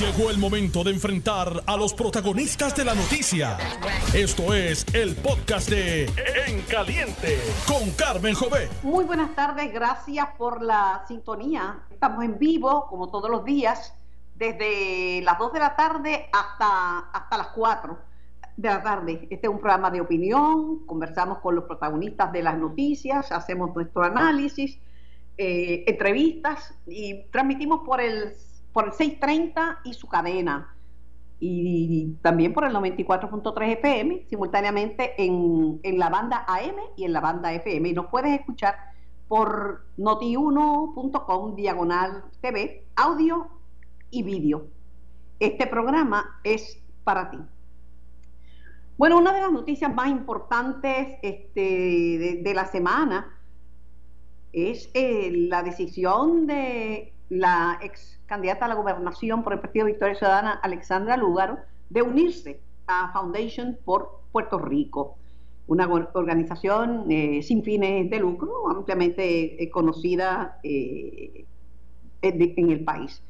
Llegó 0.00 0.28
el 0.30 0.36
momento 0.36 0.84
de 0.84 0.90
enfrentar 0.90 1.62
a 1.66 1.74
los 1.74 1.94
protagonistas 1.94 2.76
de 2.76 2.84
la 2.84 2.94
noticia. 2.94 3.56
Esto 4.12 4.52
es 4.52 4.84
el 4.94 5.16
podcast 5.16 5.70
de 5.70 6.04
En 6.46 6.60
Caliente 6.68 7.38
con 7.66 7.90
Carmen 7.92 8.34
Jové. 8.34 8.68
Muy 8.82 9.06
buenas 9.06 9.34
tardes, 9.34 9.72
gracias 9.72 10.28
por 10.36 10.60
la 10.60 11.02
sintonía. 11.08 11.78
Estamos 11.90 12.22
en 12.24 12.38
vivo, 12.38 12.88
como 12.90 13.08
todos 13.08 13.30
los 13.30 13.42
días, 13.46 13.94
desde 14.34 15.22
las 15.22 15.38
2 15.38 15.54
de 15.54 15.58
la 15.60 15.74
tarde 15.74 16.26
hasta, 16.30 16.98
hasta 16.98 17.38
las 17.38 17.48
4 17.48 17.98
de 18.58 18.68
la 18.68 18.82
tarde. 18.82 19.28
Este 19.30 19.46
es 19.46 19.50
un 19.50 19.60
programa 19.60 19.90
de 19.90 20.02
opinión, 20.02 20.84
conversamos 20.84 21.38
con 21.38 21.54
los 21.54 21.64
protagonistas 21.64 22.30
de 22.32 22.42
las 22.42 22.58
noticias, 22.58 23.32
hacemos 23.32 23.74
nuestro 23.74 24.02
análisis, 24.02 24.78
eh, 25.38 25.84
entrevistas 25.86 26.74
y 26.86 27.24
transmitimos 27.30 27.80
por 27.86 28.02
el 28.02 28.34
por 28.76 28.88
el 28.88 28.92
630 28.92 29.80
y 29.84 29.94
su 29.94 30.06
cadena. 30.06 30.76
Y 31.40 32.18
también 32.20 32.52
por 32.52 32.66
el 32.66 32.74
94.3 32.74 33.72
FM, 33.78 34.26
simultáneamente 34.28 35.14
en, 35.16 35.80
la 35.98 36.10
banda 36.10 36.44
AM 36.46 36.76
y 36.94 37.04
en 37.04 37.14
la 37.14 37.20
banda 37.20 37.54
FM. 37.54 37.88
Y 37.88 37.92
nos 37.94 38.08
puedes 38.08 38.38
escuchar 38.38 38.76
por 39.28 39.86
noti1.com 39.96 41.56
diagonal 41.56 42.24
TV, 42.42 42.84
audio 42.96 43.48
y 44.10 44.22
vídeo. 44.22 44.66
Este 45.40 45.66
programa 45.66 46.38
es 46.44 46.78
para 47.02 47.30
ti. 47.30 47.38
Bueno, 48.98 49.16
una 49.16 49.32
de 49.32 49.40
las 49.40 49.52
noticias 49.52 49.94
más 49.94 50.08
importantes 50.08 51.16
este, 51.22 52.42
de, 52.42 52.52
la 52.54 52.66
semana 52.66 53.38
es 54.52 54.90
eh, 54.92 55.30
la 55.48 55.62
decisión 55.62 56.46
de 56.46 57.14
la 57.30 57.78
ex 57.80 58.15
candidata 58.26 58.66
a 58.66 58.68
la 58.68 58.74
gobernación 58.74 59.42
por 59.42 59.52
el 59.52 59.60
Partido 59.60 59.86
Victoria 59.86 60.14
Ciudadana, 60.14 60.52
Alexandra 60.62 61.16
Lúgaro, 61.16 61.58
de 61.90 62.02
unirse 62.02 62.60
a 62.86 63.12
Foundation 63.12 63.78
por 63.84 64.20
Puerto 64.32 64.58
Rico, 64.58 65.16
una 65.66 65.88
organización 65.88 67.10
eh, 67.10 67.42
sin 67.42 67.62
fines 67.62 68.08
de 68.10 68.18
lucro, 68.18 68.68
ampliamente 68.70 69.62
eh, 69.62 69.70
conocida 69.70 70.58
eh, 70.62 71.44
en 72.22 72.70
el 72.70 72.84
país. 72.84 73.22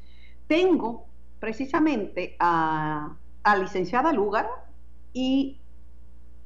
Tengo 0.47 1.05
precisamente 1.39 2.35
a, 2.39 3.15
a 3.43 3.57
licenciada 3.57 4.11
Lúgaro 4.11 4.49
y 5.13 5.57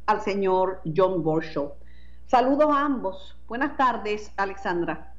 al 0.05 0.21
señor 0.21 0.81
John 0.95 1.23
Borshaw. 1.23 1.73
Saludos 2.27 2.69
a 2.69 2.85
ambos. 2.85 3.37
Buenas 3.47 3.75
tardes, 3.77 4.31
Alexandra. 4.37 5.10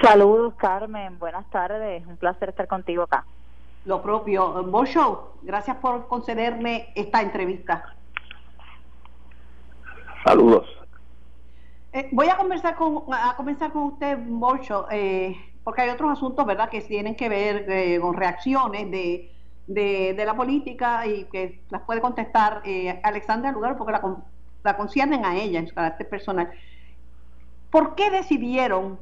Saludos, 0.00 0.54
Carmen. 0.56 1.18
Buenas 1.18 1.48
tardes. 1.50 2.06
Un 2.06 2.16
placer 2.16 2.48
estar 2.48 2.66
contigo 2.66 3.04
acá. 3.04 3.24
Lo 3.84 4.02
propio. 4.02 4.62
Bosho, 4.64 5.34
gracias 5.42 5.76
por 5.76 6.08
concederme 6.08 6.92
esta 6.94 7.20
entrevista. 7.22 7.94
Saludos. 10.24 10.66
Eh, 11.92 12.08
voy 12.12 12.28
a 12.28 12.36
conversar 12.36 12.74
con, 12.74 13.04
a 13.12 13.36
comenzar 13.36 13.70
con 13.72 13.82
usted, 13.82 14.18
Bosho, 14.26 14.86
eh, 14.90 15.36
porque 15.62 15.82
hay 15.82 15.90
otros 15.90 16.10
asuntos, 16.10 16.44
¿verdad?, 16.44 16.68
que 16.68 16.80
tienen 16.80 17.14
que 17.14 17.28
ver 17.28 17.70
eh, 17.70 18.00
con 18.00 18.14
reacciones 18.14 18.90
de, 18.90 19.30
de, 19.66 20.24
la 20.24 20.34
política 20.34 21.06
y 21.06 21.24
que 21.26 21.62
las 21.70 21.82
puede 21.82 22.00
contestar 22.00 22.62
Alexandra 23.02 23.52
Lugar 23.52 23.76
porque 23.76 23.92
la, 23.92 24.16
la 24.64 24.76
conciernen 24.76 25.24
a 25.24 25.36
ella 25.36 25.60
en 25.60 25.68
su 25.68 25.74
carácter 25.74 26.08
personal. 26.08 26.50
¿Por 27.70 27.94
qué 27.94 28.10
decidieron 28.10 28.98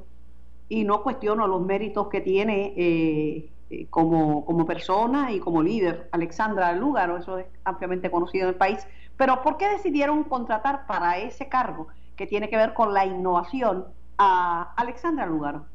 y 0.73 0.85
no 0.85 1.03
cuestiono 1.03 1.47
los 1.47 1.61
méritos 1.61 2.09
que 2.09 2.23
tiene 2.23 2.73
eh, 2.79 3.51
eh, 3.69 3.87
como, 3.91 4.43
como, 4.47 4.65
persona 4.65 5.31
y 5.31 5.39
como 5.39 5.63
líder 5.63 6.09
Alexandra 6.13 6.73
Lúgaro, 6.73 7.19
eso 7.19 7.37
es 7.37 7.47
ampliamente 7.63 8.11
conocido 8.11 8.45
en 8.45 8.55
el 8.55 8.55
país, 8.55 8.89
pero 9.19 9.43
¿por 9.43 9.59
qué 9.59 9.69
decidieron 9.69 10.25
contratar 10.25 10.87
para 10.87 11.19
ese 11.19 11.51
cargo 11.51 11.89
que 12.17 12.27
tiene 12.27 12.49
que 12.49 12.57
ver 12.57 12.73
con 12.73 12.95
la 12.95 13.05
innovación 13.05 13.85
a 14.17 14.73
Alexandra 14.75 15.27
Lúgaro? 15.27 15.67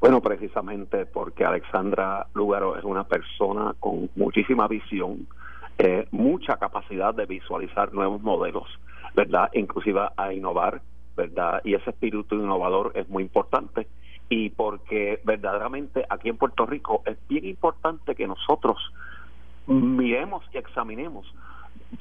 Bueno, 0.00 0.20
precisamente 0.20 1.06
porque 1.06 1.44
Alexandra 1.44 2.26
Lúgaro 2.34 2.76
es 2.76 2.82
una 2.82 3.04
persona 3.04 3.76
con 3.78 4.10
muchísima 4.16 4.66
visión, 4.66 5.28
eh, 5.78 6.08
mucha 6.10 6.56
capacidad 6.56 7.14
de 7.14 7.26
visualizar 7.26 7.94
nuevos 7.94 8.20
modelos, 8.22 8.66
¿verdad? 9.14 9.50
Inclusive 9.52 10.00
a 10.16 10.32
innovar 10.32 10.82
¿verdad? 11.18 11.60
Y 11.64 11.74
ese 11.74 11.90
espíritu 11.90 12.36
innovador 12.36 12.92
es 12.94 13.08
muy 13.08 13.24
importante 13.24 13.88
y 14.28 14.50
porque 14.50 15.20
verdaderamente 15.24 16.06
aquí 16.08 16.28
en 16.28 16.36
Puerto 16.36 16.64
Rico 16.64 17.02
es 17.06 17.18
bien 17.28 17.44
importante 17.44 18.14
que 18.14 18.28
nosotros 18.28 18.78
miremos 19.66 20.44
y 20.54 20.58
examinemos 20.58 21.26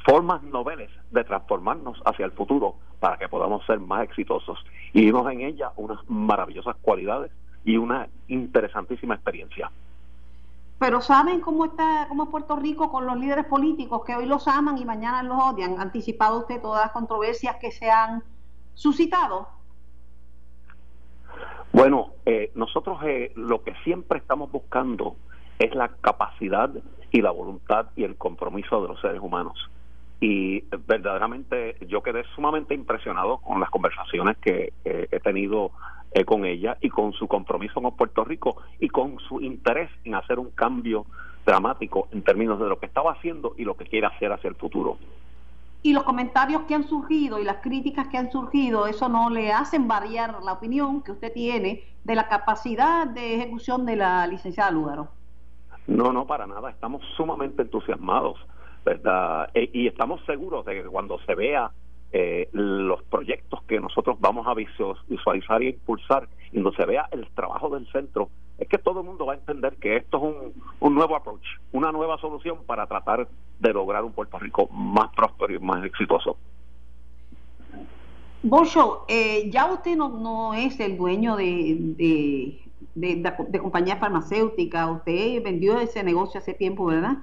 formas 0.05 0.43
noveles 0.43 0.91
de 1.09 1.23
transformarnos 1.23 1.99
hacia 2.05 2.25
el 2.25 2.31
futuro 2.31 2.75
para 2.99 3.17
que 3.17 3.27
podamos 3.27 3.65
ser 3.65 3.79
más 3.79 4.03
exitosos 4.03 4.63
y 4.93 5.05
vimos 5.05 5.29
en 5.31 5.41
ella 5.41 5.71
unas 5.77 5.97
maravillosas 6.07 6.75
cualidades 6.81 7.31
y 7.65 7.77
una 7.77 8.07
interesantísima 8.27 9.15
experiencia. 9.15 9.71
Pero 10.77 11.01
¿saben 11.01 11.41
cómo 11.41 11.65
está 11.65 12.05
cómo 12.07 12.25
es 12.25 12.29
Puerto 12.29 12.55
Rico 12.55 12.91
con 12.91 13.07
los 13.07 13.17
líderes 13.17 13.45
políticos 13.45 14.03
que 14.05 14.15
hoy 14.15 14.27
los 14.27 14.47
aman 14.47 14.77
y 14.77 14.85
mañana 14.85 15.23
los 15.23 15.41
odian? 15.41 15.79
¿Anticipado 15.79 16.41
usted 16.41 16.61
todas 16.61 16.83
las 16.83 16.91
controversias 16.91 17.55
que 17.55 17.71
se 17.71 17.89
han 17.89 18.21
suscitado? 18.77 19.47
Bueno, 21.73 22.13
eh, 22.25 22.51
nosotros 22.55 22.99
eh, 23.03 23.33
lo 23.35 23.63
que 23.63 23.73
siempre 23.83 24.19
estamos 24.19 24.51
buscando 24.51 25.17
es 25.59 25.75
la 25.75 25.89
capacidad 25.89 26.69
y 27.11 27.21
la 27.21 27.31
voluntad 27.31 27.87
y 27.95 28.03
el 28.03 28.15
compromiso 28.15 28.81
de 28.81 28.87
los 28.87 29.01
seres 29.01 29.19
humanos. 29.19 29.57
Y 30.19 30.61
verdaderamente 30.87 31.77
yo 31.87 32.01
quedé 32.01 32.23
sumamente 32.35 32.73
impresionado 32.73 33.37
con 33.39 33.59
las 33.59 33.69
conversaciones 33.69 34.37
que 34.37 34.73
he 34.83 35.19
tenido 35.19 35.71
eh, 36.11 36.23
con 36.23 36.45
ella 36.45 36.77
y 36.81 36.89
con 36.89 37.11
su 37.13 37.27
compromiso 37.27 37.81
con 37.81 37.95
Puerto 37.95 38.23
Rico 38.23 38.57
y 38.79 38.87
con 38.87 39.19
su 39.19 39.41
interés 39.41 39.91
en 40.05 40.15
hacer 40.15 40.39
un 40.39 40.51
cambio 40.51 41.05
dramático 41.45 42.07
en 42.11 42.23
términos 42.23 42.59
de 42.59 42.67
lo 42.67 42.79
que 42.79 42.85
estaba 42.85 43.11
haciendo 43.11 43.53
y 43.57 43.65
lo 43.65 43.75
que 43.75 43.85
quiere 43.85 44.07
hacer 44.07 44.31
hacia 44.31 44.47
el 44.47 44.55
futuro 44.55 44.97
y 45.87 45.93
los 45.93 46.03
comentarios 46.03 46.63
que 46.63 46.75
han 46.75 46.83
surgido 46.83 47.39
y 47.39 47.45
las 47.45 47.61
críticas 47.61 48.09
que 48.09 48.17
han 48.17 48.29
surgido, 48.29 48.87
eso 48.87 49.07
no 49.07 49.29
le 49.29 49.53
hacen 49.53 49.87
variar 49.87 50.43
la 50.43 50.51
opinión 50.51 51.01
que 51.01 51.13
usted 51.13 51.31
tiene 51.31 51.81
de 52.03 52.13
la 52.13 52.27
capacidad 52.27 53.07
de 53.07 53.35
ejecución 53.35 53.85
de 53.85 53.95
la 53.95 54.27
licenciada 54.27 54.69
Lúgaro. 54.69 55.07
No, 55.87 56.11
no, 56.11 56.27
para 56.27 56.45
nada. 56.45 56.71
Estamos 56.71 57.01
sumamente 57.15 57.61
entusiasmados, 57.61 58.37
¿verdad? 58.83 59.49
E, 59.53 59.69
y 59.71 59.87
estamos 59.87 60.19
seguros 60.25 60.65
de 60.65 60.83
que 60.83 60.89
cuando 60.89 61.19
se 61.19 61.35
vea 61.35 61.71
eh, 62.11 62.49
los 62.51 63.01
proyectos 63.03 63.63
que 63.63 63.79
nosotros 63.79 64.17
vamos 64.19 64.45
a 64.45 64.55
visualizar 64.55 65.63
y 65.63 65.69
impulsar, 65.69 66.27
cuando 66.51 66.73
se 66.73 66.85
vea 66.85 67.07
el 67.11 67.29
trabajo 67.29 67.69
del 67.69 67.89
centro, 67.93 68.29
es 68.57 68.67
que 68.67 68.77
todo 68.77 68.99
el 68.99 69.05
mundo 69.05 69.25
va 69.25 69.35
a 69.35 69.37
entender 69.37 69.77
que 69.77 69.95
esto 69.95 70.17
es 70.17 70.23
un, 70.23 70.63
un 70.81 70.95
nuevo 70.95 71.15
approach, 71.15 71.47
una 71.87 71.97
nueva 71.97 72.17
solución 72.17 72.57
para 72.65 72.85
tratar 72.85 73.27
de 73.59 73.73
lograr 73.73 74.03
un 74.03 74.11
Puerto 74.11 74.37
Rico 74.37 74.67
más 74.67 75.09
próspero 75.15 75.53
y 75.53 75.59
más 75.59 75.83
exitoso. 75.85 76.37
Bosho, 78.43 79.05
eh, 79.07 79.49
ya 79.49 79.71
usted 79.71 79.95
no, 79.95 80.09
no 80.09 80.53
es 80.53 80.79
el 80.79 80.97
dueño 80.97 81.35
de, 81.37 81.75
de, 81.79 82.59
de, 82.93 83.59
compañía 83.59 83.97
farmacéutica, 83.97 84.91
usted 84.91 85.41
vendió 85.43 85.79
ese 85.79 86.03
negocio 86.03 86.39
hace 86.39 86.53
tiempo, 86.53 86.85
¿verdad? 86.85 87.17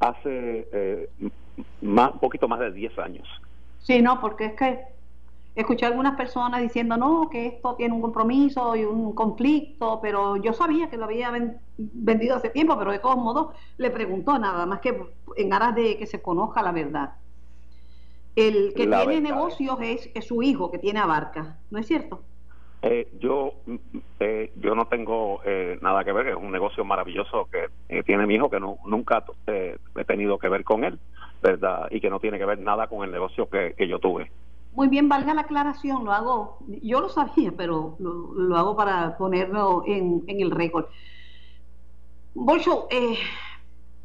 Hace 0.00 0.68
eh, 0.72 1.08
más, 1.80 2.12
un 2.12 2.18
poquito 2.18 2.48
más 2.48 2.58
de 2.60 2.72
10 2.72 2.98
años. 2.98 3.26
Sí, 3.80 4.02
no, 4.02 4.20
porque 4.20 4.46
es 4.46 4.52
que 4.54 4.80
escuché 5.56 5.86
a 5.86 5.88
algunas 5.88 6.16
personas 6.16 6.60
diciendo, 6.60 6.96
no, 6.96 7.28
que 7.30 7.46
esto 7.46 7.74
tiene 7.74 7.94
un 7.94 8.02
compromiso 8.02 8.76
y 8.76 8.84
un 8.84 9.14
conflicto, 9.14 9.98
pero 10.00 10.36
yo 10.36 10.52
sabía 10.52 10.88
que 10.88 10.98
lo 10.98 11.04
había 11.06 11.32
vendido 11.76 12.36
hace 12.36 12.50
tiempo, 12.50 12.78
pero 12.78 12.92
de 12.92 12.98
todos 12.98 13.16
modos 13.16 13.56
le 13.78 13.90
preguntó 13.90 14.38
nada 14.38 14.66
más 14.66 14.80
que 14.80 14.96
en 15.36 15.52
aras 15.52 15.74
de 15.74 15.96
que 15.96 16.06
se 16.06 16.22
conozca 16.22 16.62
la 16.62 16.72
verdad. 16.72 17.14
El 18.36 18.74
que 18.74 18.86
tiene 18.86 19.20
negocios 19.22 19.78
es, 19.80 20.26
su 20.26 20.42
hijo, 20.42 20.70
que 20.70 20.78
tiene 20.78 21.00
abarca, 21.00 21.56
¿no 21.70 21.78
es 21.78 21.86
cierto? 21.86 22.20
Eh, 22.82 23.08
yo 23.18 23.54
eh, 24.20 24.52
yo 24.56 24.74
no 24.74 24.86
tengo 24.88 25.40
eh, 25.44 25.78
nada 25.80 26.04
que 26.04 26.12
ver, 26.12 26.28
es 26.28 26.36
un 26.36 26.52
negocio 26.52 26.84
maravilloso 26.84 27.48
que 27.50 28.02
tiene 28.02 28.26
mi 28.26 28.34
hijo, 28.34 28.50
que 28.50 28.60
no, 28.60 28.76
nunca 28.84 29.24
he 29.46 30.04
tenido 30.04 30.38
que 30.38 30.50
ver 30.50 30.64
con 30.64 30.84
él. 30.84 30.98
¿verdad? 31.42 31.88
Y 31.90 32.00
que 32.00 32.10
no 32.10 32.20
tiene 32.20 32.38
que 32.38 32.44
ver 32.44 32.58
nada 32.58 32.86
con 32.86 33.04
el 33.04 33.12
negocio 33.12 33.48
que, 33.48 33.74
yo 33.86 33.98
tuve. 33.98 34.30
Muy 34.76 34.88
bien, 34.88 35.08
valga 35.08 35.32
la 35.32 35.40
aclaración, 35.40 36.04
lo 36.04 36.12
hago, 36.12 36.58
yo 36.82 37.00
lo 37.00 37.08
sabía, 37.08 37.50
pero 37.56 37.96
lo, 37.98 38.56
hago 38.58 38.76
para 38.76 39.16
ponerlo 39.16 39.82
en, 39.86 40.22
el 40.28 40.50
récord. 40.50 40.84
Bolso, 42.34 42.86
eh, 42.90 43.16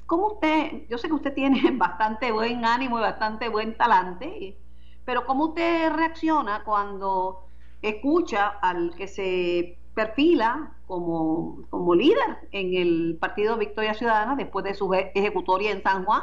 ¿cómo 0.06 0.28
usted, 0.28 0.88
yo 0.90 0.98
sé 0.98 1.10
que 1.10 1.14
usted 1.14 1.34
tiene 1.34 1.72
bastante 1.74 2.32
buen 2.32 2.64
ánimo 2.64 3.00
y 3.00 3.02
bastante 3.02 3.50
buen 3.50 3.76
talante, 3.76 4.58
pero 5.04 5.26
¿cómo 5.26 5.48
usted 5.48 5.92
reacciona 5.92 6.64
cuando 6.64 7.42
escucha 7.82 8.48
al 8.48 8.96
que 8.96 9.10
se 9.10 9.78
perfila 9.94 10.72
como, 10.88 11.64
como 11.70 11.96
líder 11.96 12.48
en 12.54 12.76
el 12.76 13.18
Partido 13.20 13.58
Victoria 13.58 13.94
Ciudadana 13.94 14.38
después 14.38 14.64
de 14.64 14.74
su 14.74 14.94
ejecutoria 14.94 15.72
en 15.72 15.84
San 15.84 16.06
Juan, 16.06 16.22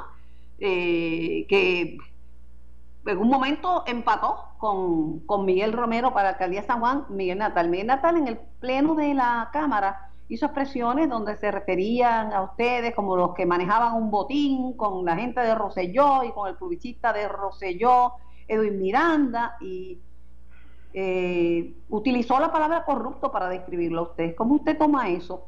eh, 0.59 1.45
que 1.51 1.99
en 3.13 3.19
un 3.19 3.29
momento 3.29 3.85
empató 3.87 4.45
con, 4.59 5.21
con 5.21 5.45
Miguel 5.45 5.73
Romero 5.73 6.13
para 6.13 6.25
la 6.25 6.31
alcaldía 6.31 6.63
San 6.63 6.81
Juan, 6.81 7.07
Miguel 7.09 7.39
Natal. 7.39 7.69
Miguel 7.69 7.87
Natal 7.87 8.17
en 8.17 8.29
el 8.29 8.39
pleno 8.61 8.95
de 8.95 9.15
la 9.15 9.51
Cámara 9.53 10.11
hizo 10.29 10.47
expresiones 10.47 11.09
donde 11.09 11.37
se 11.37 11.51
referían 11.51 12.33
a 12.33 12.43
ustedes 12.43 12.95
como 12.95 13.17
los 13.17 13.35
que 13.35 13.47
manejaban 13.47 13.95
un 13.95 14.11
botín 14.11 14.75
con 14.75 15.05
la 15.05 15.17
gente 15.17 15.41
de 15.41 15.55
Roselló 15.55 16.23
y 16.23 16.33
con 16.33 16.49
el 16.49 16.57
publicista 16.57 17.13
de 17.13 17.29
Roselló, 17.29 18.13
Edwin 18.47 18.79
Miranda, 18.79 19.57
y 19.61 19.99
eh, 20.93 21.75
utilizó 21.89 22.39
la 22.39 22.53
palabra 22.53 22.85
corrupto 22.85 23.33
para 23.33 23.49
describirlo 23.49 24.01
a 24.01 24.03
usted. 24.05 24.35
¿Cómo 24.35 24.57
usted 24.57 24.77
toma 24.77 25.09
eso? 25.09 25.48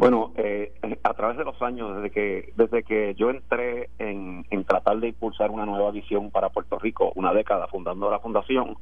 Bueno, 0.00 0.32
eh, 0.38 0.72
a 1.02 1.12
través 1.12 1.36
de 1.36 1.44
los 1.44 1.60
años, 1.60 1.94
desde 1.96 2.10
que 2.10 2.54
desde 2.56 2.82
que 2.84 3.14
yo 3.16 3.28
entré 3.28 3.90
en, 3.98 4.46
tratar 4.64 4.98
de 4.98 5.08
impulsar 5.08 5.50
una 5.50 5.66
nueva 5.66 5.90
visión 5.90 6.30
para 6.30 6.48
Puerto 6.48 6.78
Rico, 6.78 7.12
una 7.16 7.34
década 7.34 7.66
fundando 7.66 8.10
la 8.10 8.18
fundación, 8.18 8.78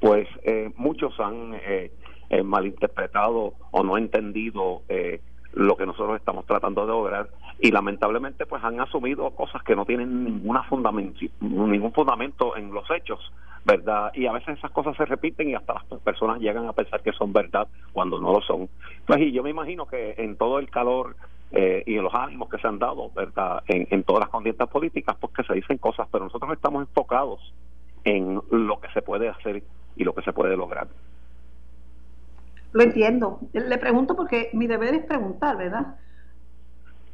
pues 0.00 0.26
eh, 0.44 0.70
muchos 0.76 1.12
han 1.20 1.52
eh, 1.62 1.92
malinterpretado 2.42 3.52
o 3.70 3.82
no 3.82 3.98
entendido 3.98 4.80
lo 5.52 5.76
que 5.76 5.86
nosotros 5.86 6.16
estamos 6.16 6.46
tratando 6.46 6.82
de 6.82 6.88
lograr 6.88 7.28
y 7.60 7.70
lamentablemente 7.70 8.46
pues 8.46 8.62
han 8.64 8.80
asumido 8.80 9.30
cosas 9.30 9.62
que 9.62 9.76
no 9.76 9.84
tienen 9.84 10.24
ninguna 10.24 10.62
fundamento, 10.64 11.20
ningún 11.40 11.92
fundamento 11.92 12.56
en 12.56 12.72
los 12.72 12.90
hechos, 12.90 13.20
¿verdad? 13.64 14.10
Y 14.14 14.26
a 14.26 14.32
veces 14.32 14.58
esas 14.58 14.70
cosas 14.70 14.96
se 14.96 15.04
repiten 15.04 15.50
y 15.50 15.54
hasta 15.54 15.74
las 15.74 16.00
personas 16.00 16.40
llegan 16.40 16.66
a 16.66 16.72
pensar 16.72 17.02
que 17.02 17.12
son 17.12 17.32
verdad 17.32 17.68
cuando 17.92 18.18
no 18.18 18.32
lo 18.32 18.40
son. 18.40 18.68
Pues 19.06 19.20
y 19.20 19.32
yo 19.32 19.42
me 19.42 19.50
imagino 19.50 19.86
que 19.86 20.14
en 20.18 20.36
todo 20.36 20.58
el 20.58 20.70
calor 20.70 21.16
eh, 21.52 21.82
y 21.86 21.96
en 21.96 22.02
los 22.02 22.14
ánimos 22.14 22.48
que 22.48 22.58
se 22.58 22.66
han 22.66 22.78
dado, 22.78 23.10
¿verdad? 23.14 23.62
En, 23.68 23.86
en 23.90 24.02
todas 24.04 24.20
las 24.20 24.30
condiciones 24.30 24.72
políticas, 24.72 25.16
pues 25.20 25.34
que 25.34 25.44
se 25.44 25.54
dicen 25.54 25.78
cosas, 25.78 26.08
pero 26.10 26.24
nosotros 26.24 26.50
estamos 26.52 26.82
enfocados 26.82 27.52
en 28.04 28.40
lo 28.50 28.80
que 28.80 28.88
se 28.92 29.02
puede 29.02 29.28
hacer 29.28 29.62
y 29.96 30.04
lo 30.04 30.14
que 30.14 30.22
se 30.22 30.32
puede 30.32 30.56
lograr. 30.56 30.88
Lo 32.72 32.82
entiendo. 32.82 33.40
Le 33.52 33.78
pregunto 33.78 34.16
porque 34.16 34.50
mi 34.52 34.66
deber 34.66 34.94
es 34.94 35.04
preguntar, 35.04 35.56
¿verdad? 35.56 35.96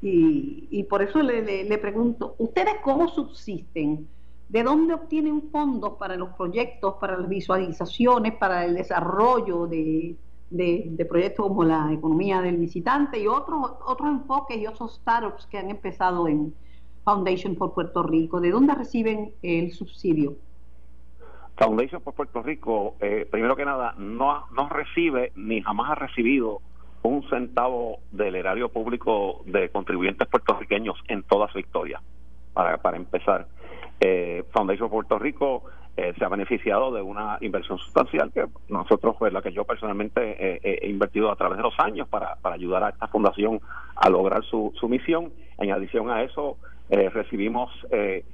Y, 0.00 0.68
y 0.70 0.84
por 0.84 1.02
eso 1.02 1.22
le, 1.22 1.64
le, 1.64 1.78
pregunto, 1.78 2.36
¿ustedes 2.38 2.74
cómo 2.84 3.08
subsisten? 3.08 4.06
¿De 4.48 4.62
dónde 4.62 4.94
obtienen 4.94 5.50
fondos 5.50 5.94
para 5.98 6.16
los 6.16 6.30
proyectos, 6.30 6.94
para 7.00 7.18
las 7.18 7.28
visualizaciones, 7.28 8.34
para 8.34 8.64
el 8.64 8.74
desarrollo 8.74 9.66
de, 9.66 10.16
de, 10.50 11.06
proyectos 11.08 11.48
como 11.48 11.64
la 11.64 11.92
economía 11.92 12.40
del 12.40 12.56
visitante 12.56 13.18
y 13.18 13.26
otros 13.26 13.72
otros 13.84 14.08
enfoques 14.08 14.56
y 14.56 14.66
otros 14.66 14.94
startups 14.94 15.46
que 15.46 15.58
han 15.58 15.68
empezado 15.68 16.28
en 16.28 16.54
Foundation 17.04 17.56
por 17.56 17.74
Puerto 17.74 18.04
Rico? 18.04 18.40
¿De 18.40 18.52
dónde 18.52 18.74
reciben 18.74 19.32
el 19.42 19.72
subsidio? 19.72 20.36
Foundation 21.58 22.00
por 22.00 22.14
Puerto 22.14 22.40
Rico, 22.42 22.94
eh, 23.00 23.26
primero 23.28 23.56
que 23.56 23.64
nada, 23.64 23.94
no, 23.98 24.46
no 24.54 24.68
recibe 24.68 25.32
ni 25.34 25.60
jamás 25.60 25.90
ha 25.90 25.94
recibido 25.96 26.60
un 27.02 27.28
centavo 27.28 27.98
del 28.12 28.36
erario 28.36 28.68
público 28.68 29.42
de 29.44 29.68
contribuyentes 29.68 30.28
puertorriqueños 30.28 30.96
en 31.08 31.24
toda 31.24 31.48
su 31.48 31.58
historia, 31.58 32.00
para, 32.54 32.78
para 32.78 32.96
empezar. 32.96 33.46
Eh, 33.98 34.44
Foundation 34.52 34.88
Puerto 34.88 35.18
Rico 35.18 35.64
eh, 35.96 36.14
se 36.16 36.24
ha 36.24 36.28
beneficiado 36.28 36.92
de 36.92 37.02
una 37.02 37.38
inversión 37.40 37.78
sustancial 37.78 38.30
que 38.32 38.46
nosotros, 38.68 39.16
pues 39.18 39.32
la 39.32 39.42
que 39.42 39.52
yo 39.52 39.64
personalmente 39.64 40.60
he 40.62 40.88
invertido 40.88 41.32
a 41.32 41.36
través 41.36 41.56
de 41.56 41.64
los 41.64 41.74
años 41.80 42.06
para, 42.06 42.36
para 42.36 42.54
ayudar 42.54 42.84
a 42.84 42.90
esta 42.90 43.08
fundación 43.08 43.60
a 43.96 44.08
lograr 44.08 44.44
su, 44.44 44.72
su 44.78 44.88
misión. 44.88 45.32
En 45.58 45.72
adición 45.72 46.08
a 46.08 46.22
eso, 46.22 46.56
recibimos 46.88 47.70
eh, 47.90 48.24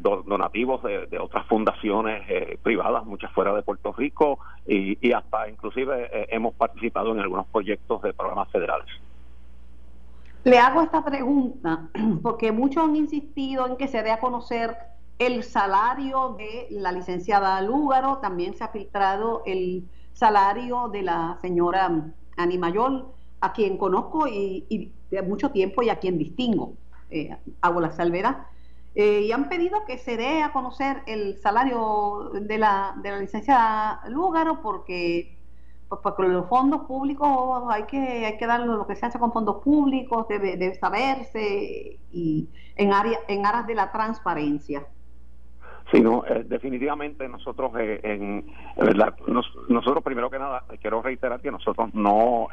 donativos 0.00 0.82
de, 0.82 1.18
otras 1.18 1.46
fundaciones 1.46 2.22
eh, 2.28 2.58
privadas, 2.62 3.04
muchas 3.04 3.30
fuera 3.32 3.52
de 3.54 3.62
Puerto 3.62 3.92
Rico, 3.92 4.38
y, 4.66 5.12
hasta 5.12 5.48
inclusive 5.48 6.08
eh, 6.12 6.26
hemos 6.30 6.54
participado 6.54 7.12
en 7.12 7.20
algunos 7.20 7.46
proyectos 7.48 8.00
de 8.02 8.14
programas 8.14 8.50
federales. 8.50 8.86
Le 10.44 10.58
hago 10.58 10.82
esta 10.82 11.04
pregunta 11.04 11.88
porque 12.22 12.50
muchos 12.52 12.84
han 12.84 12.96
insistido 12.96 13.66
en 13.66 13.76
que 13.76 13.88
se 13.88 14.02
dé 14.02 14.10
a 14.10 14.20
conocer 14.20 14.76
el 15.18 15.42
salario 15.42 16.36
de 16.38 16.66
la 16.70 16.90
licenciada 16.90 17.60
Lúgaro, 17.60 18.18
también 18.18 18.54
se 18.54 18.64
ha 18.64 18.68
filtrado 18.68 19.42
el 19.46 19.84
salario 20.14 20.88
de 20.88 21.02
la 21.02 21.38
señora 21.40 21.90
Ani 22.36 22.58
Mayol, 22.58 23.06
a 23.40 23.52
quien 23.52 23.76
conozco 23.76 24.26
y, 24.26 24.92
de 25.10 25.22
mucho 25.22 25.50
tiempo 25.50 25.82
y 25.82 25.90
a 25.90 25.96
quien 25.96 26.18
distingo, 26.18 26.72
hago 27.60 27.80
la 27.80 27.92
salvedad. 27.92 28.46
Eh, 28.96 29.22
y 29.22 29.32
han 29.32 29.48
pedido 29.48 29.84
que 29.86 29.98
se 29.98 30.16
dé 30.16 30.42
a 30.42 30.52
conocer 30.52 30.98
el 31.06 31.36
salario 31.38 32.30
de 32.32 32.58
la, 32.58 32.94
de 33.02 33.10
la 33.10 33.18
licenciada 33.18 34.00
Lúgaro 34.08 34.60
porque, 34.62 35.36
pues, 35.88 36.00
porque 36.00 36.22
los 36.28 36.48
fondos 36.48 36.82
públicos 36.82 37.64
hay 37.70 37.84
que, 37.84 37.98
hay 37.98 38.36
que 38.38 38.46
dar 38.46 38.60
lo 38.60 38.86
que 38.86 38.94
se 38.94 39.06
hace 39.06 39.18
con 39.18 39.32
fondos 39.32 39.62
públicos, 39.64 40.28
debe, 40.28 40.74
saberse 40.76 41.98
y 42.12 42.48
en, 42.76 42.92
área, 42.92 43.18
en 43.26 43.44
aras 43.44 43.66
de 43.66 43.74
la 43.74 43.90
transparencia. 43.90 44.86
Sí, 45.90 46.00
no, 46.00 46.24
eh, 46.26 46.44
definitivamente 46.46 47.28
nosotros, 47.28 47.72
eh, 47.76 48.00
en, 48.04 48.46
verdad, 48.76 49.16
nosotros 49.26 50.04
primero 50.04 50.30
que 50.30 50.38
nada, 50.38 50.62
quiero 50.80 51.02
reiterar 51.02 51.40
que 51.40 51.50
nosotros 51.50 51.92
no 51.94 52.46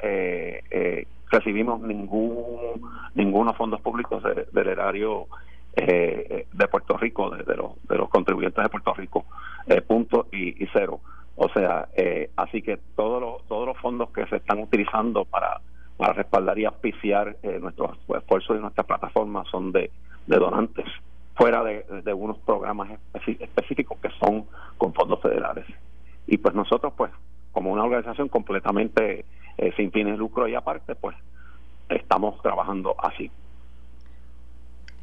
recibimos 1.29 1.81
ningún 1.81 2.81
ningunos 3.13 3.55
fondos 3.55 3.79
públicos 3.79 4.23
del 4.23 4.67
erario 4.67 5.27
eh, 5.75 6.47
de 6.51 6.67
Puerto 6.67 6.97
Rico, 6.97 7.29
de, 7.29 7.55
los, 7.55 7.81
de 7.87 7.97
los 7.97 8.09
contribuyentes 8.09 8.63
de 8.63 8.69
Puerto 8.69 8.93
Rico, 8.93 9.25
eh, 9.67 9.81
punto 9.81 10.27
y, 10.31 10.65
cero. 10.73 10.99
O 11.35 11.49
sea, 11.49 11.87
eh, 11.95 12.29
así 12.35 12.61
que 12.61 12.77
todos 12.95 13.21
los, 13.21 13.47
todos 13.47 13.67
los 13.67 13.77
fondos 13.77 14.09
que 14.11 14.25
se 14.27 14.37
están 14.37 14.59
utilizando 14.59 15.25
para, 15.25 15.61
para 15.97 16.13
respaldar 16.13 16.59
y 16.59 16.65
auspiciar 16.65 17.37
eh, 17.41 17.59
nuestros 17.59 17.97
esfuerzos 18.15 18.57
y 18.57 18.59
nuestras 18.59 18.85
plataformas 18.85 19.47
son 19.49 19.71
de, 19.71 19.91
donantes, 20.27 20.85
fuera 21.35 21.63
de, 21.63 21.83
de 22.03 22.13
unos 22.13 22.37
programas 22.39 22.89
específicos 23.13 23.97
que 23.99 24.09
son 24.19 24.45
con 24.77 24.93
fondos 24.93 25.21
federales. 25.21 25.65
Y 26.27 26.37
pues 26.37 26.53
nosotros, 26.53 26.93
pues, 26.95 27.11
como 27.51 27.71
una 27.71 27.83
organización 27.83 28.29
completamente 28.29 29.25
sin 29.75 29.91
fines 29.91 30.13
de 30.13 30.17
lucro 30.17 30.47
y 30.47 30.55
aparte, 30.55 30.95
pues, 30.95 31.15
estamos 31.89 32.41
trabajando 32.41 32.95
así 32.99 33.29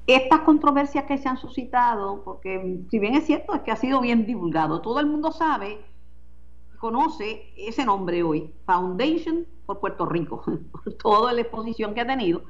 estas 0.08 0.40
controversias 0.40 1.04
que 1.04 1.18
se 1.18 1.28
han 1.28 1.36
suscitado, 1.36 2.24
porque 2.24 2.80
si 2.90 2.98
bien 2.98 3.14
es 3.14 3.26
cierto 3.26 3.54
es 3.54 3.60
que 3.60 3.70
ha 3.70 3.76
sido 3.76 4.00
bien 4.00 4.24
divulgado, 4.24 4.80
todo 4.80 5.00
el 5.00 5.06
mundo 5.06 5.32
sabe, 5.32 5.84
conoce 6.78 7.52
ese 7.58 7.84
nombre 7.84 8.22
hoy, 8.22 8.54
Foundation 8.64 9.46
por 9.66 9.80
Puerto 9.80 10.06
Rico, 10.06 10.42
por 10.72 10.94
toda 10.94 11.34
la 11.34 11.42
exposición 11.42 11.92
que 11.92 12.00
ha 12.00 12.06
tenido, 12.06 12.42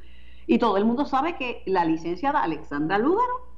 y 0.46 0.58
todo 0.58 0.76
el 0.76 0.84
mundo 0.84 1.04
sabe 1.04 1.36
que 1.36 1.64
la 1.66 1.84
licenciada 1.84 2.44
Alexandra 2.44 2.96
Lúgaro 2.96 3.48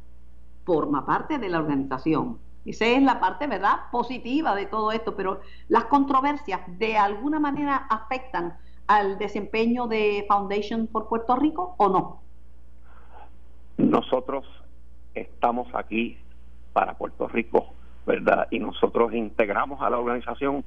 forma 0.65 1.05
parte 1.05 1.39
de 1.39 1.51
la 1.51 1.59
organización. 1.59 2.39
Esa 2.65 2.87
es 2.87 3.03
la 3.03 3.21
parte, 3.21 3.47
¿verdad?, 3.47 3.91
positiva 3.93 4.55
de 4.55 4.65
todo 4.65 4.93
esto, 4.93 5.15
pero 5.15 5.41
las 5.69 5.85
controversias 5.85 6.61
de 6.79 6.97
alguna 6.97 7.39
manera 7.39 7.87
afectan 7.91 8.57
al 8.87 9.19
desempeño 9.19 9.87
de 9.89 10.25
Foundation 10.27 10.87
por 10.87 11.07
Puerto 11.07 11.37
Rico 11.37 11.75
o 11.77 11.89
no. 11.91 12.30
Nosotros 13.81 14.45
estamos 15.15 15.69
aquí 15.75 16.19
para 16.73 16.95
Puerto 16.95 17.29
Rico, 17.29 17.75
¿verdad? 18.07 18.49
Y 18.51 18.59
nosotros 18.59 19.13
integramos 19.15 19.81
a 19.83 19.91
la 19.91 19.99
organización 19.99 20.65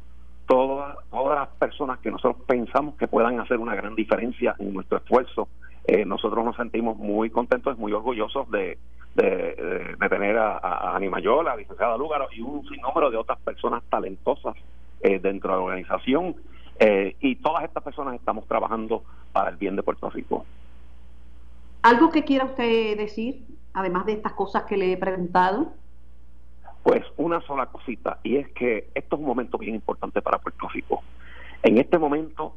todas, 0.47 0.97
todas 1.09 1.39
las 1.39 1.49
personas 1.57 1.99
que 1.99 2.11
nosotros 2.11 2.43
pensamos 2.45 2.95
que 2.95 3.07
puedan 3.07 3.39
hacer 3.39 3.59
una 3.59 3.75
gran 3.75 3.95
diferencia 3.95 4.55
en 4.59 4.73
nuestro 4.73 4.97
esfuerzo. 4.97 5.47
Eh, 5.85 6.05
nosotros 6.05 6.43
nos 6.43 6.55
sentimos 6.55 6.97
muy 6.97 7.29
contentos, 7.29 7.77
muy 7.77 7.91
orgullosos 7.93 8.49
de, 8.51 8.77
de, 9.15 9.95
tener 10.09 10.37
a, 10.37 10.57
a 10.57 10.95
Animayola, 10.95 11.53
a 11.53 11.57
licenciada 11.57 11.97
Lúgaro 11.97 12.27
y 12.31 12.41
un 12.41 12.67
sinnúmero 12.67 13.11
de 13.11 13.17
otras 13.17 13.39
personas 13.39 13.83
talentosas 13.89 14.55
eh, 15.01 15.19
dentro 15.19 15.51
de 15.51 15.57
la 15.57 15.63
organización. 15.63 16.35
Eh, 16.79 17.15
y 17.19 17.35
todas 17.35 17.63
estas 17.63 17.83
personas 17.83 18.15
estamos 18.15 18.47
trabajando 18.47 19.03
para 19.31 19.49
el 19.49 19.57
bien 19.57 19.75
de 19.75 19.83
Puerto 19.83 20.09
Rico. 20.09 20.45
¿Algo 21.83 22.11
que 22.11 22.23
quiera 22.23 22.45
usted 22.45 22.97
decir, 22.97 23.45
además 23.73 24.05
de 24.05 24.13
estas 24.13 24.31
cosas 24.31 24.63
que 24.63 24.77
le 24.77 24.93
he 24.93 24.97
preguntado? 24.97 25.73
Pues 26.81 27.03
una 27.17 27.41
sola 27.41 27.65
cosita, 27.65 28.19
y 28.23 28.37
es 28.37 28.47
que 28.53 28.89
esto 28.95 29.17
es 29.17 29.19
un 29.19 29.27
momento 29.27 29.57
bien 29.57 29.75
importante 29.75 30.21
para 30.21 30.37
Puerto 30.37 30.69
Rico. 30.69 31.03
En 31.61 31.77
este 31.77 31.97
momento 31.97 32.55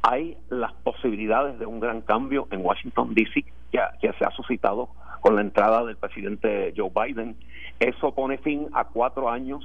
hay 0.00 0.38
las 0.48 0.72
posibilidades 0.72 1.58
de 1.58 1.66
un 1.66 1.80
gran 1.80 2.00
cambio 2.00 2.48
en 2.50 2.64
Washington, 2.64 3.12
D.C., 3.14 3.44
que, 3.70 4.12
se 4.18 4.24
ha 4.24 4.30
suscitado 4.30 4.88
con 5.20 5.36
la 5.36 5.42
entrada 5.42 5.84
del 5.84 5.98
presidente 5.98 6.72
Joe 6.74 6.90
Biden. 6.90 7.36
Eso 7.78 8.14
pone 8.14 8.38
fin 8.38 8.68
a 8.72 8.84
cuatro 8.84 9.28
años 9.28 9.64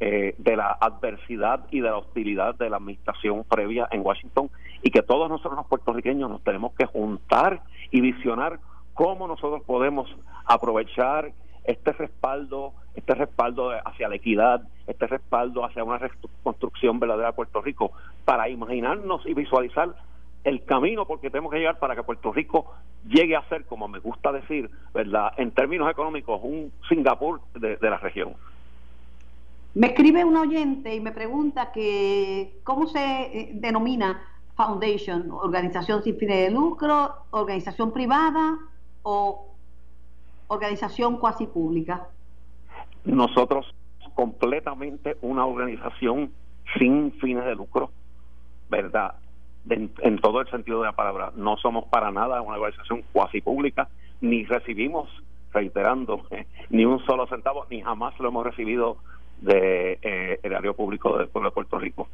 eh, 0.00 0.34
de 0.38 0.56
la 0.56 0.78
adversidad 0.80 1.66
y 1.70 1.80
de 1.80 1.88
la 1.90 1.96
hostilidad 1.96 2.54
de 2.54 2.70
la 2.70 2.76
administración 2.76 3.44
previa 3.44 3.88
en 3.90 4.06
Washington 4.06 4.50
y 4.82 4.90
que 4.90 5.02
todos 5.02 5.28
nosotros 5.28 5.56
los 5.56 5.66
puertorriqueños 5.66 6.30
nos 6.30 6.42
tenemos 6.44 6.72
que 6.74 6.86
juntar 6.86 7.62
y 7.90 8.00
visionar 8.00 8.60
cómo 8.94 9.26
nosotros 9.26 9.62
podemos 9.64 10.08
aprovechar 10.44 11.32
este 11.64 11.92
respaldo, 11.92 12.72
este 12.94 13.14
respaldo 13.14 13.70
hacia 13.84 14.08
la 14.08 14.14
equidad, 14.14 14.62
este 14.86 15.06
respaldo 15.06 15.64
hacia 15.64 15.84
una 15.84 15.98
reconstrucción 15.98 16.98
verdadera 16.98 17.28
de 17.28 17.34
Puerto 17.34 17.60
Rico, 17.60 17.92
para 18.24 18.48
imaginarnos 18.48 19.26
y 19.26 19.34
visualizar 19.34 19.94
el 20.44 20.64
camino 20.64 21.06
porque 21.06 21.28
tenemos 21.30 21.52
que 21.52 21.58
llegar 21.58 21.78
para 21.78 21.94
que 21.94 22.02
Puerto 22.02 22.32
Rico 22.32 22.72
llegue 23.06 23.36
a 23.36 23.42
ser, 23.48 23.66
como 23.66 23.88
me 23.88 23.98
gusta 23.98 24.32
decir, 24.32 24.70
¿verdad? 24.94 25.32
En 25.36 25.50
términos 25.50 25.90
económicos, 25.90 26.40
un 26.42 26.72
Singapur 26.88 27.40
de, 27.54 27.76
de 27.76 27.90
la 27.90 27.98
región. 27.98 28.34
Me 29.74 29.88
escribe 29.88 30.24
un 30.24 30.36
oyente 30.36 30.94
y 30.94 31.00
me 31.00 31.12
pregunta 31.12 31.72
que 31.72 32.60
cómo 32.64 32.86
se 32.86 32.98
eh, 32.98 33.50
denomina 33.54 34.20
foundation, 34.56 35.30
organización 35.30 36.02
sin 36.02 36.16
fines 36.16 36.46
de 36.46 36.50
lucro, 36.50 37.10
organización 37.30 37.92
privada 37.92 38.58
o 39.02 39.54
organización 40.48 41.18
cuasi 41.18 41.46
pública. 41.46 42.08
Nosotros 43.04 43.72
completamente 44.14 45.16
una 45.22 45.46
organización 45.46 46.32
sin 46.76 47.12
fines 47.20 47.44
de 47.44 47.54
lucro, 47.54 47.92
¿verdad? 48.68 49.14
en, 49.70 50.18
todo 50.18 50.40
el 50.40 50.50
sentido 50.50 50.80
de 50.80 50.86
la 50.86 50.92
palabra. 50.92 51.32
No 51.36 51.56
somos 51.56 51.84
para 51.86 52.10
nada 52.10 52.42
una 52.42 52.56
organización 52.56 53.04
cuasi 53.12 53.40
pública, 53.40 53.88
ni 54.20 54.44
recibimos, 54.44 55.08
reiterando, 55.52 56.22
ni 56.70 56.84
un 56.84 57.04
solo 57.04 57.26
centavo, 57.26 57.66
ni 57.70 57.82
jamás 57.82 58.18
lo 58.18 58.28
hemos 58.28 58.44
recibido 58.44 58.98
de, 59.40 59.98
eh, 60.02 60.40
área 60.56 60.72
público 60.72 61.16
del 61.18 61.28
pueblo 61.28 61.50
de 61.50 61.54
Puerto 61.54 61.78
Rico. 61.78 62.08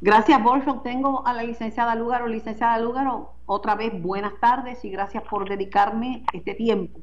Gracias, 0.00 0.42
Bolson. 0.42 0.82
Tengo 0.82 1.26
a 1.26 1.32
la 1.32 1.42
licenciada 1.42 1.94
Lúgaro. 1.94 2.26
Licenciada 2.26 2.78
Lúgaro, 2.78 3.32
otra 3.46 3.74
vez 3.74 3.92
buenas 4.00 4.32
tardes 4.40 4.84
y 4.84 4.90
gracias 4.90 5.22
por 5.24 5.48
dedicarme 5.48 6.24
este 6.32 6.54
tiempo. 6.54 7.00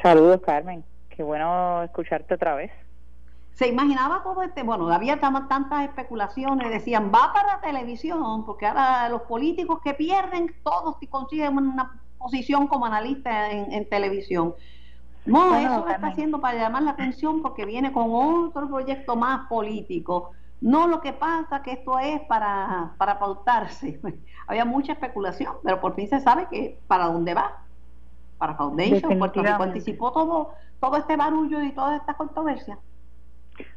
Saludos, 0.00 0.40
Carmen. 0.40 0.84
Qué 1.10 1.22
bueno 1.22 1.82
escucharte 1.82 2.34
otra 2.34 2.54
vez 2.54 2.70
se 3.54 3.68
imaginaba 3.68 4.22
todo 4.22 4.42
este, 4.42 4.62
bueno, 4.62 4.88
había 4.88 5.20
tantas 5.20 5.84
especulaciones, 5.84 6.70
decían, 6.70 7.12
va 7.14 7.32
para 7.32 7.60
televisión, 7.60 8.44
porque 8.46 8.66
ahora 8.66 9.08
los 9.08 9.22
políticos 9.22 9.80
que 9.84 9.94
pierden, 9.94 10.54
todos 10.64 10.96
consiguen 11.10 11.58
una 11.58 12.00
posición 12.18 12.66
como 12.66 12.86
analista 12.86 13.50
en, 13.50 13.88
televisión. 13.88 14.54
No, 15.24 15.54
eso 15.54 15.84
lo 15.84 15.88
está 15.88 16.08
haciendo 16.08 16.40
para 16.40 16.58
llamar 16.58 16.82
la 16.82 16.92
atención 16.92 17.42
porque 17.42 17.64
viene 17.64 17.92
con 17.92 18.08
otro 18.10 18.68
proyecto 18.68 19.16
más 19.16 19.46
político. 19.48 20.32
No 20.60 20.86
lo 20.86 21.00
que 21.00 21.12
pasa 21.12 21.62
que 21.62 21.72
esto 21.72 21.98
es 21.98 22.20
para, 22.22 22.94
para 22.96 23.18
pautarse. 23.18 24.00
Había 24.46 24.64
mucha 24.64 24.92
especulación, 24.92 25.54
pero 25.62 25.80
por 25.80 25.94
fin 25.94 26.08
se 26.08 26.20
sabe 26.20 26.48
que 26.50 26.78
para 26.86 27.06
dónde 27.06 27.34
va. 27.34 27.58
Para 28.38 28.54
Foundation, 28.54 29.18
Puerto 29.18 29.42
Rico 29.42 29.62
anticipó 29.62 30.12
todo, 30.12 30.50
todo 30.80 30.96
este 30.96 31.16
barullo 31.16 31.62
y 31.62 31.70
toda 31.72 31.96
esta 31.96 32.14
controversia. 32.14 32.78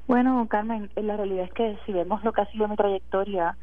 Bueno, 0.07 0.47
Carmen, 0.47 0.89
la 0.95 1.17
realidad 1.17 1.45
es 1.45 1.53
que 1.53 1.77
si 1.85 1.91
vemos 1.91 2.23
lo 2.23 2.33
que 2.33 2.41
ha 2.41 2.51
sido 2.51 2.67
mi 2.67 2.75
trayectoria, 2.75 3.57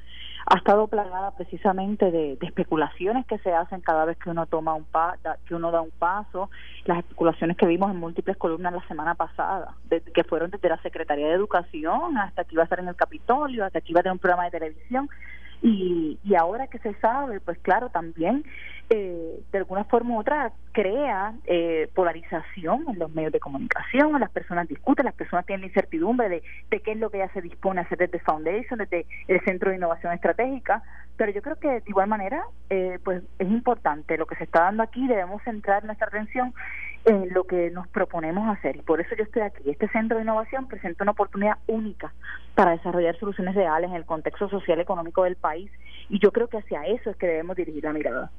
ha 0.47 0.57
estado 0.57 0.87
plagada 0.87 1.31
precisamente 1.33 2.11
de, 2.11 2.39
especulaciones 2.41 3.27
que 3.27 3.39
se 3.39 3.53
hacen 3.53 3.81
cada 3.81 4.05
vez 4.05 4.19
que 4.19 4.31
uno 4.31 4.47
toma 4.47 4.75
un 4.75 4.85
pa, 4.85 5.17
que 5.47 5.55
uno 5.55 5.71
da 5.71 5.81
un 5.81 5.91
paso, 5.91 6.51
las 6.85 6.99
especulaciones 6.99 7.57
que 7.57 7.67
vimos 7.67 7.91
en 7.91 7.99
múltiples 7.99 8.37
columnas 8.37 8.73
la 8.73 8.87
semana 8.89 9.15
pasada, 9.15 9.75
que 10.15 10.25
fueron 10.25 10.51
desde 10.51 10.69
la 10.69 10.81
Secretaría 10.83 11.29
de 11.29 11.35
Educación 11.35 12.19
hasta 12.19 12.45
que 12.45 12.55
iba 12.55 12.63
a 12.63 12.65
estar 12.65 12.81
en 12.81 12.89
el 12.89 12.97
Capitolio, 12.97 13.65
hasta 13.65 13.81
que 13.81 13.93
iba 13.93 14.01
a 14.01 14.03
tener 14.03 14.13
un 14.13 14.19
programa 14.19 14.45
de 14.45 14.51
televisión. 14.51 15.09
Y, 15.63 16.19
y 16.25 16.35
ahora 16.35 16.67
que 16.67 16.79
se 16.81 16.93
sabe, 16.95 17.39
pues 17.39 17.57
claro, 17.59 17.89
también 17.91 18.45
eh, 18.91 19.41
de 19.53 19.59
alguna 19.59 19.85
forma 19.85 20.17
u 20.17 20.21
otra 20.21 20.53
crea 20.73 21.35
eh, 21.47 21.89
polarización 21.95 22.85
en 22.89 22.99
los 22.99 23.11
medios 23.15 23.33
de 23.33 23.41
comunicación, 23.41 24.19
las 24.21 24.31
personas 24.31 24.69
discuten, 24.69 25.05
las 25.05 25.15
personas 25.15 25.47
tienen 25.47 25.69
incertidumbre 25.69 26.29
de, 26.29 26.43
de 26.69 26.81
qué 26.81 26.93
es 26.93 26.99
lo 26.99 27.11
que 27.11 27.19
ya 27.19 27.33
se 27.33 27.41
dispone 27.41 27.81
a 27.81 27.85
hacer 27.85 27.99
desde 27.99 28.19
Foundation, 28.19 28.79
desde 28.79 29.07
el 29.29 29.41
Centro 29.45 29.71
de 29.71 29.77
Innovación 29.77 30.13
Estratégica, 30.13 30.83
pero 31.17 31.33
yo 31.33 31.43
creo 31.43 31.57
que 31.57 31.69
de 31.69 31.83
igual 31.87 32.09
manera 32.09 32.43
eh, 32.69 32.99
pues 33.05 33.23
es 33.39 33.49
importante 33.49 34.19
lo 34.19 34.27
que 34.27 34.37
se 34.37 34.45
está 34.45 34.65
dando 34.65 34.83
aquí, 34.83 35.07
debemos 35.07 35.43
centrar 35.43 35.85
nuestra 35.85 36.09
atención 36.09 36.53
en 37.05 37.33
lo 37.33 37.45
que 37.45 37.71
nos 37.71 37.89
proponemos 37.89 38.49
hacer 38.49 38.77
y 38.77 38.83
por 38.83 39.01
eso 39.01 39.15
yo 39.17 39.25
estoy 39.25 39.43
aquí. 39.43 39.69
Este 39.69 39.89
Centro 39.89 40.17
de 40.17 40.23
Innovación 40.23 40.69
presenta 40.69 41.05
una 41.05 41.13
oportunidad 41.13 41.59
única 41.67 42.13
para 42.55 42.73
desarrollar 42.73 43.19
soluciones 43.19 43.55
reales 43.55 43.91
en 43.91 43.97
el 43.97 44.05
contexto 44.05 44.49
social 44.49 44.79
y 44.79 44.83
económico 44.83 45.25
del 45.25 45.37
país 45.37 45.71
y 46.09 46.19
yo 46.21 46.33
creo 46.33 46.49
que 46.49 46.59
hacia 46.59 46.87
eso 46.87 47.11
es 47.11 47.17
que 47.17 47.27
debemos 47.27 47.57
dirigir 47.57 47.85
la 47.85 47.93
mirada. 47.93 48.31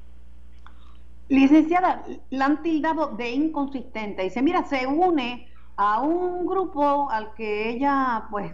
Licenciada, 1.28 2.02
la 2.30 2.46
han 2.46 2.62
tildado 2.62 3.16
de 3.16 3.30
inconsistente. 3.30 4.22
Dice, 4.22 4.42
mira, 4.42 4.64
se 4.64 4.86
une 4.86 5.48
a 5.76 6.00
un 6.02 6.46
grupo 6.46 7.10
al 7.10 7.34
que 7.34 7.70
ella, 7.70 8.24
pues, 8.30 8.52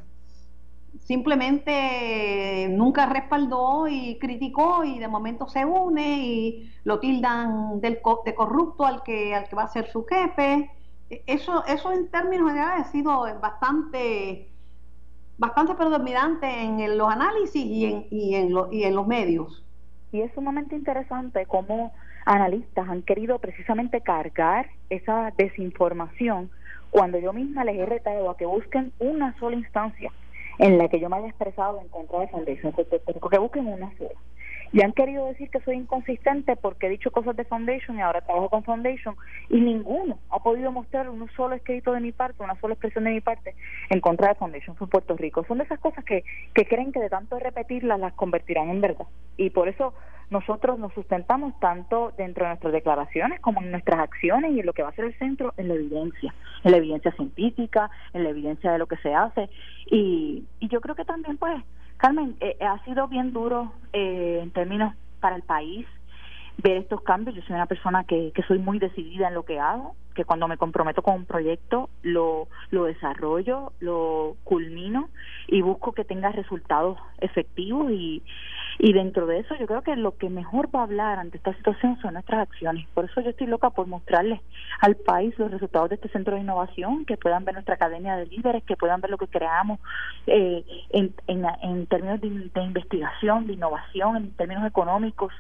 simplemente 0.98 2.68
nunca 2.70 3.06
respaldó 3.06 3.88
y 3.88 4.18
criticó 4.18 4.84
y 4.84 4.98
de 4.98 5.08
momento 5.08 5.48
se 5.48 5.64
une 5.64 6.18
y 6.18 6.72
lo 6.84 7.00
tildan 7.00 7.80
del, 7.80 8.00
de 8.24 8.34
corrupto 8.34 8.86
al 8.86 9.02
que, 9.02 9.34
al 9.34 9.48
que 9.48 9.56
va 9.56 9.64
a 9.64 9.68
ser 9.68 9.88
su 9.88 10.04
jefe. 10.04 10.70
Eso, 11.26 11.64
eso 11.66 11.92
en 11.92 12.08
términos 12.10 12.50
generales 12.50 12.86
ha 12.86 12.90
sido 12.90 13.26
bastante 13.40 14.48
bastante 15.38 15.74
predominante 15.74 16.46
en 16.46 16.98
los 16.98 17.08
análisis 17.08 17.64
y 17.64 17.86
en, 17.86 18.06
y 18.10 18.34
en, 18.34 18.54
y 18.70 18.84
en 18.84 18.94
los 18.94 19.06
medios. 19.06 19.64
Y 20.12 20.20
es 20.20 20.32
sumamente 20.34 20.76
interesante 20.76 21.46
cómo 21.46 21.94
analistas 22.26 22.86
han 22.88 23.02
querido 23.02 23.38
precisamente 23.38 24.02
cargar 24.02 24.68
esa 24.90 25.32
desinformación 25.38 26.50
cuando 26.90 27.18
yo 27.18 27.32
misma 27.32 27.64
les 27.64 27.78
he 27.78 27.86
retado 27.86 28.28
a 28.28 28.36
que 28.36 28.44
busquen 28.44 28.92
una 28.98 29.36
sola 29.38 29.56
instancia 29.56 30.12
en 30.60 30.76
la 30.76 30.88
que 30.88 31.00
yo 31.00 31.08
me 31.08 31.16
haya 31.16 31.28
expresado 31.28 31.80
en 31.80 31.88
contra 31.88 32.20
de 32.20 32.28
Foundation, 32.28 32.74
que 32.74 33.38
busquen 33.38 33.66
una 33.66 33.90
sola. 33.96 34.10
Y 34.72 34.82
han 34.82 34.92
querido 34.92 35.26
decir 35.26 35.50
que 35.50 35.58
soy 35.60 35.76
inconsistente 35.76 36.54
porque 36.54 36.86
he 36.86 36.90
dicho 36.90 37.10
cosas 37.10 37.34
de 37.34 37.44
Foundation 37.44 37.96
y 37.96 38.02
ahora 38.02 38.20
trabajo 38.20 38.50
con 38.50 38.62
Foundation 38.62 39.16
y 39.48 39.58
ninguno 39.58 40.18
ha 40.28 40.38
podido 40.40 40.70
mostrar 40.70 41.08
un 41.08 41.28
solo 41.30 41.56
escrito 41.56 41.92
de 41.92 42.00
mi 42.00 42.12
parte, 42.12 42.44
una 42.44 42.60
sola 42.60 42.74
expresión 42.74 43.04
de 43.04 43.10
mi 43.10 43.20
parte 43.22 43.54
en 43.88 44.00
contra 44.00 44.28
de 44.28 44.34
Foundation 44.34 44.76
for 44.76 44.88
Puerto 44.88 45.16
Rico. 45.16 45.44
Son 45.48 45.58
de 45.58 45.64
esas 45.64 45.80
cosas 45.80 46.04
que, 46.04 46.24
que 46.54 46.66
creen 46.66 46.92
que 46.92 47.00
de 47.00 47.08
tanto 47.08 47.38
repetirlas 47.38 47.98
las 47.98 48.12
convertirán 48.12 48.68
en 48.68 48.82
verdad. 48.82 49.06
Y 49.38 49.50
por 49.50 49.68
eso 49.68 49.94
nosotros 50.30 50.78
nos 50.78 50.92
sustentamos 50.94 51.58
tanto 51.58 52.12
dentro 52.16 52.44
de 52.44 52.50
nuestras 52.50 52.72
declaraciones 52.72 53.40
como 53.40 53.60
en 53.60 53.72
nuestras 53.72 54.00
acciones 54.00 54.52
y 54.52 54.60
en 54.60 54.66
lo 54.66 54.72
que 54.72 54.82
va 54.82 54.90
a 54.90 54.94
ser 54.94 55.06
el 55.06 55.18
centro, 55.18 55.52
en 55.56 55.68
la 55.68 55.74
evidencia, 55.74 56.32
en 56.62 56.70
la 56.70 56.76
evidencia 56.78 57.12
científica, 57.12 57.90
en 58.12 58.22
la 58.24 58.30
evidencia 58.30 58.72
de 58.72 58.78
lo 58.78 58.86
que 58.86 58.96
se 58.98 59.12
hace. 59.12 59.50
Y, 59.86 60.44
y 60.60 60.68
yo 60.68 60.80
creo 60.80 60.94
que 60.94 61.04
también, 61.04 61.36
pues, 61.36 61.60
Carmen, 61.96 62.36
eh, 62.40 62.56
ha 62.60 62.82
sido 62.84 63.08
bien 63.08 63.32
duro 63.32 63.72
eh, 63.92 64.40
en 64.42 64.50
términos 64.52 64.94
para 65.20 65.36
el 65.36 65.42
país 65.42 65.86
ver 66.58 66.76
estos 66.76 67.02
cambios. 67.02 67.34
Yo 67.34 67.42
soy 67.42 67.56
una 67.56 67.66
persona 67.66 68.04
que, 68.04 68.32
que 68.34 68.42
soy 68.44 68.58
muy 68.58 68.78
decidida 68.78 69.28
en 69.28 69.34
lo 69.34 69.44
que 69.44 69.58
hago, 69.58 69.96
que 70.14 70.24
cuando 70.24 70.46
me 70.48 70.56
comprometo 70.56 71.02
con 71.02 71.14
un 71.14 71.24
proyecto 71.24 71.90
lo, 72.02 72.48
lo 72.70 72.84
desarrollo, 72.84 73.72
lo 73.80 74.36
culmino 74.44 75.10
y 75.48 75.60
busco 75.62 75.92
que 75.92 76.04
tenga 76.04 76.30
resultados 76.30 76.98
efectivos 77.18 77.90
y, 77.90 78.22
y 78.82 78.94
dentro 78.94 79.26
de 79.26 79.40
eso 79.40 79.54
yo 79.56 79.66
creo 79.66 79.82
que 79.82 79.94
lo 79.94 80.16
que 80.16 80.30
mejor 80.30 80.74
va 80.74 80.80
a 80.80 80.84
hablar 80.84 81.18
ante 81.18 81.36
esta 81.36 81.52
situación 81.54 82.00
son 82.00 82.14
nuestras 82.14 82.48
acciones. 82.48 82.86
Por 82.94 83.04
eso 83.04 83.20
yo 83.20 83.28
estoy 83.28 83.46
loca 83.46 83.68
por 83.68 83.86
mostrarles 83.86 84.40
al 84.80 84.96
país 84.96 85.38
los 85.38 85.50
resultados 85.50 85.90
de 85.90 85.96
este 85.96 86.08
centro 86.08 86.34
de 86.34 86.40
innovación, 86.40 87.04
que 87.04 87.18
puedan 87.18 87.44
ver 87.44 87.54
nuestra 87.54 87.74
academia 87.74 88.16
de 88.16 88.24
líderes, 88.24 88.64
que 88.64 88.76
puedan 88.76 89.02
ver 89.02 89.10
lo 89.10 89.18
que 89.18 89.28
creamos 89.28 89.80
eh, 90.26 90.64
en, 90.90 91.12
en, 91.26 91.86
términos 91.88 92.22
de 92.22 92.62
investigación, 92.62 93.46
de 93.46 93.52
innovación, 93.52 94.16
en 94.16 94.30
términos 94.32 94.66
económicos 94.66 95.30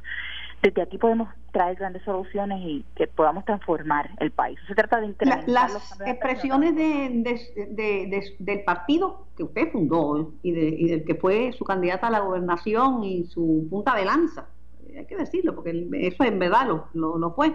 desde 0.62 0.82
aquí 0.82 0.98
podemos 0.98 1.28
traer 1.52 1.76
grandes 1.76 2.02
soluciones 2.04 2.60
y 2.62 2.84
que 2.94 3.06
podamos 3.06 3.44
transformar 3.44 4.10
el 4.18 4.30
país. 4.30 4.58
Se 4.68 4.74
trata 4.74 5.00
de 5.00 5.06
incrementar 5.06 5.48
las 5.48 6.00
expresiones 6.06 6.76
de, 6.76 8.24
del 8.38 8.64
partido 8.64 9.26
que 9.36 9.44
usted 9.44 9.72
fundó 9.72 10.32
y, 10.42 10.50
y, 10.50 10.88
del 10.88 11.04
que 11.04 11.14
fue 11.14 11.52
su 11.52 11.64
candidata 11.64 12.08
a 12.08 12.10
la 12.10 12.20
gobernación 12.20 13.02
y 13.04 13.24
su 13.24 13.66
punta 13.70 13.96
de 13.96 14.04
lanza, 14.04 14.46
hay 14.96 15.06
que 15.06 15.16
decirlo, 15.16 15.54
porque 15.54 15.88
eso 15.92 16.24
en 16.24 16.38
verdad 16.38 16.66
lo, 16.92 17.18
lo, 17.18 17.30
fue. 17.32 17.54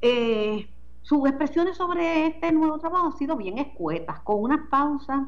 Eh, 0.00 0.68
sus 1.02 1.26
expresiones 1.28 1.76
sobre 1.76 2.26
este 2.26 2.52
nuevo 2.52 2.78
trabajo 2.78 3.06
han 3.06 3.16
sido 3.18 3.36
bien 3.36 3.58
escuetas, 3.58 4.20
con 4.20 4.42
unas 4.42 4.68
pausas 4.68 5.22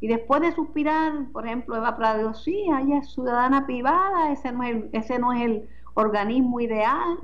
y 0.00 0.06
después 0.06 0.40
de 0.40 0.52
suspirar, 0.52 1.12
por 1.32 1.46
ejemplo, 1.46 1.76
Eva 1.76 1.96
Prado, 1.96 2.34
sí, 2.34 2.66
ella 2.68 2.98
es 2.98 3.12
ciudadana 3.12 3.66
privada, 3.66 4.32
ese 4.32 4.52
no 4.52 4.62
es 4.62 4.84
ese 4.92 5.18
no 5.18 5.32
es 5.32 5.42
el 5.42 5.68
organismo 5.94 6.60
ideal, 6.60 7.18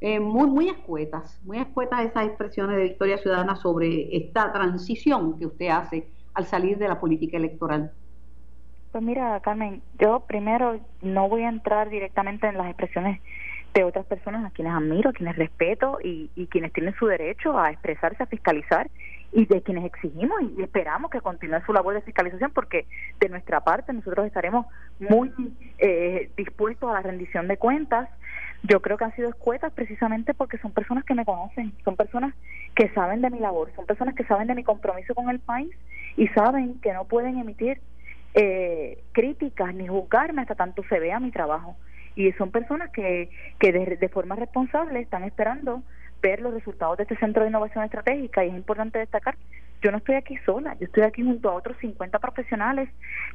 eh, 0.00 0.20
muy, 0.20 0.48
muy 0.48 0.68
escuetas, 0.68 1.40
muy 1.44 1.58
escuetas 1.58 2.04
esas 2.04 2.26
expresiones 2.26 2.76
de 2.76 2.82
Victoria 2.84 3.18
Ciudadana 3.18 3.56
sobre 3.56 4.16
esta 4.16 4.52
transición 4.52 5.38
que 5.38 5.46
usted 5.46 5.68
hace 5.68 6.08
al 6.34 6.46
salir 6.46 6.78
de 6.78 6.88
la 6.88 7.00
política 7.00 7.36
electoral. 7.36 7.92
Pues 8.92 9.02
mira, 9.02 9.40
Carmen, 9.40 9.82
yo 9.98 10.20
primero 10.20 10.78
no 11.02 11.28
voy 11.28 11.42
a 11.42 11.48
entrar 11.48 11.88
directamente 11.88 12.46
en 12.46 12.56
las 12.56 12.66
expresiones 12.66 13.20
de 13.72 13.82
otras 13.82 14.06
personas 14.06 14.44
a 14.44 14.50
quienes 14.50 14.72
admiro, 14.72 15.10
a 15.10 15.12
quienes 15.12 15.36
respeto 15.36 15.98
y, 16.02 16.30
y 16.36 16.46
quienes 16.46 16.72
tienen 16.72 16.94
su 16.94 17.06
derecho 17.06 17.58
a 17.58 17.70
expresarse, 17.70 18.22
a 18.22 18.26
fiscalizar 18.26 18.88
y 19.34 19.46
de 19.46 19.62
quienes 19.62 19.84
exigimos 19.84 20.40
y 20.56 20.62
esperamos 20.62 21.10
que 21.10 21.20
continúe 21.20 21.60
su 21.66 21.72
labor 21.72 21.94
de 21.94 22.02
fiscalización 22.02 22.52
porque 22.52 22.86
de 23.18 23.28
nuestra 23.28 23.60
parte 23.60 23.92
nosotros 23.92 24.26
estaremos 24.26 24.66
muy 25.00 25.32
eh, 25.78 26.30
dispuestos 26.36 26.88
a 26.88 26.94
la 26.94 27.02
rendición 27.02 27.48
de 27.48 27.56
cuentas. 27.56 28.08
Yo 28.62 28.80
creo 28.80 28.96
que 28.96 29.04
han 29.04 29.16
sido 29.16 29.28
escuetas 29.28 29.72
precisamente 29.72 30.34
porque 30.34 30.56
son 30.58 30.70
personas 30.70 31.02
que 31.04 31.14
me 31.14 31.24
conocen, 31.24 31.72
son 31.84 31.96
personas 31.96 32.32
que 32.76 32.88
saben 32.90 33.22
de 33.22 33.30
mi 33.30 33.40
labor, 33.40 33.72
son 33.74 33.86
personas 33.86 34.14
que 34.14 34.24
saben 34.24 34.46
de 34.46 34.54
mi 34.54 34.62
compromiso 34.62 35.16
con 35.16 35.28
el 35.28 35.40
país 35.40 35.74
y 36.16 36.28
saben 36.28 36.80
que 36.80 36.92
no 36.92 37.04
pueden 37.04 37.36
emitir 37.36 37.80
eh, 38.34 39.02
críticas 39.10 39.74
ni 39.74 39.88
juzgarme 39.88 40.42
hasta 40.42 40.54
tanto 40.54 40.84
se 40.88 41.00
vea 41.00 41.18
mi 41.18 41.32
trabajo. 41.32 41.76
Y 42.14 42.30
son 42.34 42.52
personas 42.52 42.90
que, 42.92 43.30
que 43.58 43.72
de 43.72 44.08
forma 44.08 44.36
responsable 44.36 45.00
están 45.00 45.24
esperando 45.24 45.82
ver 46.22 46.40
los 46.40 46.54
resultados 46.54 46.96
de 46.96 47.02
este 47.04 47.16
Centro 47.16 47.42
de 47.42 47.50
Innovación 47.50 47.84
Estratégica 47.84 48.44
y 48.44 48.48
es 48.48 48.54
importante 48.54 48.98
destacar, 48.98 49.36
yo 49.82 49.90
no 49.90 49.98
estoy 49.98 50.14
aquí 50.14 50.36
sola, 50.46 50.74
yo 50.80 50.86
estoy 50.86 51.02
aquí 51.02 51.22
junto 51.22 51.50
a 51.50 51.54
otros 51.54 51.76
50 51.78 52.18
profesionales 52.18 52.88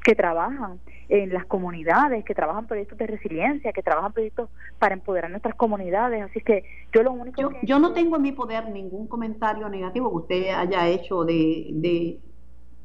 que 0.03 0.15
trabajan 0.15 0.79
en 1.07 1.31
las 1.31 1.45
comunidades, 1.45 2.25
que 2.25 2.33
trabajan 2.33 2.65
proyectos 2.65 2.97
de 2.97 3.05
resiliencia, 3.05 3.71
que 3.71 3.83
trabajan 3.83 4.13
proyectos 4.13 4.49
para 4.79 4.95
empoderar 4.95 5.29
nuestras 5.29 5.53
comunidades, 5.53 6.23
así 6.23 6.41
que 6.41 6.63
yo 6.91 7.03
lo 7.03 7.11
único 7.11 7.39
yo, 7.39 7.49
que... 7.49 7.59
Yo 7.63 7.77
no 7.77 7.93
tengo 7.93 8.15
en 8.15 8.23
mi 8.23 8.31
poder 8.31 8.67
ningún 8.69 9.07
comentario 9.07 9.69
negativo 9.69 10.09
que 10.09 10.17
usted 10.17 10.49
haya 10.55 10.87
hecho 10.87 11.23
de, 11.23 11.67
de, 11.73 12.19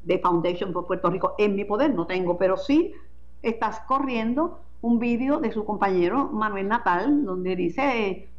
de 0.03 0.19
Foundation 0.19 0.71
por 0.71 0.85
Puerto 0.85 1.09
Rico, 1.09 1.33
en 1.39 1.55
mi 1.55 1.65
poder 1.65 1.91
no 1.95 2.05
tengo, 2.05 2.37
pero 2.37 2.57
sí 2.57 2.93
estás 3.41 3.79
corriendo 3.87 4.59
un 4.81 4.99
vídeo 4.99 5.39
de 5.39 5.51
su 5.51 5.65
compañero 5.65 6.29
Manuel 6.31 6.67
Natal, 6.67 7.25
donde 7.25 7.55
dice 7.55 8.29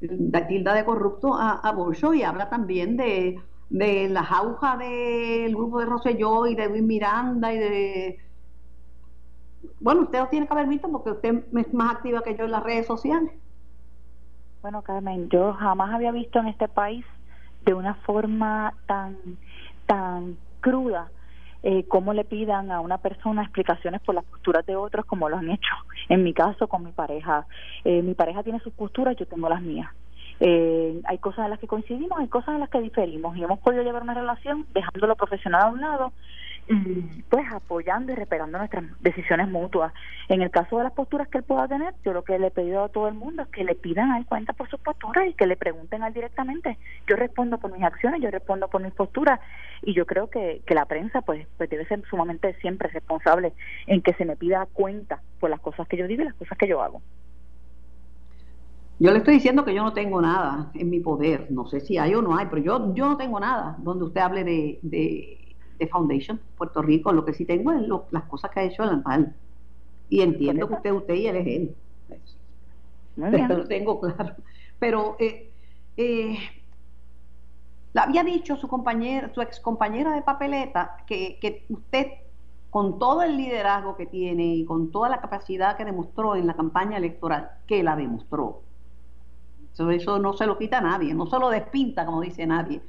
da 0.00 0.46
tilda 0.46 0.74
de 0.74 0.84
corrupto 0.84 1.34
a, 1.34 1.60
a 1.62 2.14
y 2.14 2.22
habla 2.22 2.48
también 2.48 2.96
de, 2.96 3.40
de 3.70 4.08
la 4.08 4.22
jauja 4.22 4.76
del 4.76 5.54
grupo 5.54 5.80
de 5.80 5.86
Rosselló 5.86 6.46
y 6.46 6.54
de 6.54 6.68
Luis 6.68 6.82
Miranda 6.82 7.52
y 7.52 7.58
de... 7.58 8.18
Bueno, 9.80 10.02
usted 10.02 10.20
lo 10.20 10.28
tiene 10.28 10.46
que 10.46 10.52
haber 10.52 10.68
visto 10.68 10.88
porque 10.90 11.10
usted 11.10 11.44
es 11.56 11.74
más 11.74 11.96
activa 11.96 12.22
que 12.22 12.36
yo 12.36 12.44
en 12.44 12.50
las 12.50 12.62
redes 12.62 12.86
sociales. 12.86 13.32
Bueno, 14.62 14.82
Carmen, 14.82 15.28
yo 15.28 15.52
jamás 15.54 15.94
había 15.94 16.12
visto 16.12 16.38
en 16.40 16.48
este 16.48 16.68
país 16.68 17.04
de 17.64 17.74
una 17.74 17.94
forma 17.94 18.74
tan, 18.86 19.16
tan 19.86 20.36
cruda 20.60 21.10
eh, 21.62 21.84
cómo 21.88 22.12
le 22.12 22.24
pidan 22.24 22.70
a 22.70 22.80
una 22.80 22.98
persona 22.98 23.42
explicaciones 23.42 24.00
por 24.02 24.14
las 24.14 24.24
posturas 24.24 24.64
de 24.66 24.76
otros 24.76 25.04
como 25.06 25.28
lo 25.28 25.36
han 25.36 25.50
hecho 25.50 25.74
en 26.08 26.22
mi 26.22 26.32
caso 26.32 26.68
con 26.68 26.84
mi 26.84 26.92
pareja. 26.92 27.46
Eh, 27.84 28.02
mi 28.02 28.14
pareja 28.14 28.42
tiene 28.42 28.60
sus 28.60 28.72
posturas, 28.72 29.16
yo 29.16 29.26
tengo 29.26 29.48
las 29.48 29.62
mías. 29.62 29.90
Eh, 30.38 31.00
hay 31.04 31.18
cosas 31.18 31.46
en 31.46 31.50
las 31.50 31.58
que 31.58 31.66
coincidimos, 31.66 32.18
hay 32.18 32.28
cosas 32.28 32.54
en 32.54 32.60
las 32.60 32.68
que 32.68 32.80
diferimos 32.80 33.36
y 33.36 33.42
hemos 33.42 33.58
podido 33.60 33.82
llevar 33.82 34.02
una 34.02 34.14
relación 34.14 34.66
dejando 34.74 35.06
lo 35.06 35.16
profesional 35.16 35.62
a 35.62 35.68
un 35.68 35.80
lado 35.80 36.12
pues 37.28 37.44
apoyando 37.52 38.12
y 38.12 38.16
respetando 38.16 38.58
nuestras 38.58 38.84
decisiones 39.00 39.48
mutuas. 39.48 39.92
En 40.28 40.42
el 40.42 40.50
caso 40.50 40.78
de 40.78 40.84
las 40.84 40.92
posturas 40.92 41.28
que 41.28 41.38
él 41.38 41.44
pueda 41.44 41.68
tener, 41.68 41.94
yo 42.04 42.12
lo 42.12 42.24
que 42.24 42.38
le 42.38 42.48
he 42.48 42.50
pedido 42.50 42.84
a 42.84 42.88
todo 42.88 43.08
el 43.08 43.14
mundo 43.14 43.42
es 43.42 43.48
que 43.48 43.64
le 43.64 43.74
pidan 43.74 44.10
a 44.10 44.18
él 44.18 44.26
cuenta 44.26 44.52
por 44.52 44.68
sus 44.68 44.80
posturas 44.80 45.28
y 45.28 45.34
que 45.34 45.46
le 45.46 45.56
pregunten 45.56 46.02
a 46.02 46.08
él 46.08 46.14
directamente. 46.14 46.78
Yo 47.06 47.16
respondo 47.16 47.58
por 47.58 47.72
mis 47.72 47.84
acciones, 47.84 48.20
yo 48.20 48.30
respondo 48.30 48.68
por 48.68 48.82
mis 48.82 48.92
posturas 48.92 49.40
y 49.82 49.94
yo 49.94 50.06
creo 50.06 50.28
que, 50.28 50.62
que 50.66 50.74
la 50.74 50.86
prensa 50.86 51.22
pues, 51.22 51.46
pues 51.56 51.70
debe 51.70 51.86
ser 51.86 52.02
sumamente 52.10 52.54
siempre 52.60 52.88
responsable 52.88 53.52
en 53.86 54.02
que 54.02 54.14
se 54.14 54.24
me 54.24 54.36
pida 54.36 54.66
cuenta 54.72 55.20
por 55.38 55.50
las 55.50 55.60
cosas 55.60 55.86
que 55.86 55.96
yo 55.96 56.06
digo 56.06 56.22
y 56.22 56.26
las 56.26 56.34
cosas 56.34 56.58
que 56.58 56.68
yo 56.68 56.82
hago. 56.82 57.00
Yo 58.98 59.12
le 59.12 59.18
estoy 59.18 59.34
diciendo 59.34 59.64
que 59.64 59.74
yo 59.74 59.82
no 59.82 59.92
tengo 59.92 60.22
nada 60.22 60.70
en 60.74 60.88
mi 60.88 61.00
poder, 61.00 61.48
no 61.50 61.66
sé 61.66 61.80
si 61.80 61.98
hay 61.98 62.14
o 62.14 62.22
no 62.22 62.34
hay, 62.36 62.46
pero 62.46 62.62
yo, 62.62 62.94
yo 62.94 63.06
no 63.06 63.18
tengo 63.18 63.38
nada 63.38 63.76
donde 63.78 64.04
usted 64.06 64.22
hable 64.22 64.42
de, 64.42 64.78
de 64.82 65.45
de 65.78 65.86
Foundation 65.88 66.40
Puerto 66.56 66.82
Rico. 66.82 67.12
Lo 67.12 67.24
que 67.24 67.34
sí 67.34 67.44
tengo 67.44 67.72
es 67.72 67.82
las 68.10 68.24
cosas 68.24 68.50
que 68.50 68.60
ha 68.60 68.64
hecho 68.64 68.82
Alan 68.82 69.34
Y 70.08 70.20
entiendo 70.22 70.68
que 70.68 70.74
usted 70.74 70.92
usted 70.92 71.14
y 71.14 71.26
él 71.26 71.36
es 71.36 71.46
él. 71.46 71.76
Lo 73.48 73.66
tengo 73.66 74.00
claro. 74.00 74.34
Pero 74.78 75.16
eh, 75.18 75.50
eh, 75.96 76.38
le 77.94 78.00
había 78.00 78.22
dicho 78.22 78.56
su 78.56 78.68
compañera, 78.68 79.32
su 79.32 79.40
ex 79.40 79.58
compañera 79.60 80.12
de 80.12 80.22
papeleta, 80.22 80.98
que, 81.06 81.38
que 81.40 81.64
usted, 81.70 82.08
con 82.68 82.98
todo 82.98 83.22
el 83.22 83.36
liderazgo 83.36 83.96
que 83.96 84.06
tiene 84.06 84.54
y 84.54 84.64
con 84.66 84.90
toda 84.90 85.08
la 85.08 85.20
capacidad 85.20 85.76
que 85.76 85.84
demostró 85.84 86.36
en 86.36 86.46
la 86.46 86.54
campaña 86.54 86.98
electoral, 86.98 87.50
que 87.66 87.82
la 87.82 87.96
demostró. 87.96 88.62
Eso, 89.72 89.90
eso 89.90 90.18
no 90.18 90.34
se 90.34 90.46
lo 90.46 90.58
quita 90.58 90.78
a 90.78 90.82
nadie, 90.82 91.14
no 91.14 91.26
se 91.26 91.38
lo 91.38 91.48
despinta, 91.48 92.04
como 92.04 92.20
dice 92.20 92.46
nadie 92.46 92.82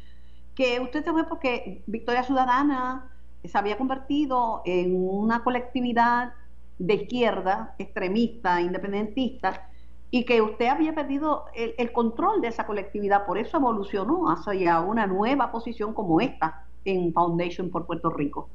que 0.58 0.80
usted 0.80 1.06
se 1.06 1.12
fue 1.12 1.24
porque 1.26 1.84
Victoria 1.86 2.24
Ciudadana 2.24 3.12
se 3.43 3.56
había 3.56 3.78
convertido 3.78 4.63
en 4.65 4.96
una 4.98 5.43
colectividad 5.43 6.34
de 6.80 6.96
izquierda, 6.96 7.76
extremista, 7.78 8.60
independentista, 8.60 9.70
y 10.10 10.26
que 10.26 10.41
usted 10.41 10.67
había 10.70 10.93
perdido 10.93 11.46
el, 11.54 11.91
control 11.91 12.41
de 12.41 12.48
esa 12.48 12.65
colectividad, 12.65 13.28
por 13.28 13.38
eso 13.38 13.58
evolucionó 13.58 14.32
hacia 14.32 14.80
una 14.80 15.06
nueva 15.06 15.52
posición 15.52 15.93
como 15.93 16.22
esta 16.22 16.65
en 16.86 17.13
Foundation 17.13 17.70
por 17.70 17.86
Puerto 17.86 18.10
Rico. 18.10 18.50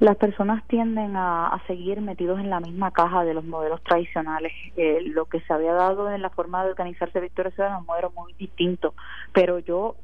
Las 0.00 0.16
personas 0.16 0.66
tienden 0.66 1.14
a, 1.14 1.62
seguir 1.68 2.00
metidos 2.00 2.40
en 2.40 2.50
la 2.50 2.58
misma 2.58 2.90
caja 2.90 3.22
de 3.22 3.34
los 3.34 3.44
modelos 3.44 3.80
tradicionales. 3.84 4.52
Eh, 4.76 5.02
lo 5.02 5.26
que 5.26 5.40
se 5.42 5.52
había 5.52 5.74
dado 5.74 6.10
en 6.10 6.22
la 6.22 6.30
forma 6.30 6.64
de 6.64 6.70
organizarse 6.70 7.20
Victoria 7.20 7.52
Ciudadana 7.52 7.76
es 7.76 7.80
un 7.82 7.86
modelo 7.86 8.10
muy 8.10 8.32
distinto, 8.32 8.94
pero 9.32 9.60
yo 9.60 9.94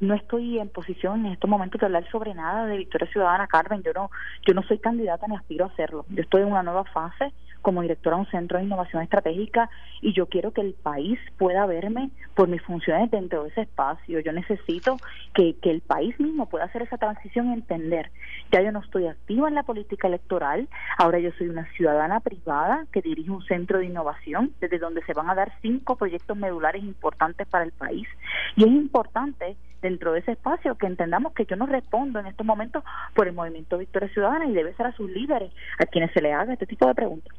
no 0.00 0.14
estoy 0.14 0.58
en 0.58 0.68
posición 0.68 1.26
en 1.26 1.32
estos 1.32 1.48
momentos 1.48 1.80
de 1.80 1.86
hablar 1.86 2.08
sobre 2.10 2.34
nada 2.34 2.66
de 2.66 2.76
Victoria 2.76 3.10
Ciudadana, 3.10 3.46
Carmen. 3.46 3.82
Yo 3.82 3.92
no, 3.94 4.10
yo 4.46 4.54
no 4.54 4.62
soy 4.64 4.78
candidata 4.78 5.26
ni 5.26 5.36
aspiro 5.36 5.64
a 5.64 5.68
hacerlo. 5.68 6.04
Yo 6.10 6.22
estoy 6.22 6.42
en 6.42 6.48
una 6.48 6.62
nueva 6.62 6.84
fase 6.84 7.32
como 7.62 7.82
directora 7.82 8.16
de 8.16 8.22
un 8.22 8.30
centro 8.30 8.58
de 8.58 8.64
innovación 8.64 9.02
estratégica 9.02 9.68
y 10.00 10.12
yo 10.12 10.26
quiero 10.26 10.52
que 10.52 10.60
el 10.60 10.74
país 10.74 11.18
pueda 11.36 11.66
verme 11.66 12.10
por 12.34 12.46
mis 12.46 12.62
funciones 12.62 13.10
dentro 13.10 13.42
de 13.42 13.48
ese 13.48 13.62
espacio. 13.62 14.20
Yo 14.20 14.32
necesito 14.32 14.98
que, 15.34 15.56
que 15.60 15.70
el 15.70 15.80
país 15.80 16.18
mismo 16.20 16.48
pueda 16.48 16.66
hacer 16.66 16.82
esa 16.82 16.96
transición 16.96 17.50
y 17.50 17.54
entender. 17.54 18.12
Ya 18.52 18.62
yo 18.62 18.70
no 18.70 18.80
estoy 18.80 19.08
activa 19.08 19.48
en 19.48 19.56
la 19.56 19.64
política 19.64 20.06
electoral, 20.06 20.68
ahora 20.96 21.18
yo 21.18 21.30
soy 21.38 21.48
una 21.48 21.68
ciudadana 21.72 22.20
privada 22.20 22.86
que 22.92 23.02
dirige 23.02 23.30
un 23.30 23.42
centro 23.42 23.78
de 23.78 23.86
innovación 23.86 24.52
desde 24.60 24.78
donde 24.78 25.02
se 25.02 25.14
van 25.14 25.28
a 25.28 25.34
dar 25.34 25.52
cinco 25.60 25.96
proyectos 25.96 26.36
medulares 26.36 26.84
importantes 26.84 27.48
para 27.48 27.64
el 27.64 27.72
país. 27.72 28.06
Y 28.54 28.62
es 28.62 28.70
importante 28.70 29.56
dentro 29.82 30.12
de 30.12 30.20
ese 30.20 30.32
espacio 30.32 30.76
que 30.76 30.86
entendamos 30.86 31.32
que 31.32 31.46
yo 31.46 31.56
no 31.56 31.66
respondo 31.66 32.18
en 32.18 32.26
estos 32.26 32.46
momentos 32.46 32.84
por 33.14 33.28
el 33.28 33.34
movimiento 33.34 33.78
Victoria 33.78 34.08
Ciudadana 34.08 34.46
y 34.46 34.52
debe 34.52 34.74
ser 34.74 34.86
a 34.86 34.92
sus 34.92 35.10
líderes 35.10 35.52
a 35.78 35.86
quienes 35.86 36.12
se 36.12 36.20
le 36.20 36.32
haga 36.32 36.52
este 36.52 36.66
tipo 36.66 36.86
de 36.86 36.94
preguntas. 36.94 37.36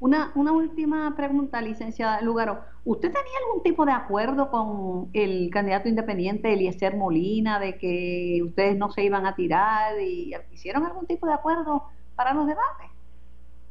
Una, 0.00 0.32
una 0.34 0.52
última 0.52 1.14
pregunta, 1.14 1.60
licenciada 1.60 2.22
Lugaro. 2.22 2.60
¿Usted 2.86 3.08
tenía 3.08 3.38
algún 3.46 3.62
tipo 3.62 3.84
de 3.84 3.92
acuerdo 3.92 4.50
con 4.50 5.10
el 5.12 5.50
candidato 5.50 5.90
independiente 5.90 6.50
Eliezer 6.50 6.96
Molina 6.96 7.60
de 7.60 7.76
que 7.76 8.40
ustedes 8.42 8.78
no 8.78 8.90
se 8.90 9.04
iban 9.04 9.26
a 9.26 9.34
tirar 9.34 10.00
y 10.00 10.32
hicieron 10.52 10.86
algún 10.86 11.06
tipo 11.06 11.26
de 11.26 11.34
acuerdo 11.34 11.84
para 12.16 12.32
los 12.32 12.46
debates? 12.46 12.90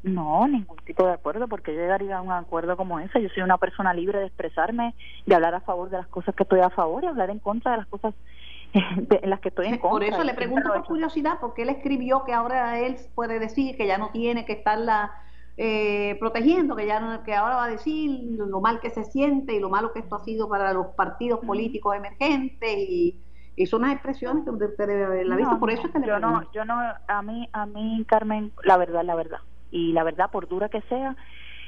No, 0.02 0.48
ningún 0.48 0.78
tipo 0.86 1.06
de 1.06 1.14
acuerdo, 1.14 1.48
porque 1.48 1.74
yo 1.74 1.82
llegaría 1.82 2.18
a 2.18 2.22
un 2.22 2.32
acuerdo 2.32 2.78
como 2.78 3.00
ese. 3.00 3.22
Yo 3.22 3.28
soy 3.30 3.44
una 3.44 3.58
persona 3.58 3.94
libre 3.94 4.20
de 4.20 4.28
expresarme, 4.28 4.96
de 5.26 5.36
hablar 5.36 5.56
a 5.56 5.62
favor 5.62 5.90
de 5.90 5.98
las 5.98 6.08
cosas 6.08 6.34
que 6.36 6.44
estoy 6.44 6.62
a 6.62 6.70
favor 6.70 7.04
y 7.04 7.08
hablar 7.08 7.30
en 7.30 7.40
contra 7.40 7.72
de 7.72 7.78
las 7.80 7.88
cosas 7.88 8.16
en 8.74 9.30
las 9.30 9.42
que 9.42 9.50
estoy 9.50 9.68
en 9.68 9.78
contra. 9.78 9.90
Por 9.90 10.04
eso 10.04 10.24
le 10.24 10.34
pregunto 10.36 10.72
por 10.72 10.86
curiosidad, 10.86 11.38
porque 11.42 11.64
él 11.64 11.70
escribió 11.70 12.24
que 12.24 12.34
ahora 12.34 12.80
él 12.80 12.96
puede 13.14 13.40
decir 13.40 13.76
que 13.76 13.88
ya 13.88 13.98
no 13.98 14.12
tiene 14.12 14.46
que 14.46 14.54
estarla 14.54 15.12
eh, 15.58 16.16
protegiendo, 16.18 16.78
que 16.78 16.88
ya 16.88 17.22
que 17.26 17.36
ahora 17.36 17.58
va 17.58 17.66
a 17.66 17.70
decir 17.70 18.22
lo 18.38 18.62
mal 18.62 18.80
que 18.80 18.92
se 18.92 19.04
siente 19.04 19.54
y 19.54 19.60
lo 19.60 19.70
malo 19.70 19.92
que 19.92 20.00
esto 20.00 20.16
ha 20.16 20.24
sido 20.24 20.48
para 20.48 20.72
los 20.72 20.88
partidos 20.96 21.42
políticos 21.42 21.94
emergentes 21.98 22.74
y, 22.78 23.20
y 23.58 23.66
son 23.66 23.82
unas 23.82 23.96
expresiones 23.96 24.46
que 24.46 24.52
usted 24.52 24.88
debe 24.88 25.04
haberla 25.04 25.36
visto. 25.36 25.60
por 25.60 25.72
eso 25.72 25.88
es 25.88 25.92
que 25.92 26.08
yo 26.08 26.20
no, 26.20 26.50
yo 26.54 26.64
no, 26.64 26.80
a 27.06 27.22
mí, 27.22 27.50
a 27.52 27.66
mí, 27.66 28.06
Carmen, 28.08 28.54
la 28.64 28.78
verdad, 28.78 29.04
la 29.04 29.16
verdad 29.16 29.40
y 29.72 29.92
la 29.94 30.04
verdad, 30.04 30.32
por 30.32 30.48
dura 30.48 30.70
que 30.70 30.82
sea, 30.82 31.16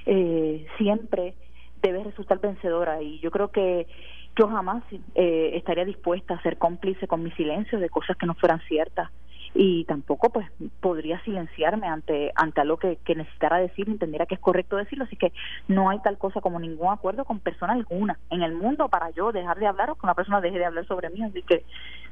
eh, 0.06 0.66
siempre 0.78 1.36
debe 1.82 2.04
resultar 2.04 2.40
vencedora. 2.40 3.02
Y 3.02 3.20
yo 3.20 3.32
creo 3.32 3.50
que 3.50 3.88
yo 4.38 4.48
jamás 4.48 4.84
eh, 5.16 5.52
estaría 5.56 5.86
dispuesta 5.86 6.36
a 6.36 6.42
ser 6.42 6.58
cómplice 6.58 7.08
con 7.08 7.24
mi 7.24 7.32
silencio 7.32 7.80
de 7.80 7.90
cosas 7.90 8.18
que 8.18 8.26
no 8.26 8.36
fueran 8.36 8.62
ciertas 8.68 9.12
y 9.54 9.84
tampoco 9.86 10.30
pues 10.30 10.48
podría 10.80 11.22
silenciarme 11.24 11.88
ante 11.88 12.32
ante 12.36 12.62
algo 12.62 12.78
que, 12.78 12.98
necesitara 13.16 13.58
decir 13.58 13.90
entendiera 13.90 14.26
que 14.26 14.36
es 14.36 14.42
correcto 14.42 14.78
decirlo. 14.78 15.06
Así 15.06 15.16
que 15.18 15.34
no 15.68 15.90
hay 15.90 16.00
tal 16.00 16.18
cosa 16.18 16.42
como 16.42 16.60
ningún 16.60 16.92
acuerdo 16.92 17.26
con 17.26 17.40
persona 17.40 17.74
alguna 17.74 18.18
en 18.30 18.44
el 18.44 18.54
mundo 18.54 18.88
para 18.88 19.10
yo 19.12 19.32
dejar 19.32 19.60
de 19.60 19.68
hablar 19.68 19.90
o 19.90 19.96
que 19.96 20.06
una 20.06 20.16
persona 20.16 20.42
deje 20.42 20.58
de 20.58 20.66
hablar 20.66 20.86
sobre 20.88 21.10
mí. 21.10 21.22
Así 21.24 21.42
que 21.44 21.66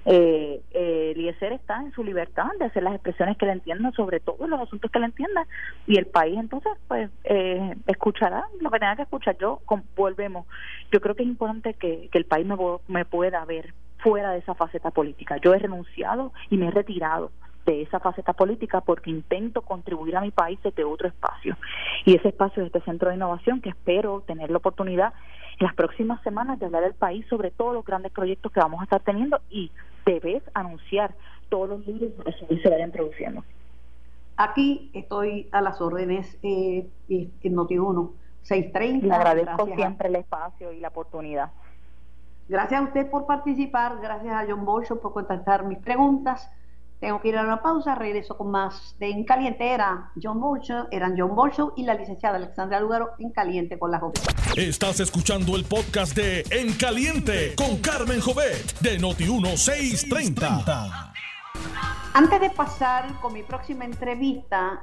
eh, 0.06 0.62
eh, 0.72 1.36
está 1.40 1.82
en 1.82 1.92
su 1.94 2.04
libertad 2.04 2.48
de 2.58 2.66
hacer 2.66 2.84
las 2.84 2.94
expresiones 2.94 3.38
que 3.38 3.46
le 3.46 3.54
entiendan 3.54 3.94
sobre 3.94 4.20
todos 4.20 4.48
los 4.50 4.60
asuntos 4.60 4.90
que 4.92 5.00
le 5.00 5.06
entiendan 5.06 5.46
y 5.88 5.98
el 5.98 6.06
país 6.06 6.38
entonces 6.38 6.72
pues 6.88 7.10
eh, 7.24 7.76
escuchará 7.88 8.46
lo 8.60 8.70
que 8.72 8.80
tenga 8.80 8.96
que 8.96 9.04
escuchar. 9.04 9.38
Yo 9.38 9.62
volvemos. 9.96 10.46
Yo 10.92 11.00
creo 11.00 11.16
que 11.16 11.24
es 11.24 11.30
importante 11.30 11.74
que, 11.74 12.10
que 12.12 12.18
el 12.18 12.26
país 12.26 12.46
me, 12.46 12.56
me 12.88 13.06
pueda 13.06 13.44
ver 13.46 13.74
fuera 14.00 14.32
de 14.32 14.40
esa 14.40 14.56
faceta 14.56 14.92
política. 14.92 15.38
Yo 15.38 15.54
he 15.54 15.60
renunciado 15.60 16.32
y 16.50 16.58
me 16.58 16.68
he 16.68 16.72
retirado 16.72 17.32
de 17.66 17.82
esa 17.84 18.00
faceta 18.00 18.34
política 18.34 18.82
porque 18.82 19.10
intento 19.10 19.62
contribuir 19.62 20.16
a 20.18 20.22
mi 20.22 20.32
país 20.32 20.60
desde 20.64 20.84
otro 20.84 21.08
espacio. 21.08 21.56
Y 22.06 22.16
ese 22.16 22.30
espacio 22.30 22.64
es 22.64 22.68
este 22.68 22.82
centro 22.82 23.10
de 23.10 23.16
innovación 23.16 23.62
que 23.62 23.70
espero 23.70 24.22
tener 24.26 24.50
la 24.50 24.58
oportunidad 24.58 25.14
en 25.60 25.68
las 25.68 25.76
próximas 25.76 26.22
semanas 26.24 26.58
de 26.60 26.66
hablar 26.66 26.84
del 26.84 26.94
país 26.94 27.26
sobre 27.30 27.52
todos 27.52 27.74
los 27.74 27.86
grandes 27.86 28.12
proyectos 28.12 28.52
que 28.52 28.60
vamos 28.60 28.82
a 28.82 28.86
estar 28.86 29.02
teniendo 29.02 29.42
y 29.50 29.72
debes 30.06 30.42
anunciar 30.54 31.14
todos 31.50 31.70
los 31.70 31.86
libros 31.86 32.12
que 32.48 32.58
se 32.58 32.70
vayan 32.70 32.92
produciendo. 32.92 33.44
Aquí 34.38 34.90
estoy 34.94 35.50
a 35.52 35.62
las 35.62 35.82
órdenes 35.82 36.40
eh, 36.44 36.88
en 37.10 37.56
Noti1 37.56 38.12
630. 38.44 39.06
Le 39.06 39.14
agradezco 39.14 39.66
siempre 39.76 40.08
el 40.08 40.16
espacio 40.16 40.72
y 40.72 40.80
la 40.80 40.88
oportunidad. 40.88 41.52
Gracias 42.50 42.82
a 42.82 42.84
usted 42.84 43.10
por 43.12 43.28
participar, 43.28 44.00
gracias 44.02 44.34
a 44.34 44.44
John 44.50 44.66
Bolsho 44.66 45.00
por 45.00 45.14
contestar 45.14 45.66
mis 45.66 45.78
preguntas. 45.78 46.50
Tengo 47.00 47.22
que 47.22 47.28
ir 47.28 47.38
a 47.38 47.44
una 47.44 47.62
pausa, 47.62 47.94
regreso 47.94 48.36
con 48.38 48.50
más 48.50 48.96
de 48.98 49.12
En 49.12 49.24
Caliente. 49.24 49.72
Era 49.72 50.12
John 50.22 50.42
Bolsho, 50.42 50.88
eran 50.90 51.14
John 51.16 51.36
Bolsho 51.36 51.74
y 51.78 51.84
la 51.84 51.94
licenciada 51.94 52.38
Alexandra 52.38 52.80
Lugaro 52.80 53.12
en 53.20 53.30
Caliente 53.30 53.78
con 53.78 53.92
la 53.92 54.00
Jovet. 54.00 54.20
Estás 54.58 55.00
escuchando 55.00 55.56
el 55.56 55.66
podcast 55.66 56.16
de 56.16 56.44
En 56.50 56.74
Caliente 56.74 57.54
con 57.56 57.78
Carmen 57.78 58.20
Jovet 58.20 58.80
de 58.80 59.00
Noti1630. 59.00 61.12
Antes 62.16 62.42
de 62.42 62.50
pasar 62.50 63.14
con 63.22 63.32
mi 63.32 63.44
próxima 63.44 63.86
entrevista, 63.86 64.82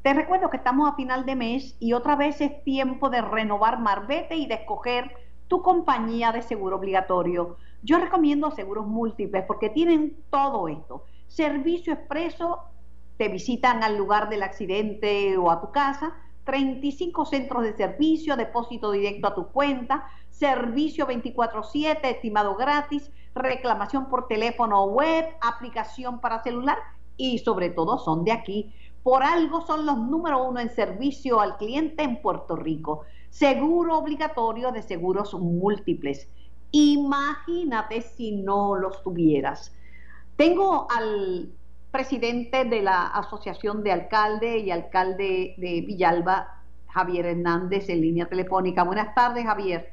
te 0.00 0.14
recuerdo 0.14 0.48
que 0.48 0.56
estamos 0.56 0.90
a 0.90 0.96
final 0.96 1.26
de 1.26 1.36
mes 1.36 1.76
y 1.80 1.92
otra 1.92 2.16
vez 2.16 2.40
es 2.40 2.64
tiempo 2.64 3.10
de 3.10 3.20
renovar 3.20 3.78
Marbete 3.78 4.36
y 4.36 4.46
de 4.46 4.54
escoger 4.54 5.25
tu 5.48 5.62
compañía 5.62 6.32
de 6.32 6.42
seguro 6.42 6.76
obligatorio. 6.76 7.56
Yo 7.82 7.98
recomiendo 7.98 8.50
seguros 8.50 8.86
múltiples 8.86 9.44
porque 9.46 9.70
tienen 9.70 10.16
todo 10.30 10.68
esto. 10.68 11.04
Servicio 11.28 11.92
expreso, 11.92 12.60
te 13.16 13.28
visitan 13.28 13.82
al 13.82 13.96
lugar 13.96 14.28
del 14.28 14.42
accidente 14.42 15.36
o 15.36 15.50
a 15.50 15.60
tu 15.60 15.70
casa, 15.72 16.16
35 16.44 17.26
centros 17.26 17.62
de 17.64 17.76
servicio, 17.76 18.36
depósito 18.36 18.92
directo 18.92 19.28
a 19.28 19.34
tu 19.34 19.48
cuenta, 19.48 20.04
servicio 20.30 21.06
24/7, 21.06 22.10
estimado 22.10 22.56
gratis, 22.56 23.10
reclamación 23.34 24.08
por 24.08 24.28
teléfono 24.28 24.84
web, 24.84 25.26
aplicación 25.40 26.20
para 26.20 26.42
celular 26.42 26.78
y 27.16 27.38
sobre 27.38 27.70
todo 27.70 27.98
son 27.98 28.24
de 28.24 28.32
aquí. 28.32 28.72
Por 29.02 29.22
algo 29.22 29.60
son 29.60 29.86
los 29.86 29.98
número 29.98 30.42
uno 30.44 30.60
en 30.60 30.70
servicio 30.70 31.40
al 31.40 31.56
cliente 31.56 32.02
en 32.02 32.20
Puerto 32.20 32.56
Rico 32.56 33.02
seguro 33.30 33.98
obligatorio 33.98 34.72
de 34.72 34.82
seguros 34.82 35.34
múltiples. 35.34 36.28
Imagínate 36.72 38.02
si 38.02 38.32
no 38.32 38.76
los 38.76 39.02
tuvieras. 39.02 39.74
Tengo 40.36 40.86
al 40.90 41.50
presidente 41.90 42.64
de 42.64 42.82
la 42.82 43.06
Asociación 43.06 43.82
de 43.82 43.92
Alcalde 43.92 44.58
y 44.58 44.70
Alcalde 44.70 45.54
de 45.56 45.80
Villalba, 45.80 46.62
Javier 46.88 47.26
Hernández, 47.26 47.88
en 47.88 48.02
línea 48.02 48.26
telefónica. 48.26 48.82
Buenas 48.82 49.14
tardes, 49.14 49.44
Javier. 49.44 49.90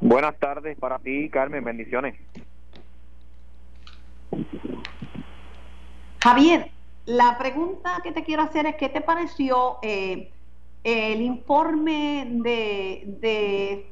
Buenas 0.00 0.38
tardes 0.38 0.78
para 0.78 0.98
ti, 0.98 1.28
Carmen. 1.30 1.64
Bendiciones. 1.64 2.16
Javier, 6.22 6.70
la 7.06 7.38
pregunta 7.38 8.00
que 8.02 8.12
te 8.12 8.24
quiero 8.24 8.42
hacer 8.42 8.66
es, 8.66 8.76
¿qué 8.76 8.88
te 8.88 9.00
pareció 9.00 9.78
eh, 9.82 10.30
el 10.84 11.20
informe 11.20 12.26
de, 12.42 13.86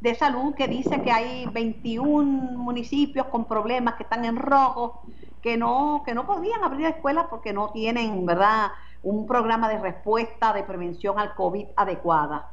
de, 0.00 0.14
salud 0.14 0.54
que 0.54 0.68
dice 0.68 1.02
que 1.02 1.10
hay 1.10 1.46
21 1.52 2.24
municipios 2.58 3.26
con 3.26 3.46
problemas 3.46 3.94
que 3.94 4.04
están 4.04 4.24
en 4.24 4.36
rojo, 4.36 5.02
que 5.42 5.56
no, 5.56 6.02
que 6.04 6.14
no 6.14 6.26
podían 6.26 6.64
abrir 6.64 6.86
escuelas 6.86 7.26
porque 7.28 7.52
no 7.52 7.70
tienen, 7.72 8.24
¿verdad?, 8.26 8.68
un 9.02 9.26
programa 9.26 9.68
de 9.68 9.78
respuesta 9.78 10.52
de 10.52 10.62
prevención 10.62 11.18
al 11.18 11.34
COVID 11.34 11.66
adecuada. 11.76 12.50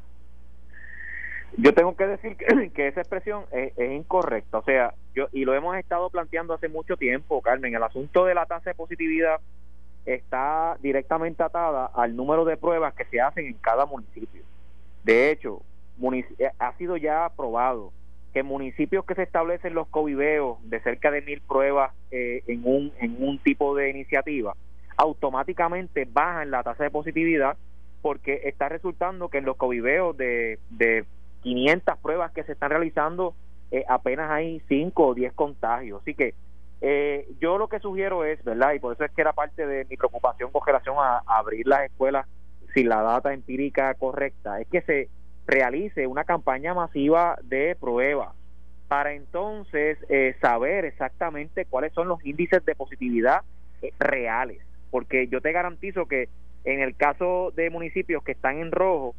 Yo 1.58 1.73
tengo 1.73 1.95
que 1.95 2.08
decir 2.08 2.38
que, 2.38 2.45
esa 2.88 3.02
expresión 3.02 3.45
es, 3.52 3.73
es, 3.78 3.91
incorrecta, 3.91 4.60
o 4.60 4.63
sea, 4.63 4.93
yo 5.15 5.28
y 5.32 5.43
lo 5.43 5.54
hemos 5.56 5.76
estado 5.78 6.10
planteando 6.10 6.54
hace 6.54 6.69
mucho 6.69 6.95
tiempo, 6.97 7.41
Carmen, 7.41 7.73
el 7.73 7.84
asunto 7.84 8.26
de 8.26 8.36
la 8.36 8.45
tasa 8.45 8.69
de 8.69 8.76
positividad 8.76 9.39
está 10.07 10.77
directamente 10.81 11.43
atada 11.43 11.85
al 11.93 12.15
número 12.15 12.45
de 12.45 12.57
pruebas 12.57 12.93
que 12.93 13.05
se 13.05 13.19
hacen 13.19 13.45
en 13.45 13.53
cada 13.55 13.85
municipio. 13.85 14.41
De 15.03 15.31
hecho, 15.31 15.61
eh, 16.39 16.49
ha 16.57 16.77
sido 16.77 16.95
ya 16.97 17.25
aprobado 17.25 17.91
que 18.33 18.41
municipios 18.41 19.03
que 19.05 19.15
se 19.15 19.23
establecen 19.23 19.73
los 19.73 19.87
coviveos 19.87 20.57
de 20.69 20.79
cerca 20.79 21.11
de 21.11 21.21
mil 21.21 21.41
pruebas 21.41 21.91
eh, 22.11 22.41
en, 22.47 22.61
un, 22.63 22.93
en 22.99 23.17
un 23.19 23.37
tipo 23.39 23.75
de 23.75 23.89
iniciativa, 23.89 24.55
automáticamente 24.95 26.07
bajan 26.09 26.51
la 26.51 26.63
tasa 26.63 26.85
de 26.85 26.91
positividad 26.91 27.57
porque 28.01 28.41
está 28.45 28.69
resultando 28.69 29.27
que 29.27 29.39
en 29.39 29.45
los 29.45 29.57
coviveos 29.57 30.15
de, 30.15 30.59
de 30.69 31.05
500 31.43 31.97
pruebas 31.99 32.31
que 32.31 32.43
se 32.43 32.53
están 32.53 32.69
realizando 32.69 33.35
eh, 33.71 33.83
apenas 33.89 34.31
hay 34.31 34.61
5 34.69 35.07
o 35.07 35.13
10 35.13 35.33
contagios. 35.33 36.01
Así 36.01 36.13
que 36.13 36.33
eh, 36.81 37.27
yo 37.39 37.57
lo 37.57 37.67
que 37.67 37.79
sugiero 37.79 38.23
es, 38.23 38.43
¿verdad? 38.43 38.73
Y 38.73 38.79
por 38.79 38.93
eso 38.93 39.03
es 39.03 39.11
que 39.11 39.21
era 39.21 39.33
parte 39.33 39.65
de 39.65 39.85
mi 39.85 39.97
preocupación 39.97 40.51
con 40.51 40.65
relación 40.65 40.95
a, 40.99 41.21
abrir 41.25 41.65
las 41.67 41.85
escuelas 41.85 42.27
sin 42.73 42.89
la 42.89 43.01
data 43.01 43.33
empírica 43.33 43.93
correcta, 43.95 44.61
es 44.61 44.67
que 44.67 44.81
se 44.81 45.09
realice 45.47 46.05
una 46.05 46.25
campaña 46.25 46.73
masiva 46.73 47.39
de 47.43 47.75
pruebas 47.79 48.35
para 48.87 49.13
entonces 49.13 49.97
eh, 50.09 50.35
saber 50.41 50.85
exactamente 50.85 51.65
cuáles 51.65 51.93
son 51.93 52.07
los 52.07 52.23
índices 52.25 52.63
de 52.65 52.75
positividad 52.75 53.41
eh, 53.81 53.91
reales, 53.99 54.59
porque 54.91 55.27
yo 55.27 55.41
te 55.41 55.51
garantizo 55.51 56.05
que 56.05 56.29
en 56.65 56.81
el 56.81 56.95
caso 56.95 57.51
de 57.55 57.69
municipios 57.69 58.23
que 58.23 58.33
están 58.33 58.59
en 58.59 58.71
rojo, 58.71 59.15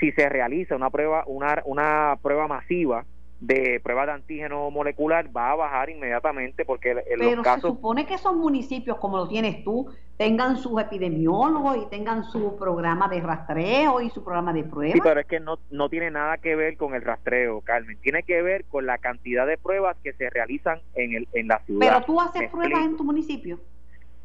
si 0.00 0.12
se 0.12 0.28
realiza 0.28 0.76
una 0.76 0.90
prueba 0.90 1.24
una, 1.26 1.62
una 1.64 2.16
prueba 2.22 2.48
masiva 2.48 3.04
de 3.42 3.80
pruebas 3.82 4.06
de 4.06 4.12
antígeno 4.12 4.70
molecular 4.70 5.28
va 5.36 5.50
a 5.50 5.56
bajar 5.56 5.90
inmediatamente 5.90 6.64
porque 6.64 6.92
en 6.92 7.18
Pero 7.18 7.36
los 7.36 7.44
casos... 7.44 7.62
se 7.62 7.76
supone 7.76 8.06
que 8.06 8.14
esos 8.14 8.36
municipios, 8.36 8.98
como 8.98 9.16
lo 9.16 9.26
tienes 9.26 9.64
tú, 9.64 9.88
tengan 10.16 10.56
sus 10.56 10.80
epidemiólogos 10.80 11.76
y 11.78 11.86
tengan 11.86 12.22
su 12.22 12.56
programa 12.56 13.08
de 13.08 13.20
rastreo 13.20 14.00
y 14.00 14.10
su 14.10 14.22
programa 14.22 14.52
de 14.52 14.62
pruebas. 14.62 14.94
Sí, 14.94 15.00
pero 15.02 15.18
es 15.18 15.26
que 15.26 15.40
no, 15.40 15.58
no 15.72 15.88
tiene 15.88 16.12
nada 16.12 16.38
que 16.38 16.54
ver 16.54 16.76
con 16.76 16.94
el 16.94 17.02
rastreo, 17.02 17.62
Carmen. 17.62 17.98
Tiene 18.00 18.22
que 18.22 18.42
ver 18.42 18.64
con 18.66 18.86
la 18.86 18.98
cantidad 18.98 19.44
de 19.44 19.58
pruebas 19.58 19.96
que 20.04 20.12
se 20.12 20.30
realizan 20.30 20.80
en, 20.94 21.14
el, 21.14 21.28
en 21.32 21.48
la 21.48 21.58
ciudad. 21.64 21.80
Pero 21.80 22.04
tú 22.04 22.20
haces 22.20 22.48
pruebas 22.48 22.84
en 22.84 22.96
tu 22.96 23.02
municipio. 23.02 23.58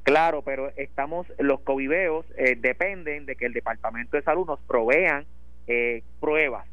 Claro, 0.04 0.44
pero 0.44 0.70
estamos, 0.78 1.26
los 1.40 1.62
coviveos 1.62 2.26
eh, 2.38 2.56
dependen 2.56 3.26
de 3.26 3.36
que 3.36 3.48
el 3.48 3.54
Departamento 3.54 4.16
de 4.16 4.22
Salud 4.22 4.46
nos 4.46 4.60
provean 4.60 5.26
eh, 5.66 6.04
pruebas 6.20 6.68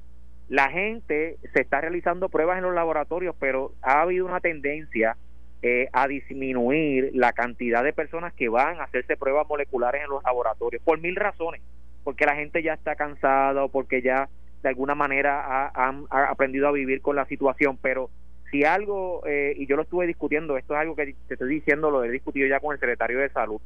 la 0.49 0.71
gente 0.71 1.39
se 1.53 1.63
está 1.63 1.81
realizando 1.81 2.29
pruebas 2.29 2.59
en 2.59 2.65
los 2.65 2.75
laboratorios, 2.75 3.35
pero 3.39 3.73
ha 3.83 4.03
habido 4.03 4.27
una 4.27 4.41
tendencia 4.41 5.17
eh, 5.63 5.89
a 5.93 6.07
disminuir 6.07 7.11
la 7.15 7.33
cantidad 7.33 7.83
de 7.83 7.95
personas 7.95 8.35
que 8.35 8.51
van 8.51 8.81
a 8.81 8.85
hacerse 8.85 9.17
pruebas 9.17 9.49
moleculares 9.49 10.03
en 10.05 10.11
los 10.11 10.23
laboratorios, 10.23 10.83
por 10.83 11.01
mil 11.01 11.17
razones, 11.17 11.63
porque 12.03 12.27
la 12.27 12.37
gente 12.37 12.63
ya 12.63 12.75
está 12.75 12.97
cansada 12.97 13.65
o 13.65 13.69
porque 13.71 14.03
ya 14.03 14.29
de 14.63 14.69
alguna 14.69 14.95
manera 14.95 15.71
ha, 15.75 15.95
aprendido 16.31 16.69
a 16.69 16.73
vivir 16.73 17.01
con 17.01 17.17
la 17.17 17.25
situación, 17.27 17.79
pero 17.81 18.11
si 18.51 18.65
algo, 18.65 19.23
eh, 19.27 19.55
y 19.57 19.67
yo 19.67 19.77
lo 19.77 19.83
estuve 19.83 20.07
discutiendo, 20.07 20.57
esto 20.59 20.75
es 20.75 20.81
algo 20.81 20.95
que 20.97 21.15
te 21.27 21.35
estoy 21.35 21.49
diciendo, 21.49 21.91
lo 21.91 22.05
he 22.05 22.11
discutido 22.11 22.47
ya 22.47 22.61
con 22.61 22.75
el 22.75 22.81
secretario 22.81 23.19
de 23.19 23.31
salud, 23.31 23.61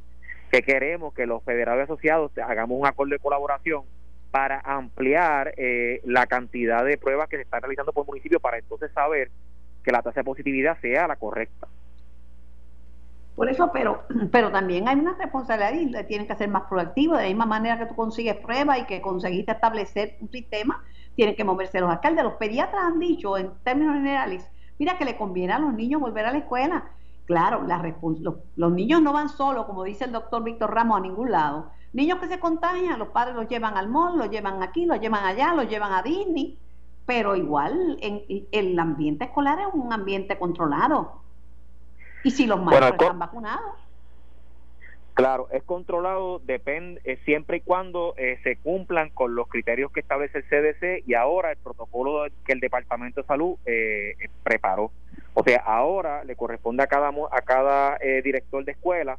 que 0.51 0.61
queremos 0.61 1.13
que 1.13 1.25
los 1.25 1.43
federados 1.43 1.83
asociados 1.83 2.31
hagamos 2.37 2.79
un 2.79 2.87
acuerdo 2.87 3.11
de 3.11 3.19
colaboración 3.19 3.83
para 4.31 4.59
ampliar 4.59 5.53
eh, 5.57 6.01
la 6.05 6.27
cantidad 6.27 6.85
de 6.85 6.97
pruebas 6.97 7.29
que 7.29 7.37
se 7.37 7.43
están 7.43 7.61
realizando 7.61 7.93
por 7.93 8.05
municipio 8.05 8.39
para 8.39 8.57
entonces 8.57 8.91
saber 8.91 9.31
que 9.83 9.91
la 9.91 10.01
tasa 10.01 10.19
de 10.19 10.23
positividad 10.23 10.79
sea 10.81 11.07
la 11.07 11.15
correcta. 11.15 11.67
Por 13.35 13.49
eso, 13.49 13.71
pero, 13.71 14.03
pero 14.31 14.51
también 14.51 14.87
hay 14.87 14.97
una 14.97 15.15
responsabilidad 15.15 15.73
y 15.73 16.07
tienen 16.07 16.27
que 16.27 16.35
ser 16.35 16.49
más 16.49 16.63
proactivos. 16.63 17.17
De 17.17 17.23
la 17.23 17.29
misma 17.29 17.45
manera 17.45 17.79
que 17.79 17.85
tú 17.85 17.95
consigues 17.95 18.35
pruebas 18.35 18.79
y 18.79 18.85
que 18.85 19.01
conseguiste 19.01 19.53
establecer 19.53 20.17
un 20.19 20.29
sistema, 20.29 20.83
tienen 21.15 21.35
que 21.35 21.43
moverse 21.43 21.79
los 21.79 21.89
alcaldes. 21.89 22.23
Los 22.23 22.33
pediatras 22.33 22.83
han 22.83 22.99
dicho, 22.99 23.37
en 23.37 23.51
términos 23.63 23.95
generales, 23.95 24.45
mira 24.77 24.97
que 24.97 25.05
le 25.05 25.17
conviene 25.17 25.53
a 25.53 25.59
los 25.59 25.73
niños 25.73 26.01
volver 26.01 26.25
a 26.25 26.31
la 26.31 26.39
escuela. 26.39 26.91
Claro, 27.25 27.63
la 27.65 27.95
los, 28.19 28.35
los 28.55 28.71
niños 28.71 29.01
no 29.01 29.13
van 29.13 29.29
solos, 29.29 29.65
como 29.65 29.83
dice 29.83 30.05
el 30.05 30.11
doctor 30.11 30.43
Víctor 30.43 30.73
Ramos, 30.73 30.97
a 30.97 31.01
ningún 31.01 31.31
lado. 31.31 31.71
Niños 31.91 32.19
que 32.19 32.27
se 32.27 32.39
contagian, 32.39 32.99
los 32.99 33.09
padres 33.09 33.35
los 33.35 33.47
llevan 33.47 33.75
al 33.75 33.89
mall, 33.89 34.17
los 34.17 34.29
llevan 34.29 34.61
aquí, 34.61 34.85
los 34.85 34.99
llevan 34.99 35.25
allá, 35.25 35.53
los 35.53 35.67
llevan 35.67 35.91
a 35.91 36.03
Disney, 36.03 36.57
pero 37.05 37.35
igual 37.35 37.97
en, 38.01 38.47
el 38.51 38.77
ambiente 38.77 39.25
escolar 39.25 39.59
es 39.59 39.73
un 39.73 39.91
ambiente 39.91 40.37
controlado. 40.37 41.21
Y 42.23 42.31
si 42.31 42.45
los 42.45 42.61
maestros 42.61 42.91
están 42.91 43.17
vacunados. 43.17 43.73
Claro, 45.19 45.49
es 45.51 45.63
controlado 45.63 46.39
depende 46.39 47.01
eh, 47.03 47.19
siempre 47.25 47.57
y 47.57 47.59
cuando 47.61 48.13
eh, 48.15 48.39
se 48.41 48.55
cumplan 48.55 49.09
con 49.09 49.35
los 49.35 49.49
criterios 49.49 49.91
que 49.91 49.99
establece 49.99 50.37
el 50.37 50.45
CDC 50.45 51.03
y 51.05 51.13
ahora 51.13 51.51
el 51.51 51.57
protocolo 51.57 52.25
que 52.45 52.53
el 52.53 52.61
Departamento 52.61 53.21
de 53.21 53.27
Salud 53.27 53.57
eh, 53.65 54.13
preparó. 54.43 54.91
O 55.33 55.43
sea, 55.43 55.61
ahora 55.65 56.23
le 56.23 56.37
corresponde 56.37 56.83
a 56.83 56.87
cada 56.87 57.09
a 57.09 57.41
cada 57.41 57.97
director 58.23 58.63
de 58.63 58.71
escuela 58.71 59.17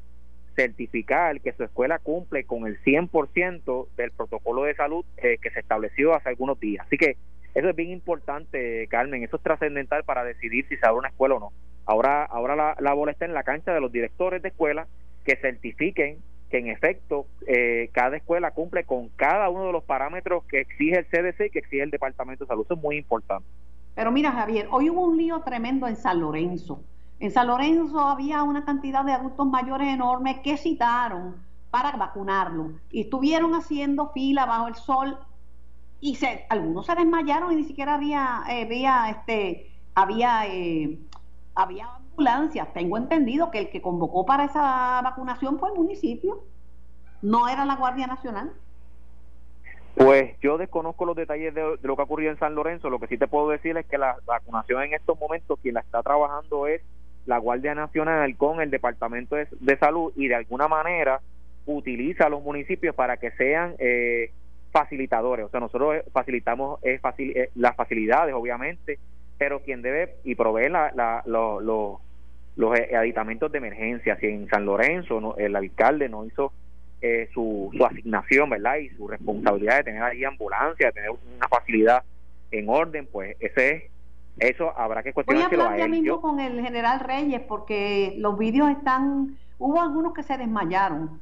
certificar 0.61 1.41
que 1.41 1.53
su 1.53 1.65
escuela 1.65 1.99
cumple 1.99 2.45
con 2.45 2.67
el 2.67 2.81
100% 2.83 3.89
del 3.97 4.11
protocolo 4.11 4.65
de 4.65 4.75
salud 4.75 5.05
que 5.17 5.51
se 5.51 5.61
estableció 5.61 6.15
hace 6.15 6.29
algunos 6.29 6.61
días. 6.61 6.87
Así 6.87 6.97
que 6.97 7.17
eso 7.55 7.69
es 7.69 7.77
bien 7.77 7.91
importante, 7.91 8.87
Carmen, 8.89 9.25
eso 9.25 9.37
es 9.37 9.43
trascendental 9.43 10.05
para 10.05 10.25
decidir 10.25 10.67
si 10.69 10.77
se 10.77 10.87
abre 10.87 10.99
una 10.99 11.09
escuela 11.09 11.37
o 11.37 11.41
no. 11.41 11.53
Ahora, 11.87 12.25
ahora 12.25 12.55
la, 12.55 12.77
la 12.79 12.95
bola 12.95 13.13
está 13.13 13.25
en 13.25 13.35
la 13.35 13.43
cancha 13.43 13.73
de 13.73 13.81
los 13.81 13.91
directores 13.91 14.43
de 14.43 14.49
escuela 14.49 14.87
que 15.25 15.37
certifiquen 15.37 16.19
que 16.51 16.59
en 16.59 16.69
efecto 16.69 17.27
eh, 17.47 17.91
cada 17.93 18.17
escuela 18.17 18.51
cumple 18.51 18.85
con 18.85 19.09
cada 19.11 19.49
uno 19.49 19.67
de 19.67 19.73
los 19.73 19.85
parámetros 19.85 20.45
que 20.45 20.61
exige 20.61 20.99
el 20.99 21.07
CDC 21.07 21.47
y 21.47 21.51
que 21.51 21.61
exige 21.61 21.83
el 21.83 21.91
Departamento 21.91 22.45
de 22.45 22.49
Salud. 22.49 22.65
Eso 22.65 22.75
es 22.75 22.83
muy 22.83 22.97
importante. 22.97 23.47
Pero 23.95 24.11
mira, 24.11 24.33
Javier, 24.33 24.67
hoy 24.71 24.91
hubo 24.91 25.07
un 25.07 25.17
lío 25.17 25.41
tremendo 25.41 25.87
en 25.87 25.97
San 25.97 26.21
Lorenzo. 26.21 26.83
En 27.21 27.31
San 27.31 27.47
Lorenzo 27.47 28.01
había 28.01 28.43
una 28.43 28.65
cantidad 28.65 29.05
de 29.05 29.13
adultos 29.13 29.47
mayores 29.47 29.89
enorme 29.89 30.41
que 30.43 30.57
citaron 30.57 31.37
para 31.71 31.93
vacunarlo 31.93 32.73
y 32.91 33.03
estuvieron 33.03 33.55
haciendo 33.55 34.09
fila 34.09 34.47
bajo 34.47 34.69
el 34.69 34.75
sol 34.75 35.19
y 36.01 36.17
se, 36.17 36.47
algunos 36.49 36.87
se 36.87 36.95
desmayaron 36.95 37.53
y 37.53 37.57
ni 37.57 37.65
siquiera 37.65 37.95
había, 37.95 38.43
eh, 38.49 38.63
había 38.63 39.11
este, 39.11 39.71
había, 39.95 40.47
eh, 40.47 40.99
había 41.55 42.01
tengo 42.75 42.99
entendido 42.99 43.51
que 43.51 43.59
el 43.59 43.71
que 43.71 43.81
convocó 43.81 44.27
para 44.27 44.45
esa 44.45 45.01
vacunación 45.03 45.59
fue 45.59 45.71
el 45.71 45.75
municipio, 45.75 46.45
no 47.23 47.49
era 47.49 47.65
la 47.65 47.77
Guardia 47.77 48.07
Nacional. 48.07 48.53
Pues 49.95 50.39
yo 50.41 50.59
desconozco 50.59 51.05
los 51.05 51.17
detalles 51.17 51.55
de, 51.55 51.79
lo 51.83 51.97
que 51.97 52.03
ha 52.03 52.05
ocurrido 52.05 52.31
en 52.31 52.39
San 52.39 52.55
Lorenzo. 52.55 52.91
Lo 52.91 52.99
que 52.99 53.07
sí 53.07 53.19
te 53.19 53.27
puedo 53.27 53.49
decir 53.49 53.77
es 53.77 53.87
que 53.87 53.99
la 53.99 54.17
vacunación 54.25 54.83
en 54.83 54.95
estos 54.95 55.19
momentos, 55.19 55.59
quien 55.61 55.75
la 55.75 55.81
está 55.81 56.03
trabajando 56.03 56.67
es 56.67 56.83
la 57.27 57.39
Guardia 57.39 57.75
Nacional 57.75 58.37
con 58.37 58.61
el 58.61 58.71
Departamento 58.71 59.37
de, 59.37 59.77
Salud 59.79 60.13
y 60.17 60.29
de 60.29 60.35
alguna 60.35 60.69
manera 60.69 61.21
utiliza 61.67 62.27
a 62.27 62.29
los 62.29 62.43
municipios 62.43 62.95
para 62.95 63.17
que 63.19 63.31
sean 63.33 63.75
eh, 63.79 64.31
facilitadores. 64.73 65.47
O 65.47 65.49
sea, 65.49 65.61
nosotros 65.61 66.03
facilitamos 66.13 66.81
eh, 66.83 67.01
las 67.55 67.77
facilidades, 67.77 68.35
obviamente, 68.35 68.99
pero 69.39 69.61
quien 69.61 69.83
debe 69.83 70.17
y 70.25 70.35
provee 70.35 70.69
la, 70.69 70.93
la, 70.95 71.23
los 71.27 72.01
los 72.57 72.79
eh, 72.79 72.95
aditamentos 72.95 73.51
de 73.51 73.59
emergencia. 73.59 74.17
Si 74.17 74.27
en 74.27 74.49
San 74.49 74.67
Lorenzo 74.67 75.37
el 75.39 75.57
alcalde 75.57 76.09
no 76.09 76.25
hizo 76.25 76.53
eh, 77.01 77.29
su, 77.33 77.71
su 77.77 77.85
asignación, 77.85 78.51
¿verdad? 78.51 78.77
Y 78.77 78.91
su 78.91 79.09
responsabilidad 79.09 79.79
de 79.79 79.85
tener 79.85 80.03
ahí 80.03 80.25
ambulancia, 80.25 80.89
de 80.89 80.93
tener 80.93 81.11
una 81.11 81.49
facilidad 81.49 82.03
en 82.51 82.69
orden, 82.69 83.07
pues 83.11 83.37
ese 83.41 83.71
es 83.71 83.83
eso 84.41 84.77
habrá 84.77 85.03
que 85.03 85.13
cuestionar. 85.13 85.49
Voy 85.49 85.61
a 85.61 85.65
hablar 85.65 85.79
ya 85.79 85.89
mismo 85.89 86.21
con 86.21 86.41
el 86.41 86.61
general 86.61 87.01
Reyes 87.01 87.43
porque 87.43 88.15
los 88.19 88.39
vídeos 88.39 88.71
están, 88.71 89.37
hubo 89.59 89.81
algunos 89.81 90.15
que 90.15 90.23
se 90.23 90.37
desmayaron, 90.37 91.21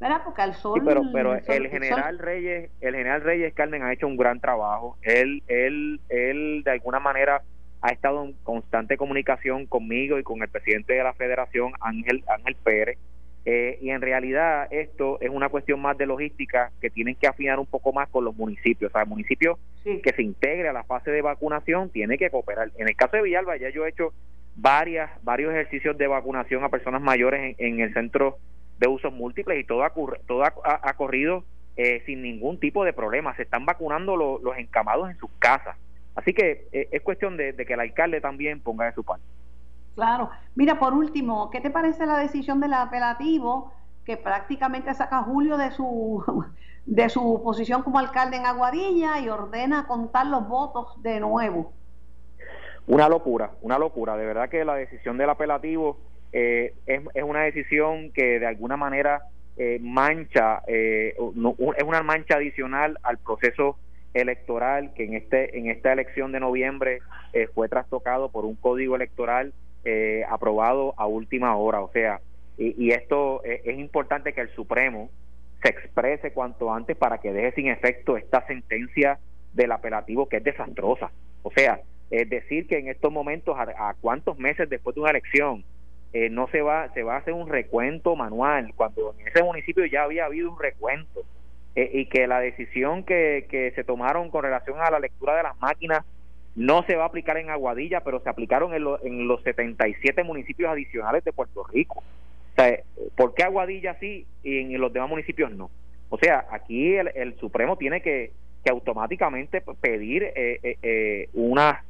¿verdad? 0.00 0.22
Porque 0.24 0.42
al 0.42 0.54
sol. 0.54 0.80
Sí, 0.80 0.86
pero, 0.86 1.02
pero 1.12 1.34
el, 1.34 1.68
general 1.68 2.18
Reyes, 2.18 2.70
el 2.80 2.94
general 2.94 3.22
Reyes 3.22 3.52
Carmen 3.54 3.82
ha 3.82 3.92
hecho 3.92 4.06
un 4.06 4.16
gran 4.16 4.40
trabajo. 4.40 4.96
Él, 5.02 5.42
él, 5.48 6.00
él 6.08 6.62
de 6.64 6.70
alguna 6.70 7.00
manera 7.00 7.42
ha 7.82 7.90
estado 7.90 8.24
en 8.24 8.34
constante 8.44 8.96
comunicación 8.96 9.66
conmigo 9.66 10.18
y 10.18 10.22
con 10.22 10.42
el 10.42 10.48
presidente 10.48 10.94
de 10.94 11.02
la 11.02 11.14
federación, 11.14 11.72
Ángel, 11.80 12.22
Ángel 12.28 12.56
Pérez. 12.62 12.98
Eh, 13.46 13.78
y 13.80 13.90
en 13.90 14.02
realidad 14.02 14.68
esto 14.70 15.18
es 15.20 15.30
una 15.30 15.48
cuestión 15.48 15.80
más 15.80 15.96
de 15.96 16.06
logística 16.06 16.70
que 16.80 16.90
tienen 16.90 17.14
que 17.14 17.26
afinar 17.26 17.58
un 17.58 17.66
poco 17.66 17.92
más 17.92 18.08
con 18.08 18.24
los 18.24 18.36
municipios. 18.36 18.90
O 18.90 18.92
sea, 18.92 19.02
el 19.02 19.08
municipio 19.08 19.58
que 19.82 20.12
se 20.12 20.22
integre 20.22 20.68
a 20.68 20.72
la 20.72 20.84
fase 20.84 21.10
de 21.10 21.22
vacunación 21.22 21.90
tiene 21.90 22.18
que 22.18 22.30
cooperar. 22.30 22.70
En 22.76 22.88
el 22.88 22.96
caso 22.96 23.16
de 23.16 23.22
Villalba 23.22 23.56
ya 23.56 23.70
yo 23.70 23.86
he 23.86 23.90
hecho 23.90 24.12
varias, 24.56 25.10
varios 25.22 25.52
ejercicios 25.52 25.96
de 25.96 26.06
vacunación 26.06 26.64
a 26.64 26.68
personas 26.68 27.00
mayores 27.00 27.56
en, 27.58 27.80
el 27.80 27.94
centro 27.94 28.36
de 28.78 28.88
usos 28.88 29.12
múltiples 29.12 29.58
y 29.58 29.64
todo 29.64 29.84
ha, 29.84 29.92
todo 30.26 30.44
ha, 30.44 30.94
corrido 30.94 31.44
eh, 31.76 32.02
sin 32.04 32.22
ningún 32.22 32.60
tipo 32.60 32.84
de 32.84 32.92
problema. 32.92 33.34
Se 33.36 33.42
están 33.42 33.64
vacunando 33.64 34.16
los 34.16 34.58
encamados 34.58 35.10
en 35.10 35.16
sus 35.16 35.30
casas. 35.38 35.76
Así 36.14 36.34
que 36.34 36.66
eh, 36.72 36.88
es 36.90 37.02
cuestión 37.02 37.36
de, 37.36 37.54
que 37.54 37.72
el 37.72 37.80
alcalde 37.80 38.20
también 38.20 38.60
ponga 38.60 38.86
de 38.86 38.92
su 38.92 39.04
parte. 39.04 39.24
Claro. 40.00 40.30
Mira, 40.54 40.78
por 40.78 40.94
último, 40.94 41.50
¿qué 41.50 41.60
te 41.60 41.68
parece 41.68 42.06
la 42.06 42.16
decisión 42.16 42.58
del 42.58 42.72
apelativo 42.72 43.70
que 44.06 44.16
prácticamente 44.16 44.94
saca 44.94 45.22
Julio 45.24 45.58
de 45.58 45.72
su 45.72 46.24
de 46.86 47.10
su 47.10 47.42
posición 47.44 47.82
como 47.82 47.98
alcalde 47.98 48.38
en 48.38 48.46
Aguadilla 48.46 49.20
y 49.20 49.28
ordena 49.28 49.86
contar 49.86 50.26
los 50.26 50.48
votos 50.48 51.02
de 51.02 51.20
nuevo? 51.20 51.74
Una 52.86 53.10
locura, 53.10 53.50
una 53.60 53.78
locura. 53.78 54.16
De 54.16 54.24
verdad 54.24 54.48
que 54.48 54.64
la 54.64 54.74
decisión 54.74 55.18
del 55.18 55.28
apelativo 55.28 55.98
eh, 56.32 56.72
es, 56.86 57.02
es, 57.12 57.22
una 57.22 57.42
decisión 57.42 58.10
que 58.12 58.40
de 58.40 58.46
alguna 58.46 58.78
manera 58.78 59.24
eh, 59.58 59.78
mancha, 59.82 60.62
es 60.66 61.14
una 61.84 62.02
mancha 62.02 62.36
adicional 62.36 62.98
al 63.02 63.18
proceso 63.18 63.76
electoral 64.14 64.94
que 64.94 65.04
en 65.04 65.14
este 65.14 65.58
en 65.58 65.68
esta 65.68 65.92
elección 65.92 66.32
de 66.32 66.40
noviembre 66.40 67.00
eh, 67.32 67.48
fue 67.54 67.68
trastocado 67.68 68.30
por 68.30 68.44
un 68.44 68.56
código 68.56 68.96
electoral 68.96 69.52
eh, 69.84 70.24
aprobado 70.28 70.94
a 70.96 71.06
última 71.06 71.56
hora. 71.56 71.80
O 71.80 71.90
sea 71.92 72.20
y, 72.58 72.90
esto 72.90 73.42
eh, 73.44 73.62
es 73.64 73.78
importante 73.78 74.34
que 74.34 74.42
el 74.42 74.50
Supremo 74.50 75.08
se 75.62 75.70
exprese 75.70 76.32
cuanto 76.32 76.72
antes 76.72 76.96
para 76.96 77.18
que 77.18 77.32
deje 77.32 77.52
sin 77.52 77.68
efecto 77.68 78.18
esta 78.18 78.46
sentencia 78.46 79.18
del 79.54 79.72
apelativo 79.72 80.28
que 80.28 80.38
es 80.38 80.44
desastrosa. 80.44 81.10
O 81.42 81.50
sea 81.50 81.80
es 82.10 82.28
decir 82.28 82.66
que 82.66 82.78
en 82.78 82.88
estos 82.88 83.12
momentos 83.12 83.56
a, 83.56 83.94
cuántos 84.00 84.36
meses 84.36 84.68
después 84.68 84.96
de 84.96 85.00
una 85.00 85.10
elección 85.10 85.64
no 86.32 86.48
se 86.48 86.60
va 86.60 86.92
se 86.92 87.04
va 87.04 87.14
a 87.14 87.18
hacer 87.18 87.34
un 87.34 87.48
recuento 87.48 88.16
manual 88.16 88.72
cuando 88.74 89.14
en 89.16 89.28
ese 89.28 89.44
municipio 89.44 89.86
ya 89.86 90.02
había 90.02 90.24
habido 90.24 90.50
un 90.50 90.58
recuento 90.58 91.24
eh, 91.76 91.88
y 91.92 92.06
que 92.06 92.26
la 92.26 92.40
decisión 92.40 93.04
que, 93.04 93.46
que 93.48 93.70
se 93.72 93.84
tomaron 93.84 94.28
con 94.30 94.42
relación 94.42 94.80
a 94.80 94.90
la 94.90 94.98
lectura 94.98 95.36
de 95.36 95.44
las 95.44 95.58
máquinas 95.60 96.04
no 96.56 96.82
se 96.84 96.96
va 96.96 97.04
a 97.04 97.06
aplicar 97.06 97.36
en 97.36 97.50
Aguadilla, 97.50 98.00
pero 98.00 98.20
se 98.20 98.28
aplicaron 98.28 98.74
en, 98.74 98.84
en 99.02 99.28
los 99.28 99.42
77 99.42 100.24
municipios 100.24 100.70
adicionales 100.70 101.24
de 101.24 101.32
Puerto 101.32 101.64
Rico. 101.64 101.98
O 101.98 102.54
sea, 102.56 102.78
¿por 103.16 103.34
qué 103.34 103.44
Aguadilla 103.44 103.96
sí 104.00 104.26
y 104.42 104.58
en 104.58 104.80
los 104.80 104.92
demás 104.92 105.08
municipios 105.08 105.52
no? 105.52 105.70
O 106.08 106.18
sea, 106.18 106.46
aquí 106.50 106.94
el, 106.96 107.38
Supremo 107.38 107.76
tiene 107.76 108.02
que, 108.02 108.32
que 108.64 108.70
automáticamente 108.70 109.62
pedir 109.80 110.24
eh, 110.34 110.76
eh, 110.82 111.28
una 111.34 111.84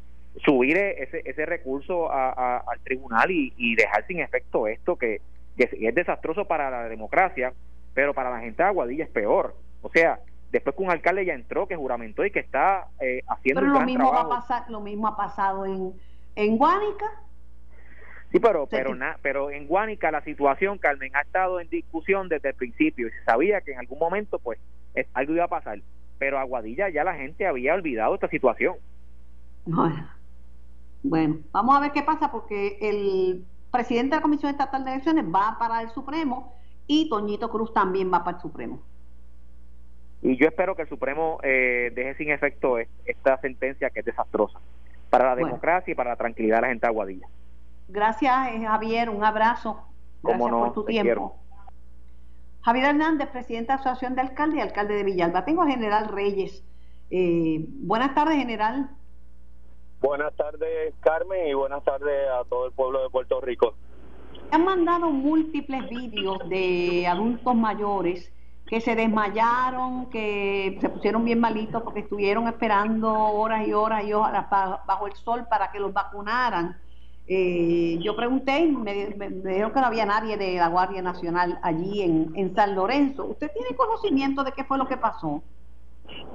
subir 0.44 0.77
ese, 0.77 1.23
ese 1.25 1.44
recurso 1.46 2.12
al 2.12 2.81
tribunal 2.85 3.31
y, 3.31 3.53
y, 3.57 3.75
dejar 3.75 4.07
sin 4.07 4.20
efecto 4.20 4.68
esto 4.68 4.96
que, 4.96 5.20
que 5.57 5.68
es 5.73 5.94
desastroso 5.94 6.46
para 6.46 6.70
la 6.70 6.88
democracia, 6.88 7.53
pero 7.94 8.14
para 8.14 8.31
la 8.31 8.40
gente 8.40 8.62
de 8.62 8.68
Aguadilla 8.68 9.05
es 9.05 9.11
peor. 9.11 9.57
O 9.83 9.90
sea, 9.90 10.20
después 10.50 10.76
que 10.76 10.82
un 10.82 10.90
alcalde 10.90 11.24
ya 11.24 11.34
entró, 11.34 11.66
que 11.66 11.76
juramentó 11.76 12.24
y 12.24 12.30
que 12.30 12.40
está 12.40 12.88
eh, 13.00 13.22
haciendo 13.28 13.60
pero 13.60 13.72
lo 13.72 13.80
mismo 13.80 14.12
Va 14.12 14.22
a 14.22 14.28
pasar, 14.28 14.70
lo 14.70 14.80
mismo 14.80 15.08
ha 15.08 15.16
pasado 15.16 15.66
en, 15.66 15.94
en 16.36 16.56
Guánica. 16.56 17.06
Sí, 18.30 18.38
pero 18.38 18.66
pero 18.66 18.96
pero 19.22 19.50
en 19.50 19.66
Guánica 19.66 20.10
la 20.12 20.22
situación, 20.22 20.78
Carmen, 20.78 21.14
ha 21.16 21.22
estado 21.22 21.58
en 21.58 21.68
discusión 21.68 22.28
desde 22.28 22.50
el 22.50 22.54
principio 22.54 23.08
y 23.08 23.10
se 23.10 23.24
sabía 23.24 23.60
que 23.60 23.72
en 23.72 23.80
algún 23.80 23.98
momento 23.98 24.38
pues 24.38 24.58
algo 25.14 25.34
iba 25.34 25.44
a 25.44 25.48
pasar. 25.48 25.80
Pero 26.18 26.38
Aguadilla 26.38 26.90
ya 26.90 27.02
la 27.02 27.14
gente 27.14 27.46
había 27.46 27.74
olvidado 27.74 28.14
esta 28.14 28.28
situación. 28.28 28.76
Bueno, 29.64 30.06
bueno, 31.02 31.38
vamos 31.50 31.76
a 31.76 31.80
ver 31.80 31.92
qué 31.92 32.02
pasa 32.02 32.30
porque 32.30 32.78
el 32.80 33.44
presidente 33.70 34.10
de 34.10 34.16
la 34.16 34.22
Comisión 34.22 34.50
Estatal 34.50 34.84
de 34.84 34.92
Elecciones 34.92 35.24
va 35.24 35.56
para 35.58 35.82
el 35.82 35.90
Supremo 35.90 36.54
y 36.86 37.08
Toñito 37.08 37.50
Cruz 37.50 37.72
también 37.72 38.12
va 38.12 38.22
para 38.22 38.36
el 38.36 38.42
Supremo. 38.42 38.82
Y 40.22 40.37
yo 40.37 40.48
espero 40.48 40.76
que 40.76 40.83
el 40.83 40.88
Supremo 40.88 41.38
eh, 41.42 41.90
deje 41.94 42.14
sin 42.16 42.30
efecto 42.30 42.76
esta 42.78 43.40
sentencia 43.40 43.90
que 43.90 44.00
es 44.00 44.06
desastrosa 44.06 44.59
para 45.09 45.24
la 45.26 45.37
democracia 45.37 45.92
y 45.92 45.94
para 45.94 46.11
la 46.11 46.16
tranquilidad 46.16 46.56
de 46.56 46.62
la 46.62 46.68
gente 46.68 46.87
de 46.87 46.90
Aguadilla. 46.90 47.26
Gracias, 47.88 48.48
eh, 48.52 48.64
Javier. 48.64 49.11
Un 49.11 49.24
abrazo. 49.24 49.83
Gracias 50.22 50.50
por 50.50 50.72
tu 50.72 50.85
tiempo. 50.85 51.37
Javier 52.62 52.87
Hernández, 52.87 53.28
presidente 53.30 53.72
de 53.72 53.76
la 53.76 53.80
Asociación 53.80 54.14
de 54.14 54.20
Alcaldes 54.20 54.59
y 54.59 54.61
alcalde 54.61 54.94
de 54.94 55.04
Villalba. 55.04 55.44
Tengo 55.44 55.62
al 55.62 55.70
general 55.70 56.09
Reyes. 56.09 56.62
Eh, 57.11 57.64
buenas 57.66 58.14
tardes, 58.14 58.37
general. 58.37 58.90
Buenas 60.00 60.35
tardes, 60.37 60.94
Carmen, 61.00 61.48
y 61.48 61.54
buenas 61.54 61.83
tardes 61.85 62.28
a 62.38 62.44
todo 62.44 62.66
el 62.66 62.72
pueblo 62.72 63.02
de 63.02 63.11
Puerto 63.11 63.40
Rico. 63.40 63.74
han 64.50 64.64
mandado 64.64 65.11
múltiples 65.11 65.88
vídeos 65.88 66.48
de 66.48 67.06
adultos 67.06 67.54
mayores 67.54 68.33
que 68.70 68.80
se 68.80 68.94
desmayaron, 68.94 70.09
que 70.11 70.78
se 70.80 70.88
pusieron 70.88 71.24
bien 71.24 71.40
malitos 71.40 71.83
porque 71.83 72.00
estuvieron 72.00 72.46
esperando 72.46 73.12
horas 73.12 73.66
y 73.66 73.72
horas 73.72 74.04
y 74.04 74.12
horas 74.12 74.48
bajo 74.48 75.09
el 75.09 75.12
sol 75.14 75.44
para 75.50 75.72
que 75.72 75.80
los 75.80 75.92
vacunaran. 75.92 76.78
Eh, 77.26 77.98
yo 78.00 78.14
pregunté 78.14 78.61
y 78.61 78.70
me, 78.70 78.92
dijeron 78.94 79.72
que 79.72 79.80
no 79.80 79.87
había 79.87 80.06
nadie 80.06 80.37
de 80.37 80.54
la 80.54 80.68
Guardia 80.68 81.02
Nacional 81.02 81.59
allí 81.64 82.00
en, 82.02 82.54
San 82.54 82.76
Lorenzo. 82.76 83.24
¿Usted 83.24 83.50
tiene 83.52 83.74
conocimiento 83.76 84.44
de 84.44 84.52
qué 84.52 84.62
fue 84.62 84.78
lo 84.78 84.87
que 84.87 84.96
pasó? 84.96 85.42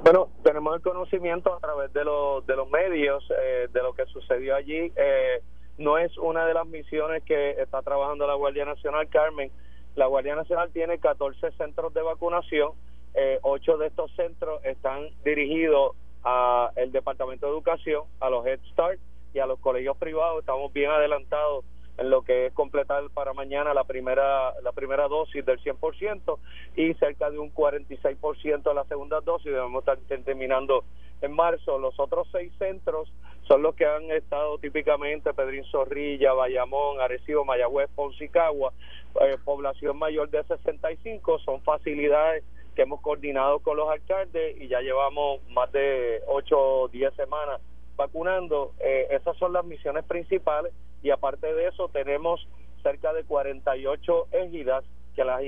Bueno, 0.04 0.28
tenemos 0.44 0.76
el 0.76 0.82
conocimiento 0.82 1.56
a 1.56 1.60
través 1.62 1.94
de, 1.94 2.04
los 2.04 2.46
de 2.46 2.58
los 2.58 2.70
medios 2.70 3.26
eh, 3.32 3.70
de 3.72 3.82
lo 3.82 3.94
que 3.94 4.06
sucedió 4.08 4.58
allí. 4.58 4.92
Eh, 4.94 5.42
no 5.78 5.98
es 5.98 6.18
una 6.18 6.46
de 6.46 6.54
las 6.54 6.68
misiones 6.68 7.24
que 7.24 7.52
está 7.52 7.82
trabajando 7.82 8.28
la 8.28 8.36
Guardia 8.36 8.66
Nacional, 8.66 9.08
Carmen. 9.08 9.50
La 9.96 10.08
Guardia 10.08 10.36
Nacional 10.36 10.72
tiene 10.72 11.00
14 11.00 11.52
centros 11.52 11.94
de 11.94 12.02
vacunación. 12.02 12.72
Eh, 13.14 13.40
ocho 13.44 13.78
de 13.78 13.88
estos 13.88 14.12
centros 14.16 14.64
están 14.66 15.08
dirigidos 15.24 15.96
al 16.24 16.92
Departamento 16.92 17.46
de 17.46 17.54
Educación, 17.54 18.04
a 18.20 18.30
los 18.30 18.46
Head 18.46 18.60
Start 18.72 19.00
y 19.34 19.40
a 19.40 19.46
los 19.46 19.60
colegios 19.60 19.96
privados. 19.98 20.40
Estamos 20.40 20.74
bien 20.74 20.90
adelantados 20.90 21.64
en 21.98 22.10
lo 22.10 22.24
que 22.24 22.48
es 22.48 22.54
completar 22.54 23.04
para 23.14 23.34
mañana 23.34 23.74
la 23.74 23.84
primera 23.84 24.54
la 24.62 24.72
primera 24.72 25.08
dosis 25.08 25.46
del 25.46 25.60
100% 25.60 26.38
y 26.76 26.94
cerca 26.96 27.30
de 27.30 27.40
un 27.40 27.54
46% 27.54 28.74
la 28.74 28.84
segunda 28.86 29.22
dosis. 29.22 29.52
Debemos 29.52 29.82
estar 29.82 29.98
terminando 30.24 30.84
en 31.22 31.32
marzo. 31.32 31.80
Los 31.80 32.00
otros 32.00 32.28
seis 32.32 32.52
centros 32.58 33.12
son 33.48 33.62
los 33.62 33.76
que 33.76 33.86
han 33.86 34.12
estado 34.12 34.58
típicamente 34.58 35.34
Pedrín 35.34 35.64
Zorrilla, 35.66 36.34
Bayamón, 36.34 37.00
Arecibo, 37.00 37.46
Mayagüez, 37.46 37.90
Ponce 37.96 38.26
eh, 38.26 39.38
población 39.46 39.98
mayor 39.98 40.30
de 40.30 40.44
65, 40.44 41.40
son 41.40 41.62
facilidades 41.62 42.44
que 42.76 42.82
hemos 42.82 43.00
coordinado 43.00 43.60
con 43.60 43.78
los 43.78 43.90
alcaldes 43.90 44.60
y 44.60 44.68
ya 44.68 44.82
llevamos 44.82 45.42
más 45.50 45.72
de 45.72 46.22
8 46.28 46.58
o 46.58 46.88
10 46.90 47.14
semanas 47.14 47.62
vacunando. 47.96 48.74
Eh, 48.80 49.08
esas 49.12 49.38
son 49.38 49.54
las 49.54 49.66
misiones 49.66 50.04
principales 50.06 50.74
y 51.02 51.10
aparte 51.12 51.54
de 51.54 51.68
eso 51.68 51.90
tenemos 51.90 52.48
cerca 52.82 53.14
de 53.14 53.24
48 53.24 54.28
égidas 54.32 54.84
que 55.16 55.24
las 55.24 55.42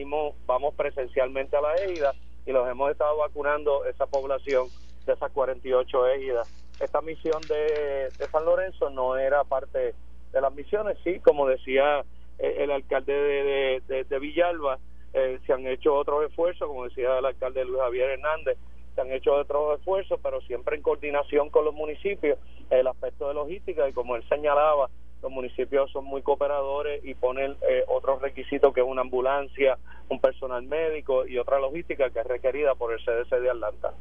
vamos 0.46 0.74
presencialmente 0.76 1.58
a 1.58 1.62
las 1.62 1.82
égidas 1.82 2.16
y 2.46 2.52
los 2.52 2.68
hemos 2.70 2.92
estado 2.92 3.18
vacunando 3.18 3.86
esa 3.86 4.08
población 4.08 4.68
de 5.06 5.14
esas 5.14 5.32
48 5.32 6.08
égidas. 6.08 6.48
Esta 6.80 7.02
misión 7.02 7.42
de, 7.50 8.10
San 8.32 8.46
Lorenzo 8.46 8.90
no 8.90 9.18
era 9.18 9.44
parte 9.44 9.94
de 10.32 10.42
las 10.42 10.54
misiones, 10.54 10.98
sí, 11.04 11.20
como 11.20 11.48
decía 11.48 12.02
eh, 12.40 12.56
el 12.60 12.72
alcalde 12.72 13.82
de, 13.88 14.20
Villalba, 14.20 14.78
eh, 15.14 15.40
se 15.46 15.54
han 15.54 15.66
hecho 15.68 15.96
otros 15.96 16.26
esfuerzos, 16.26 16.68
como 16.68 16.86
decía 16.86 17.18
el 17.18 17.26
alcalde 17.26 17.66
Luis 17.66 17.82
Javier 17.82 18.12
Hernández, 18.12 18.58
se 18.98 19.02
han 19.02 19.12
hecho 19.12 19.36
otros 19.36 19.78
esfuerzos, 19.78 20.20
pero 20.24 20.42
siempre 20.42 20.76
en 20.76 20.82
coordinación 20.82 21.52
con 21.52 21.66
los 21.66 21.76
municipios, 21.76 22.40
el 22.72 22.88
aspecto 22.88 23.28
de 23.28 23.36
logística 23.36 23.88
y 23.88 23.94
como 23.94 24.16
él 24.16 24.24
señalaba, 24.28 24.90
los 25.22 25.32
municipios 25.32 25.92
son 25.92 26.06
muy 26.06 26.24
cooperadores 26.24 27.06
y 27.06 27.14
ponen 27.14 27.56
eh, 27.70 27.84
otros 27.88 28.20
requisitos 28.24 28.74
que 28.74 28.82
una 28.82 29.02
ambulancia, 29.02 29.78
un 30.10 30.20
personal 30.20 30.64
médico 30.64 31.28
y 31.28 31.38
otra 31.38 31.60
logística 31.60 32.10
que 32.10 32.22
es 32.22 32.26
requerida 32.26 32.74
por 32.74 32.92
el 32.92 33.00
CDC 33.00 33.40
de 33.40 33.52
Atlanta. 33.52 33.94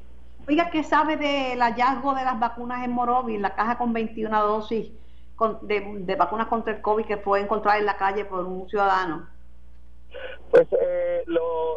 Oiga, 0.48 0.70
¿qué 0.70 0.82
sabe 0.82 1.18
del 1.18 1.60
hallazgo 1.60 2.14
de 2.14 2.24
las 2.24 2.40
vacunas 2.40 2.82
en 2.82 2.92
Morovis, 2.92 3.38
la 3.38 3.54
caja 3.54 3.76
con 3.76 3.92
21 3.92 4.46
dosis 4.46 4.92
de, 5.60 6.16
vacunas 6.16 6.46
contra 6.46 6.72
el 6.72 6.80
COVID 6.80 7.04
que 7.04 7.18
fue 7.18 7.40
encontrada 7.40 7.78
en 7.78 7.84
la 7.84 7.98
calle 7.98 8.24
por 8.24 8.46
un 8.46 8.66
ciudadano? 8.66 9.28
Pues 10.50 10.66
eh, 10.80 11.24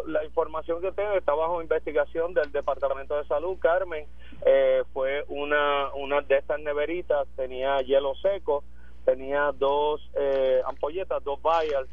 la 0.08 0.24
información 0.24 0.82
que 0.82 0.92
tengo 0.92 1.14
está 1.14 1.34
bajo 1.34 1.62
investigación 1.62 2.34
del 2.34 2.52
Departamento 2.52 3.18
de 3.18 3.26
Salud, 3.26 3.58
Carmen. 3.60 4.08
Eh, 4.46 4.84
fue 4.94 5.26
una, 5.28 5.94
una 5.96 6.22
de 6.22 6.38
estas 6.38 6.60
neveritas, 6.62 7.28
tenía 7.36 7.82
hielo 7.82 8.16
seco, 8.16 8.64
tenía 9.06 9.52
dos 9.52 10.02
eh, 10.16 10.62
ampolletas, 10.66 11.24
dos 11.24 11.40
vials, 11.42 11.90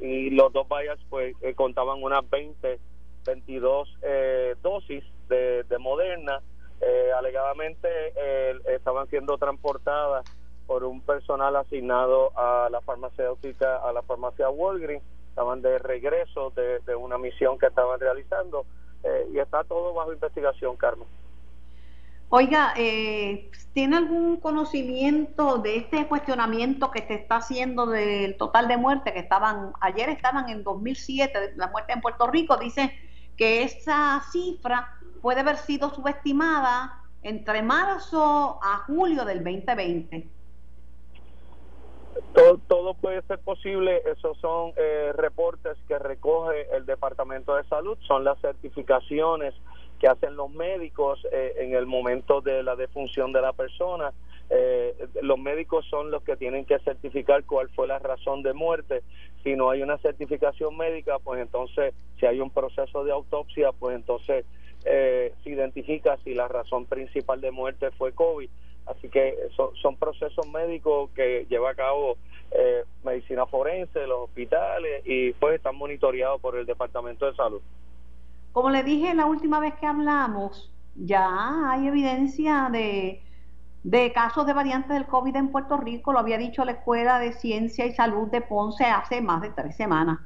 y 0.00 0.30
los 0.30 0.52
dos 0.52 0.66
vials 0.68 1.00
pues 1.08 1.34
contaban 1.56 2.02
unas 2.02 2.28
20 2.28 2.80
22 3.28 3.98
eh, 4.02 4.54
dosis 4.62 5.04
de, 5.28 5.64
Moderna. 5.78 6.40
Eh, 6.80 7.10
alegadamente 7.16 7.88
eh, 8.16 8.54
estaban 8.68 9.08
siendo 9.08 9.36
transportadas 9.36 10.24
por 10.68 10.84
un 10.84 11.00
personal 11.00 11.56
asignado 11.56 12.30
a 12.38 12.68
la 12.70 12.82
farmacéutica, 12.82 13.78
a 13.78 13.92
la 13.92 14.02
farmacia 14.02 14.50
Walgreens. 14.50 15.02
Estaban 15.30 15.62
de 15.62 15.78
regreso 15.78 16.52
de, 16.54 16.94
una 16.94 17.16
misión 17.16 17.58
que 17.58 17.66
estaban 17.66 17.98
realizando 17.98 18.66
y 19.32 19.38
está 19.38 19.64
todo 19.64 19.94
bajo 19.94 20.12
investigación, 20.12 20.76
Carmen. 20.76 21.06
Oiga, 22.28 22.74
¿tiene 23.72 23.96
algún 23.96 24.36
conocimiento 24.36 25.56
de 25.58 25.76
este 25.76 26.06
cuestionamiento 26.06 26.90
que 26.90 27.06
se 27.06 27.14
está 27.14 27.36
haciendo 27.36 27.86
del 27.86 28.36
total 28.36 28.68
de 28.68 28.76
muertes 28.76 29.14
que 29.14 29.20
estaban, 29.20 29.72
ayer 29.80 30.10
estaban 30.10 30.50
en 30.50 30.62
2007, 30.62 31.54
la 31.56 31.68
muerte 31.68 31.94
en 31.94 32.02
Puerto 32.02 32.26
Rico, 32.26 32.58
dice 32.58 32.92
que 33.38 33.62
esa 33.62 34.22
cifra 34.30 34.98
puede 35.22 35.40
haber 35.40 35.56
sido 35.56 35.94
subestimada 35.94 37.02
entre 37.22 37.62
marzo 37.62 38.58
a 38.62 38.84
julio 38.86 39.24
del 39.24 39.42
2020. 39.42 40.37
Todo, 42.34 42.94
puede 42.94 43.22
ser 43.22 43.38
posible, 43.38 44.02
esos 44.06 44.36
son 44.38 44.72
eh, 44.76 45.12
reportes 45.14 45.76
que 45.86 45.98
recoge 45.98 46.66
el 46.74 46.86
Departamento 46.86 47.54
de 47.54 47.64
Salud, 47.64 47.98
son 48.06 48.24
las 48.24 48.40
certificaciones 48.40 49.54
que 49.98 50.08
hacen 50.08 50.36
los 50.36 50.50
médicos 50.50 51.24
eh, 51.32 51.54
en 51.58 51.74
el 51.74 51.86
momento 51.86 52.40
de 52.40 52.62
la 52.62 52.76
defunción 52.76 53.32
de 53.32 53.40
la 53.40 53.52
persona. 53.52 54.12
Eh, 54.50 54.94
los 55.22 55.38
médicos 55.38 55.84
son 55.90 56.10
los 56.10 56.22
que 56.22 56.36
tienen 56.36 56.64
que 56.64 56.78
certificar 56.80 57.44
cuál 57.44 57.68
fue 57.70 57.86
la 57.86 57.98
razón 57.98 58.42
de 58.42 58.54
muerte. 58.54 59.02
Si 59.42 59.54
no 59.54 59.70
hay 59.70 59.82
una 59.82 59.98
certificación 59.98 60.76
médica, 60.76 61.18
pues 61.18 61.40
entonces, 61.40 61.94
si 62.18 62.26
hay 62.26 62.40
un 62.40 62.50
proceso 62.50 63.04
de 63.04 63.12
autopsia, 63.12 63.72
pues 63.72 63.96
entonces 63.96 64.46
eh, 64.84 65.34
se 65.42 65.50
identifica 65.50 66.16
si 66.24 66.34
la 66.34 66.48
razón 66.48 66.86
principal 66.86 67.40
de 67.40 67.50
muerte 67.50 67.90
fue 67.92 68.12
COVID. 68.12 68.48
Así 68.88 69.08
que 69.08 69.36
son, 69.54 69.96
procesos 69.96 70.46
médicos 70.48 71.10
que 71.14 71.46
lleva 71.48 71.70
a 71.70 71.74
cabo 71.74 72.16
eh, 72.50 72.84
medicina 73.04 73.46
forense, 73.46 74.06
los 74.06 74.20
hospitales 74.20 75.02
y 75.04 75.32
pues 75.34 75.56
están 75.56 75.76
monitoreados 75.76 76.40
por 76.40 76.56
el 76.56 76.64
Departamento 76.64 77.26
de 77.26 77.34
Salud. 77.34 77.60
Como 78.52 78.70
le 78.70 78.82
dije 78.82 79.14
la 79.14 79.26
última 79.26 79.60
vez 79.60 79.74
que 79.74 79.86
hablamos, 79.86 80.72
ya 80.94 81.70
hay 81.70 81.86
evidencia 81.86 82.68
de, 82.72 83.22
de 83.82 84.12
casos 84.12 84.46
de 84.46 84.54
variantes 84.54 84.90
del 84.90 85.06
COVID 85.06 85.36
en 85.36 85.52
Puerto 85.52 85.76
Rico, 85.76 86.12
lo 86.12 86.18
había 86.18 86.38
dicho 86.38 86.64
la 86.64 86.72
Escuela 86.72 87.18
de 87.18 87.32
Ciencia 87.32 87.84
y 87.84 87.92
Salud 87.92 88.28
de 88.28 88.40
Ponce 88.40 88.84
hace 88.84 89.20
más 89.20 89.42
de 89.42 89.50
tres 89.50 89.76
semanas. 89.76 90.18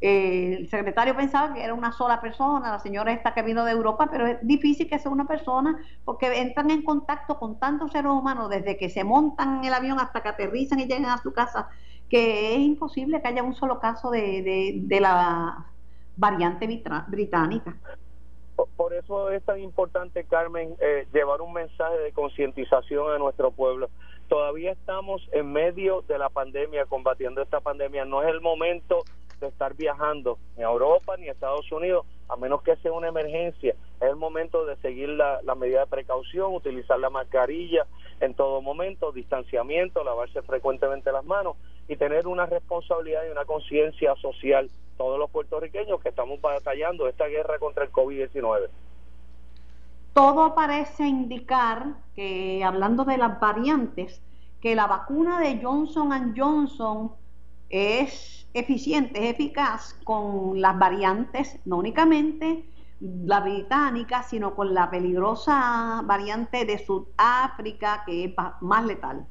Eh, 0.00 0.56
el 0.58 0.68
secretario 0.68 1.16
pensaba 1.16 1.54
que 1.54 1.64
era 1.64 1.72
una 1.72 1.90
sola 1.90 2.20
persona, 2.20 2.70
la 2.70 2.78
señora 2.78 3.12
esta 3.12 3.32
que 3.32 3.42
vino 3.42 3.64
de 3.64 3.72
Europa, 3.72 4.08
pero 4.10 4.26
es 4.26 4.46
difícil 4.46 4.88
que 4.88 4.98
sea 4.98 5.10
una 5.10 5.26
persona 5.26 5.82
porque 6.04 6.40
entran 6.40 6.70
en 6.70 6.82
contacto 6.82 7.38
con 7.38 7.58
tantos 7.58 7.92
seres 7.92 8.10
humanos 8.10 8.50
desde 8.50 8.76
que 8.76 8.90
se 8.90 9.04
montan 9.04 9.58
en 9.58 9.64
el 9.64 9.74
avión 9.74 9.98
hasta 9.98 10.22
que 10.22 10.28
aterrizan 10.28 10.80
y 10.80 10.86
llegan 10.86 11.06
a 11.06 11.22
su 11.22 11.32
casa, 11.32 11.70
que 12.10 12.54
es 12.54 12.60
imposible 12.60 13.22
que 13.22 13.28
haya 13.28 13.42
un 13.42 13.54
solo 13.54 13.80
caso 13.80 14.10
de, 14.10 14.84
la 15.00 15.64
variante 16.16 16.66
británica. 17.08 17.74
Por 18.76 18.94
eso 18.94 19.30
es 19.30 19.42
tan 19.44 19.60
importante, 19.60 20.24
Carmen, 20.24 20.74
eh, 20.80 21.06
llevar 21.12 21.40
un 21.40 21.52
mensaje 21.52 21.98
de 21.98 22.12
concientización 22.12 23.12
a 23.12 23.18
nuestro 23.18 23.50
pueblo. 23.50 23.88
Todavía 24.28 24.72
estamos 24.72 25.26
en 25.32 25.52
medio 25.52 26.02
de 26.02 26.18
la 26.18 26.30
pandemia, 26.30 26.86
combatiendo 26.86 27.42
esta 27.42 27.60
pandemia. 27.60 28.04
No 28.04 28.22
es 28.22 28.28
el 28.28 28.40
momento 28.40 29.04
de 29.40 29.48
estar 29.48 29.74
viajando 29.74 30.38
ni 30.56 30.62
a 30.62 30.68
Europa 30.68 31.16
ni 31.16 31.28
a 31.28 31.32
Estados 31.32 31.70
Unidos, 31.70 32.06
a 32.28 32.36
menos 32.36 32.62
que 32.62 32.76
sea 32.76 32.92
una 32.92 33.08
emergencia. 33.08 33.74
Es 34.00 34.08
el 34.08 34.16
momento 34.16 34.64
de 34.64 34.76
seguir 34.76 35.10
la, 35.10 35.40
la 35.42 35.54
medida 35.54 35.80
de 35.80 35.86
precaución, 35.86 36.54
utilizar 36.54 36.98
la 36.98 37.10
mascarilla 37.10 37.86
en 38.20 38.34
todo 38.34 38.62
momento, 38.62 39.12
distanciamiento, 39.12 40.02
lavarse 40.02 40.42
frecuentemente 40.42 41.12
las 41.12 41.24
manos 41.24 41.56
y 41.88 41.96
tener 41.96 42.26
una 42.26 42.46
responsabilidad 42.46 43.22
y 43.26 43.30
una 43.30 43.44
conciencia 43.44 44.14
social 44.16 44.70
todos 44.96 45.18
los 45.18 45.30
puertorriqueños 45.30 46.00
que 46.00 46.08
estamos 46.08 46.40
batallando 46.40 47.08
esta 47.08 47.26
guerra 47.26 47.58
contra 47.58 47.84
el 47.84 47.92
COVID-19. 47.92 48.68
Todo 50.14 50.54
parece 50.54 51.06
indicar 51.06 51.96
que, 52.14 52.64
hablando 52.64 53.04
de 53.04 53.18
las 53.18 53.38
variantes, 53.38 54.22
que 54.62 54.74
la 54.74 54.86
vacuna 54.86 55.40
de 55.40 55.60
Johnson 55.62 56.34
Johnson 56.36 57.12
es 57.68 58.45
eficiente, 58.54 59.28
eficaz 59.28 59.94
con 60.04 60.60
las 60.60 60.78
variantes, 60.78 61.58
no 61.64 61.76
únicamente 61.76 62.64
la 63.00 63.40
británica, 63.40 64.22
sino 64.22 64.54
con 64.54 64.72
la 64.72 64.90
peligrosa 64.90 66.02
variante 66.04 66.64
de 66.64 66.78
Sudáfrica, 66.78 68.02
que 68.06 68.24
es 68.24 68.34
más 68.60 68.86
letal. 68.86 69.26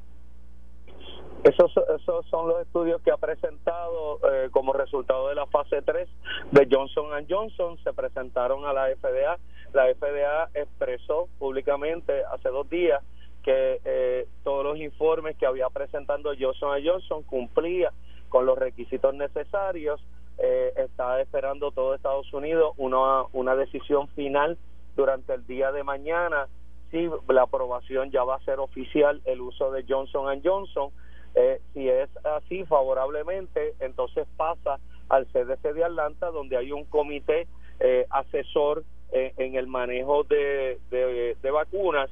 Esos, 1.42 1.72
esos 2.00 2.26
son 2.26 2.48
los 2.48 2.60
estudios 2.62 3.00
que 3.02 3.10
ha 3.10 3.16
presentado 3.16 4.18
eh, 4.32 4.48
como 4.50 4.72
resultado 4.72 5.28
de 5.28 5.34
la 5.36 5.46
fase 5.46 5.82
3 5.82 6.08
de 6.50 6.68
Johnson 6.70 7.06
Johnson. 7.28 7.78
Se 7.84 7.92
presentaron 7.92 8.64
a 8.64 8.72
la 8.72 8.86
FDA. 8.96 9.38
La 9.72 9.84
FDA 9.94 10.48
expresó 10.54 11.28
públicamente 11.38 12.24
hace 12.32 12.48
dos 12.48 12.68
días 12.68 13.02
que 13.44 13.80
eh, 13.84 14.26
todos 14.42 14.64
los 14.64 14.78
informes 14.78 15.36
que 15.36 15.46
había 15.46 15.68
presentando 15.70 16.32
Johnson 16.38 16.80
Johnson 16.84 17.22
cumplía 17.22 17.92
con 18.28 18.46
los 18.46 18.58
requisitos 18.58 19.14
necesarios. 19.14 20.00
Eh, 20.38 20.72
está 20.76 21.20
esperando 21.20 21.70
todo 21.70 21.94
Estados 21.94 22.30
Unidos 22.34 22.74
una, 22.76 23.22
una 23.32 23.56
decisión 23.56 24.06
final 24.08 24.58
durante 24.94 25.32
el 25.32 25.46
día 25.46 25.72
de 25.72 25.82
mañana 25.82 26.46
si 26.90 27.08
la 27.28 27.42
aprobación 27.42 28.10
ya 28.10 28.22
va 28.22 28.36
a 28.36 28.44
ser 28.44 28.60
oficial 28.60 29.22
el 29.24 29.40
uso 29.40 29.70
de 29.70 29.84
Johnson 29.88 30.40
Johnson 30.44 30.90
eh, 31.36 31.60
si 31.74 31.86
es 31.86 32.08
así 32.24 32.64
favorablemente, 32.64 33.74
entonces 33.80 34.26
pasa 34.38 34.78
al 35.10 35.26
CDC 35.26 35.74
de 35.74 35.84
Atlanta, 35.84 36.30
donde 36.30 36.56
hay 36.56 36.72
un 36.72 36.86
comité 36.86 37.46
eh, 37.78 38.06
asesor 38.08 38.84
eh, 39.12 39.34
en 39.36 39.54
el 39.54 39.66
manejo 39.66 40.24
de, 40.24 40.80
de, 40.90 41.50
vacunas. 41.50 42.10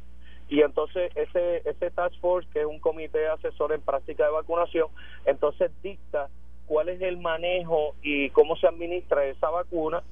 Y 0.49 0.61
entonces 0.61 1.11
ese, 1.15 1.69
ese 1.69 1.91
task 1.91 2.15
force, 2.21 2.49
que 2.53 2.61
es 2.61 2.67
un 2.67 2.79
comité 2.79 3.27
asesor 3.29 3.73
en 3.73 3.81
práctica 3.81 4.27
de 4.27 4.33
vacunación, 4.33 4.89
entonces 5.25 5.71
dicta 5.83 6.29
cuál 6.67 6.89
es 6.89 7.01
el 7.01 7.19
manejo 7.19 7.95
y 8.03 8.31
cómo 8.31 8.57
se 8.57 8.67
administra 8.67 9.25
esa 9.25 9.51
vacuna. 9.51 10.03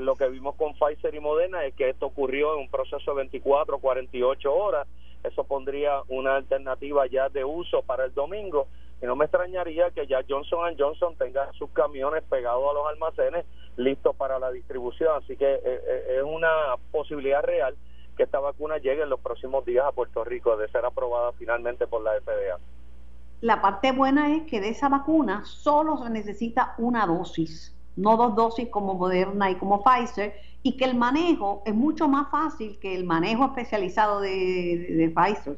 lo 0.00 0.16
que 0.16 0.28
vimos 0.28 0.56
con 0.56 0.74
Pfizer 0.74 1.14
y 1.14 1.20
Moderna 1.20 1.64
es 1.64 1.74
que 1.74 1.88
esto 1.88 2.06
ocurrió 2.06 2.54
en 2.54 2.60
un 2.62 2.68
proceso 2.68 3.12
de 3.12 3.16
24 3.18 3.78
48 3.78 4.54
horas. 4.54 4.88
Eso 5.22 5.44
pondría 5.44 6.02
una 6.08 6.36
alternativa 6.36 7.06
ya 7.06 7.28
de 7.28 7.44
uso 7.44 7.82
para 7.82 8.04
el 8.04 8.14
domingo. 8.14 8.66
Y 9.00 9.06
no 9.06 9.14
me 9.14 9.26
extrañaría 9.26 9.90
que 9.90 10.06
ya 10.06 10.24
Johnson 10.28 10.74
Johnson 10.76 11.14
tenga 11.16 11.52
sus 11.52 11.70
camiones 11.70 12.24
pegados 12.24 12.68
a 12.68 12.74
los 12.74 12.86
almacenes 12.88 13.46
listos 13.76 14.16
para 14.16 14.40
la 14.40 14.50
distribución, 14.50 15.22
así 15.22 15.36
que 15.36 15.54
eh, 15.54 15.60
eh, 15.64 16.16
es 16.18 16.22
una 16.24 16.48
posibilidad 16.90 17.42
real 17.42 17.76
que 18.18 18.24
esta 18.24 18.40
vacuna 18.40 18.78
llegue 18.78 19.02
en 19.02 19.08
los 19.08 19.20
próximos 19.20 19.64
días 19.64 19.86
a 19.86 19.92
Puerto 19.92 20.24
Rico 20.24 20.56
de 20.56 20.68
ser 20.68 20.84
aprobada 20.84 21.32
finalmente 21.32 21.86
por 21.86 22.02
la 22.02 22.10
FDA. 22.20 22.58
La 23.40 23.62
parte 23.62 23.92
buena 23.92 24.34
es 24.34 24.42
que 24.42 24.60
de 24.60 24.70
esa 24.70 24.88
vacuna 24.88 25.44
solo 25.44 25.96
se 25.98 26.10
necesita 26.10 26.74
una 26.78 27.06
dosis, 27.06 27.74
no 27.96 28.16
dos 28.16 28.34
dosis 28.34 28.68
como 28.68 28.94
Moderna 28.94 29.52
y 29.52 29.54
como 29.54 29.84
Pfizer, 29.84 30.34
y 30.64 30.76
que 30.76 30.84
el 30.84 30.96
manejo 30.96 31.62
es 31.64 31.74
mucho 31.74 32.08
más 32.08 32.28
fácil 32.30 32.80
que 32.80 32.96
el 32.96 33.04
manejo 33.04 33.44
especializado 33.44 34.20
de, 34.20 34.88
de, 34.90 35.08
Pfizer. 35.10 35.56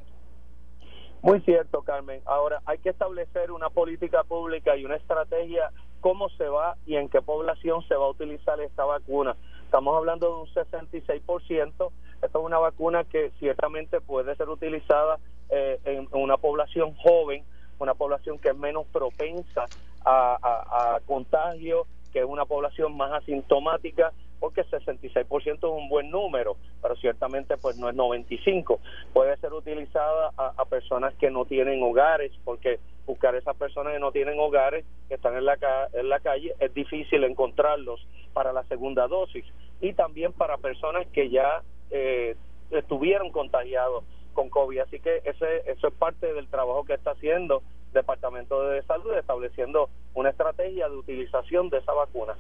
Muy 1.23 1.41
cierto, 1.41 1.81
Carmen. 1.81 2.21
Ahora, 2.27 2.61
hay 2.67 2.77
que 2.79 2.91
establecer 2.91 3.51
una 3.51 3.71
política 3.71 4.23
pública 4.25 4.77
y 4.77 4.85
una 4.85 4.97
estrategia 4.97 5.71
cómo 6.01 6.29
se 6.31 6.45
va 6.45 6.77
y 6.87 6.97
en 6.97 7.09
qué 7.09 7.23
población 7.23 7.83
se 7.89 7.95
va 7.95 8.05
a 8.05 8.11
utilizar 8.11 8.61
esta 8.61 8.85
vacuna. 8.85 9.37
Estamos 9.71 9.97
hablando 9.97 10.27
de 10.27 10.35
un 10.35 10.49
66%. 10.49 11.93
Esta 12.23 12.27
es 12.27 12.45
una 12.45 12.59
vacuna 12.59 13.05
que 13.05 13.31
ciertamente 13.39 14.01
puede 14.01 14.35
ser 14.35 14.49
utilizada 14.49 15.21
eh, 15.49 15.79
en 15.85 16.09
una 16.11 16.37
población 16.39 16.93
joven, 16.97 17.45
una 17.79 17.95
población 17.95 18.41
que 18.41 18.49
es 18.49 18.57
menos 18.57 18.85
propensa 18.89 19.67
a, 20.05 20.37
a, 20.43 20.97
a 20.97 21.01
contagio, 21.07 21.87
que 22.13 22.19
es 22.19 22.25
una 22.25 22.47
población 22.47 22.97
más 22.97 23.13
asintomática 23.13 24.13
porque 24.41 24.65
66% 24.65 25.55
es 25.55 25.63
un 25.63 25.89
buen 25.89 26.11
número, 26.11 26.57
pero 26.83 26.97
ciertamente 26.97 27.57
pues 27.59 27.77
no 27.77 27.89
es 27.89 27.95
95. 27.95 28.81
Puede 29.13 29.37
ser 29.37 29.53
utilizada 29.53 30.33
a, 30.37 30.65
personas 30.65 31.15
que 31.15 31.31
no 31.31 31.45
tienen 31.45 31.83
hogares, 31.83 32.33
porque 32.45 32.81
buscar 33.07 33.35
esas 33.35 33.57
personas 33.57 33.93
que 33.93 34.01
no 34.01 34.13
tienen 34.13 34.41
hogares, 34.41 34.85
que 35.09 35.15
están 35.15 35.37
en 35.37 35.45
la, 35.45 35.59
en 35.93 36.09
la 36.09 36.21
calle, 36.21 36.55
es 36.59 36.73
difícil 36.75 37.25
encontrarlos 37.25 38.07
para 38.33 38.53
la 38.53 38.65
segunda 38.65 39.07
dosis. 39.07 39.45
Y 39.81 39.93
también 39.93 40.33
para 40.33 40.57
personas 40.57 41.07
que 41.09 41.29
ya 41.29 41.63
eh, 41.91 42.37
estuvieron 42.71 43.31
contagiados 43.31 44.05
con 44.33 44.49
COVID. 44.49 44.79
Así 44.81 45.01
que 45.01 45.21
ese, 45.25 45.71
eso 45.71 45.89
es 45.89 45.95
parte 45.95 46.33
del 46.33 46.49
trabajo 46.49 46.85
que 46.85 46.95
está 46.95 47.13
haciendo 47.13 47.63
el 47.89 47.93
Departamento 47.95 48.63
de 48.69 48.83
Salud, 48.83 49.13
estableciendo 49.15 49.91
una 50.15 50.31
estrategia 50.31 50.89
de 50.89 50.97
utilización 50.97 51.69
de 51.69 51.79
esa 51.79 51.93
vacuna. 51.93 52.35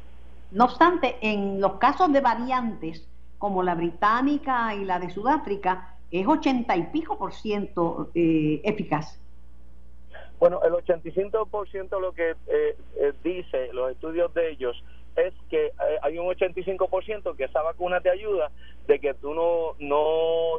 No 0.52 0.64
obstante, 0.64 1.16
en 1.20 1.60
los 1.60 1.74
casos 1.74 2.12
de 2.12 2.20
variantes, 2.20 3.08
como 3.38 3.62
la 3.62 3.74
británica 3.74 4.74
y 4.74 4.84
la 4.84 4.98
de 4.98 5.10
Sudáfrica, 5.10 5.96
es 6.10 6.26
ochenta 6.26 6.76
y 6.76 6.84
pico 6.84 7.18
por 7.18 7.32
ciento 7.32 8.10
eh, 8.14 8.60
eficaz. 8.64 9.20
Bueno, 10.40 10.60
el 10.64 10.74
85 10.74 11.46
por 11.46 11.68
ciento 11.70 12.00
lo 12.00 12.12
que 12.12 12.30
eh, 12.30 12.76
eh, 12.96 13.12
dice 13.22 13.72
los 13.72 13.92
estudios 13.92 14.32
de 14.34 14.50
ellos 14.50 14.82
es 15.16 15.34
que 15.50 15.72
hay 16.02 16.18
un 16.18 16.28
85 16.28 16.88
por 16.88 17.04
ciento 17.04 17.34
que 17.34 17.44
esa 17.44 17.62
vacuna 17.62 18.00
te 18.00 18.10
ayuda 18.10 18.50
de 18.86 18.98
que 19.00 19.12
tú 19.14 19.34
no, 19.34 19.74
no 19.78 20.58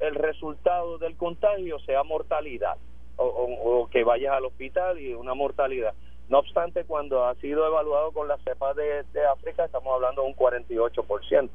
el 0.00 0.14
resultado 0.14 0.98
del 0.98 1.16
contagio 1.16 1.78
sea 1.80 2.04
mortalidad 2.04 2.76
o, 3.16 3.24
o 3.24 3.88
que 3.88 4.04
vayas 4.04 4.34
al 4.34 4.44
hospital 4.44 4.98
y 5.00 5.14
una 5.14 5.34
mortalidad. 5.34 5.94
No 6.28 6.40
obstante, 6.40 6.84
cuando 6.84 7.24
ha 7.24 7.34
sido 7.36 7.66
evaluado 7.66 8.12
con 8.12 8.26
la 8.28 8.36
cepa 8.38 8.74
de, 8.74 9.04
África, 9.32 9.64
estamos 9.64 9.94
hablando 9.94 10.22
de 10.22 10.28
un 10.28 10.34
48%. 10.34 11.50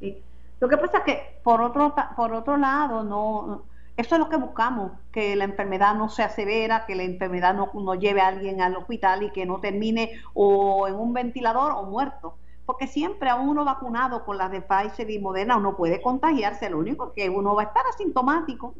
Sí. 0.00 0.22
Lo 0.60 0.68
que 0.68 0.76
pasa 0.76 0.98
es 0.98 1.04
que, 1.04 1.40
por 1.44 1.60
otro, 1.60 1.94
por 2.16 2.32
otro 2.32 2.56
lado, 2.56 3.04
no 3.04 3.62
eso 3.98 4.14
es 4.14 4.20
lo 4.20 4.28
que 4.28 4.36
buscamos, 4.36 4.92
que 5.10 5.34
la 5.34 5.42
enfermedad 5.42 5.96
no 5.96 6.08
sea 6.08 6.28
severa, 6.28 6.86
que 6.86 6.94
la 6.94 7.02
enfermedad 7.02 7.52
no, 7.52 7.68
no 7.74 7.96
lleve 7.96 8.20
a 8.20 8.28
alguien 8.28 8.60
al 8.60 8.76
hospital 8.76 9.24
y 9.24 9.32
que 9.32 9.44
no 9.44 9.58
termine 9.58 10.12
o 10.34 10.86
en 10.86 10.94
un 10.94 11.12
ventilador 11.12 11.72
o 11.72 11.82
muerto. 11.82 12.36
Porque 12.64 12.86
siempre 12.86 13.28
a 13.28 13.34
uno 13.34 13.64
vacunado 13.64 14.24
con 14.24 14.38
las 14.38 14.52
de 14.52 14.62
Pfizer 14.62 15.10
y 15.10 15.18
Moderna 15.18 15.56
uno 15.56 15.76
puede 15.76 16.00
contagiarse, 16.00 16.70
lo 16.70 16.78
único 16.78 17.12
que 17.12 17.28
uno 17.28 17.56
va 17.56 17.62
a 17.62 17.64
estar 17.64 17.84
asintomático. 17.86 18.72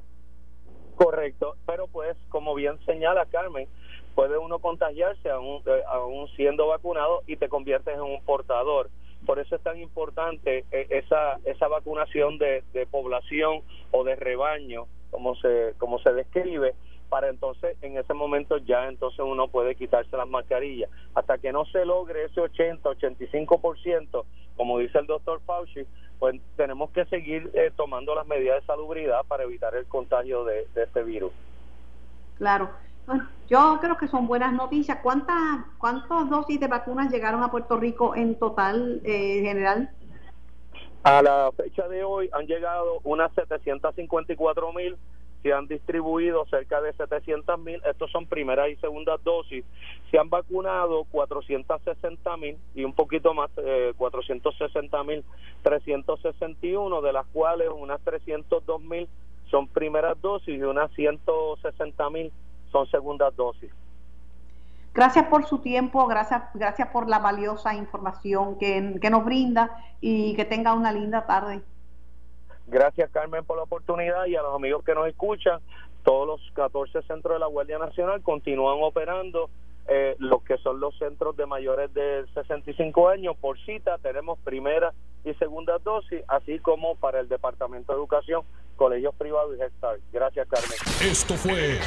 Correcto, 0.95 1.57
pero 1.67 1.89
pues 1.89 2.17
como 2.29 2.55
bien 2.55 2.79
señala 2.87 3.27
Carmen, 3.27 3.69
puede 4.19 4.37
uno 4.37 4.59
contagiarse 4.59 5.31
aún, 5.31 5.63
eh, 5.65 5.83
aún 5.87 6.27
siendo 6.35 6.67
vacunado 6.67 7.23
y 7.29 7.37
te 7.37 7.49
conviertes 7.49 7.95
en 7.95 8.01
un 8.01 8.21
portador. 8.25 8.91
Por 9.25 9.39
eso 9.39 9.55
es 9.55 9.63
tan 9.63 9.79
importante 9.79 10.65
eh, 10.73 10.87
esa, 10.91 11.39
esa 11.45 11.69
vacunación 11.69 12.37
de, 12.37 12.65
población 12.91 13.63
o 13.93 14.03
de 14.03 14.17
rebaño, 14.17 14.87
como 15.13 15.37
se, 15.37 15.75
como 15.79 16.01
se 16.01 16.13
describe, 16.15 16.75
para 17.09 17.29
entonces 17.29 17.77
en 17.81 17.97
ese 17.97 18.13
momento 18.13 18.59
ya 18.59 18.89
entonces 18.89 19.21
uno 19.21 19.47
puede 19.47 19.77
quitarse 19.77 20.17
las 20.17 20.29
mascarillas. 20.29 20.91
Hasta 21.15 21.39
que 21.39 21.53
no 21.53 21.65
se 21.67 21.85
logre 21.85 22.25
ese 22.25 22.41
80, 22.41 22.91
85%, 22.91 24.25
como 24.57 24.81
dice 24.81 24.99
el 24.99 25.07
doctor 25.07 25.41
Fauci, 25.47 25.87
pues 26.19 26.41
tenemos 26.57 26.91
que 26.91 27.05
seguir 27.05 27.53
eh, 27.55 27.71
tomando 27.77 28.17
las 28.17 28.27
medidas 28.27 28.63
de 28.63 28.67
salubridad 28.67 29.25
para 29.29 29.45
evitar 29.45 29.77
el 29.77 29.87
contagio 29.87 30.43
de, 30.43 30.67
de 30.75 30.83
este 30.83 31.05
virus. 31.05 31.31
Claro. 32.39 32.69
Yo 33.49 33.79
creo 33.81 33.97
que 33.97 34.09
son 34.09 34.27
buenas 34.27 34.53
noticias. 34.53 34.99
¿Cuántas 35.03 35.37
cuántas 35.79 36.29
dosis 36.29 36.61
de 36.61 36.67
vacunas 36.67 37.11
llegaron 37.11 37.43
a 37.43 37.51
Puerto 37.51 37.79
Rico 37.79 38.15
en 38.15 38.39
total, 38.39 39.01
eh, 39.05 39.41
general? 39.43 39.91
A 41.03 41.23
la 41.23 41.51
fecha 41.57 41.89
de 41.89 42.05
hoy 42.05 42.29
han 42.33 42.47
llegado 42.47 43.01
unas 43.05 43.33
754 43.33 44.73
mil, 44.75 44.97
se 45.43 45.53
han 45.53 45.67
distribuido 45.67 46.45
cerca 46.47 46.83
de 46.83 46.93
700 46.93 47.59
mil, 47.61 47.81
estos 47.89 48.11
son 48.11 48.27
primeras 48.27 48.69
y 48.69 48.77
segundas 48.77 49.23
dosis, 49.25 49.65
se 50.11 50.19
han 50.19 50.29
vacunado 50.29 51.05
460 51.05 52.37
mil 52.37 52.59
y 52.75 52.85
un 52.85 52.93
poquito 52.93 53.33
más, 53.33 53.51
eh, 53.57 53.95
460 53.97 55.05
mil 55.05 55.25
361, 55.63 57.01
de 57.01 57.13
las 57.13 57.27
cuales 57.29 57.69
unas 57.75 58.01
302 58.03 58.83
mil 58.83 59.09
son 59.51 59.69
primeras 59.69 60.21
dosis 60.21 60.59
y 60.59 60.63
unas 60.63 60.93
160 60.93 62.11
mil 62.11 62.33
son 62.71 62.87
segundas 62.91 63.35
dosis. 63.37 63.71
Gracias 64.95 65.27
por 65.27 65.45
su 65.47 65.59
tiempo, 65.59 66.07
gracias, 66.07 66.43
gracias 66.55 66.89
por 66.89 67.09
la 67.09 67.19
valiosa 67.21 67.75
información 67.75 68.59
que, 68.59 68.99
que 69.01 69.11
nos 69.11 69.25
brinda 69.25 69.77
y 70.01 70.35
que 70.35 70.45
tenga 70.45 70.75
una 70.75 70.93
linda 70.93 71.27
tarde. 71.27 71.61
Gracias 72.67 73.11
Carmen 73.11 73.45
por 73.45 73.57
la 73.57 73.63
oportunidad 73.63 74.27
y 74.27 74.37
a 74.37 74.43
los 74.43 74.55
amigos 74.55 74.85
que 74.85 74.95
nos 74.95 75.07
escuchan. 75.07 75.61
Todos 76.03 76.27
los 76.27 76.53
14 76.55 77.03
centros 77.03 77.35
de 77.35 77.39
la 77.39 77.47
Guardia 77.47 77.79
Nacional 77.79 78.23
continúan 78.23 78.79
operando 78.81 79.51
eh, 79.89 80.17
los 80.19 80.43
que 80.43 80.59
son 80.59 80.81
los 80.81 80.97
centros 80.99 81.37
de 81.37 81.47
mayores 81.47 81.93
de 81.95 82.25
65 82.35 83.09
años 83.09 83.37
por 83.41 83.59
cita 83.65 83.99
tenemos 83.99 84.39
primera 84.41 84.93
y 85.25 85.33
segunda 85.35 85.79
dosis 85.79 86.23
así 86.29 86.59
como 86.59 86.95
para 86.97 87.21
el 87.21 87.29
Departamento 87.29 87.93
de 87.93 87.99
Educación 87.99 88.43
colegios 88.77 89.15
privados 89.17 89.57
y 89.57 89.61
Head 89.61 89.99
Gracias 90.13 90.49
Carmen. 90.49 90.79
Esto 91.03 91.35
fue 91.35 91.79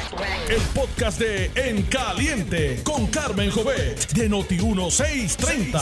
el 0.48 0.62
podcast 0.74 1.18
de 1.18 1.50
En 1.56 1.82
Caliente 1.84 2.82
con 2.84 3.06
Carmen 3.06 3.50
Jovet 3.50 4.12
de 4.12 4.28
Noti 4.28 4.58
1630. 4.58 5.78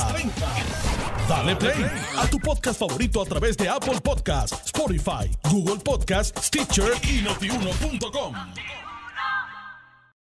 Dale 1.28 1.56
play 1.56 1.84
a 2.16 2.26
tu 2.30 2.38
podcast 2.38 2.80
favorito 2.80 3.20
a 3.20 3.24
través 3.24 3.56
de 3.56 3.68
Apple 3.68 4.00
Podcasts, 4.02 4.66
Spotify, 4.66 5.30
Google 5.50 5.80
Podcasts, 5.84 6.46
Stitcher 6.46 6.92
y 7.02 7.22
notiuno.com. 7.22 8.34